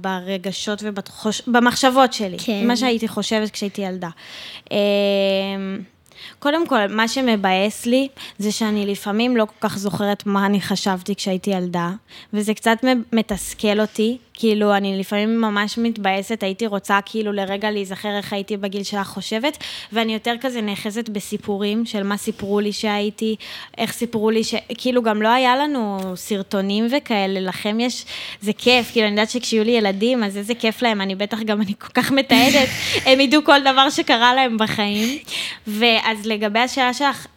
ברגשות 0.02 0.84
ובמחשבות 1.48 2.14
שלי, 2.14 2.38
כן. 2.40 2.68
מה 2.68 2.78
שהייתי 2.78 3.08
חושבת 3.08 3.52
כשהייתי 3.52 3.82
ילדה. 3.82 4.10
אמ, 4.72 4.78
קודם 6.40 6.68
כל, 6.68 6.88
מה 6.88 7.08
שמבאס 7.08 7.86
לי, 7.86 8.08
זה 8.38 8.52
שאני 8.52 8.86
לפעמים 8.86 9.38
לא 9.38 9.46
כל 9.46 9.68
כך 9.68 9.78
זוכרת 9.78 10.26
מה 10.26 10.46
אני 10.46 10.62
חשבתי 10.62 11.16
כשהייתי 11.16 11.50
ילדה, 11.50 11.92
וזה 12.34 12.54
קצת 12.54 12.78
מתסכל 13.14 13.80
אותי, 13.80 14.18
כאילו, 14.40 14.76
אני 14.76 15.00
לפעמים 15.00 15.42
ממש 15.42 15.78
מתבאסת, 15.78 16.44
הייתי 16.44 16.68
רוצה 16.68 17.00
כאילו 17.06 17.32
לרגע 17.32 17.72
להיזכר 17.72 18.18
איך 18.18 18.34
הייתי 18.34 18.58
בגיל 18.58 18.84
שלך 18.84 19.08
חושבת, 19.08 19.58
ואני 19.94 20.14
יותר 20.14 20.36
כזה 20.42 20.62
נאחזת 20.62 21.10
בסיפורים 21.10 21.86
של 21.86 22.04
מה 22.04 22.18
סיפרו 22.18 22.60
לי 22.60 22.74
שהייתי, 22.74 23.36
איך 23.78 23.94
סיפרו 23.94 24.30
לי 24.30 24.44
ש... 24.44 24.56
כאילו, 24.78 25.04
גם 25.04 25.22
לא 25.22 25.30
היה 25.30 25.56
לנו 25.56 26.00
סרטונים 26.16 26.88
וכאלה, 26.98 27.40
לכם 27.40 27.80
יש... 27.80 28.06
זה 28.42 28.54
כיף, 28.54 28.92
כאילו, 28.92 29.08
אני 29.08 29.12
יודעת 29.12 29.30
שכשיהיו 29.30 29.64
לי 29.64 29.72
ילדים, 29.72 30.24
אז 30.24 30.38
איזה 30.38 30.56
כיף 30.56 30.82
להם, 30.82 31.02
אני 31.02 31.16
בטח 31.16 31.40
גם, 31.46 31.62
אני 31.62 31.74
כל 31.80 31.94
כך 31.94 32.12
מתעדת, 32.12 32.70
הם 33.06 33.20
ידעו 33.20 33.44
כל 33.44 33.60
דבר 33.62 33.90
שקרה 33.90 34.36
להם 34.36 34.58
בחיים. 34.58 35.20
ואז 35.68 36.26
לגבי 36.26 36.60
השאלה 36.60 36.94
שלך, 36.94 37.28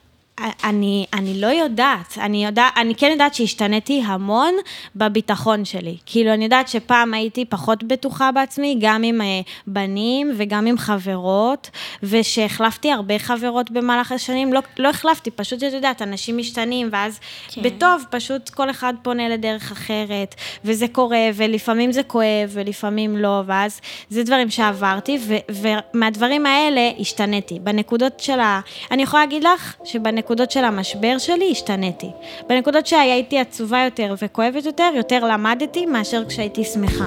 אני, 0.64 1.06
אני 1.12 1.40
לא 1.40 1.46
יודעת, 1.46 2.18
אני, 2.18 2.44
יודע, 2.44 2.68
אני 2.76 2.94
כן 2.94 3.08
יודעת 3.12 3.34
שהשתניתי 3.34 4.02
המון 4.06 4.54
בביטחון 4.96 5.64
שלי. 5.64 5.96
כאילו, 6.06 6.34
אני 6.34 6.44
יודעת 6.44 6.68
שפעם 6.68 7.14
הייתי 7.14 7.44
פחות 7.44 7.84
בטוחה 7.84 8.32
בעצמי, 8.32 8.76
גם 8.80 9.02
עם 9.02 9.20
אה, 9.20 9.40
בנים 9.66 10.32
וגם 10.36 10.66
עם 10.66 10.78
חברות, 10.78 11.70
ושהחלפתי 12.02 12.92
הרבה 12.92 13.18
חברות 13.18 13.70
במהלך 13.70 14.12
השנים, 14.12 14.52
לא, 14.52 14.60
לא 14.78 14.88
החלפתי, 14.88 15.30
פשוט, 15.30 15.62
את 15.62 15.72
יודעת, 15.72 16.02
אנשים 16.02 16.38
משתנים, 16.38 16.88
ואז 16.92 17.20
כן. 17.48 17.62
בטוב, 17.62 18.04
פשוט 18.10 18.48
כל 18.48 18.70
אחד 18.70 18.94
פונה 19.02 19.28
לדרך 19.28 19.72
אחרת, 19.72 20.34
וזה 20.64 20.88
קורה, 20.88 21.28
ולפעמים 21.34 21.92
זה 21.92 22.02
כואב, 22.02 22.50
ולפעמים 22.50 23.16
לא, 23.16 23.42
ואז 23.46 23.80
זה 24.08 24.22
דברים 24.22 24.50
שעברתי, 24.50 25.18
ו, 25.20 25.36
ומהדברים 25.50 26.46
האלה 26.46 26.90
השתניתי. 26.98 27.58
בנקודות 27.58 28.20
של 28.20 28.40
ה... 28.40 28.60
אני 28.90 29.02
יכולה 29.02 29.22
להגיד 29.22 29.44
לך 29.44 29.74
שבנקודות... 29.84 30.29
בנקודות 30.30 30.50
של 30.50 30.64
המשבר 30.64 31.18
שלי 31.18 31.48
השתניתי. 31.50 32.10
בנקודות 32.48 32.86
שהייתי 32.86 33.38
עצובה 33.38 33.78
יותר 33.84 34.14
וכואבת 34.22 34.64
יותר, 34.64 34.90
יותר 34.96 35.24
למדתי 35.24 35.86
מאשר 35.86 36.22
כשהייתי 36.28 36.64
שמחה. 36.64 37.04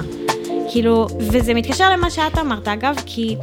כאילו, 0.70 1.06
וזה 1.18 1.54
מתקשר 1.54 1.90
למה 1.90 2.10
שאת 2.10 2.38
אמרת, 2.38 2.68
אגב, 2.68 2.96
כי 3.06 3.36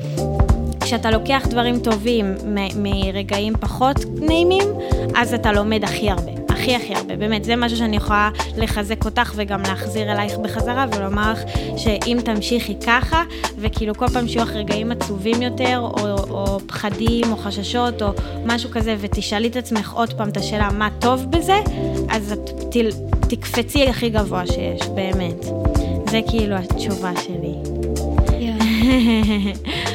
כשאתה 0.84 1.12
לוקח 1.12 1.48
דברים 1.50 1.80
טובים 1.80 2.36
מרגעים 2.76 3.54
פחות 3.62 3.96
נעימים, 4.22 4.68
אז 5.16 5.34
אתה 5.34 5.52
לומד 5.52 5.84
הכי 5.84 6.10
הרבה. 6.10 6.41
הכי 6.62 6.76
הכי 6.76 6.96
הרבה, 6.96 7.16
באמת, 7.16 7.44
זה 7.44 7.56
משהו 7.56 7.78
שאני 7.78 7.96
יכולה 7.98 8.30
לחזק 8.58 9.06
אותך 9.06 9.34
וגם 9.36 9.62
להחזיר 9.62 10.12
אלייך 10.12 10.38
בחזרה 10.38 10.86
ולומר 10.92 11.32
לך 11.32 11.40
שאם 11.78 12.18
תמשיכי 12.26 12.76
ככה, 12.86 13.24
וכאילו 13.58 13.96
כל 13.96 14.08
פעם 14.08 14.28
שיהיו 14.28 14.44
לך 14.44 14.52
רגעים 14.52 14.92
עצובים 14.92 15.42
יותר, 15.42 15.80
או, 15.80 16.18
או 16.30 16.60
פחדים, 16.68 17.32
או 17.32 17.38
חששות, 17.38 18.02
או 18.02 18.08
משהו 18.46 18.70
כזה, 18.72 18.96
ותשאלי 19.00 19.48
את 19.48 19.56
עצמך 19.56 19.94
עוד 19.94 20.14
פעם 20.14 20.30
את 20.30 20.38
השאלה 20.38 20.70
מה 20.72 20.90
טוב 21.00 21.26
בזה, 21.30 21.60
אז 22.10 22.32
את 22.32 22.50
תל, 22.72 22.90
תקפצי 23.30 23.90
הכי 23.90 24.10
גבוה 24.10 24.48
שיש, 24.48 24.82
באמת. 24.96 25.46
זה 26.10 26.20
כאילו 26.28 26.56
התשובה 26.56 27.12
שלי. 27.26 27.54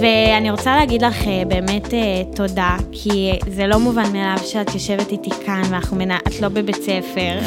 ואני 0.00 0.50
רוצה 0.50 0.76
להגיד 0.76 1.02
לך 1.02 1.26
אה, 1.26 1.42
באמת 1.48 1.94
אה, 1.94 2.22
תודה, 2.34 2.76
כי 2.92 3.32
זה 3.50 3.66
לא 3.66 3.78
מובן 3.78 4.12
מאליו 4.12 4.38
שאת 4.46 4.74
יושבת 4.74 5.12
איתי 5.12 5.30
כאן 5.46 5.62
ואנחנו 5.70 5.96
מנהל... 5.96 6.20
את 6.26 6.40
לא 6.40 6.48
בבית 6.48 6.76
ספר, 6.76 7.38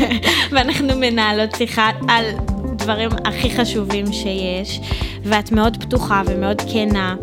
ואנחנו 0.52 0.88
מנהלות 0.96 1.54
שיחה 1.56 1.90
על 2.08 2.24
הדברים 2.64 3.10
הכי 3.24 3.50
חשובים 3.50 4.12
שיש, 4.12 4.80
ואת 5.24 5.52
מאוד 5.52 5.76
פתוחה 5.84 6.22
ומאוד 6.26 6.62
כנה, 6.72 7.16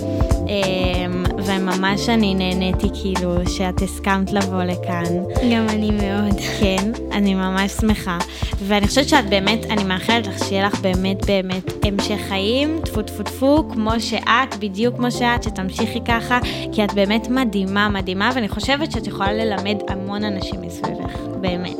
אמ, 0.47 1.24
וממש 1.47 2.09
אני 2.09 2.35
נהניתי 2.35 2.87
כאילו 3.01 3.49
שאת 3.49 3.81
הסכמת 3.81 4.33
לבוא 4.33 4.63
לכאן. 4.63 5.23
גם 5.53 5.65
אני 5.69 5.91
מאוד. 5.91 6.39
כן, 6.59 6.91
אני 7.11 7.33
ממש 7.33 7.71
שמחה. 7.71 8.17
ואני 8.59 8.87
חושבת 8.87 9.09
שאת 9.09 9.29
באמת, 9.29 9.65
אני 9.65 9.83
מאחלת 9.83 10.27
לך 10.27 10.43
שיהיה 10.43 10.67
לך 10.67 10.79
באמת 10.79 11.25
באמת 11.25 11.85
המשך 11.85 12.19
חיים, 12.27 12.79
טפו 12.85 13.01
טפו 13.01 13.23
טפו, 13.23 13.69
כמו 13.73 13.91
שאת, 13.99 14.55
בדיוק 14.59 14.95
כמו 14.95 15.11
שאת, 15.11 15.43
שתמשיכי 15.43 15.99
ככה, 16.07 16.39
כי 16.71 16.83
את 16.83 16.93
באמת 16.93 17.27
מדהימה, 17.29 17.89
מדהימה, 17.89 18.31
ואני 18.35 18.49
חושבת 18.49 18.91
שאת 18.91 19.07
יכולה 19.07 19.33
ללמד 19.33 19.77
המון 19.87 20.23
אנשים 20.23 20.61
מסביבך, 20.61 21.17
באמת. 21.41 21.77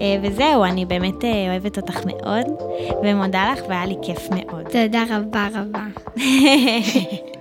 אה, 0.00 0.16
וזהו, 0.22 0.64
אני 0.64 0.86
באמת 0.86 1.24
אה, 1.24 1.50
אוהבת 1.50 1.76
אותך 1.76 2.00
מאוד, 2.06 2.46
ומודה 3.02 3.52
לך, 3.52 3.60
והיה 3.68 3.86
לי 3.86 3.94
כיף 4.02 4.28
מאוד. 4.30 4.62
תודה 4.62 5.04
רבה 5.10 5.48
רבה. 5.54 5.84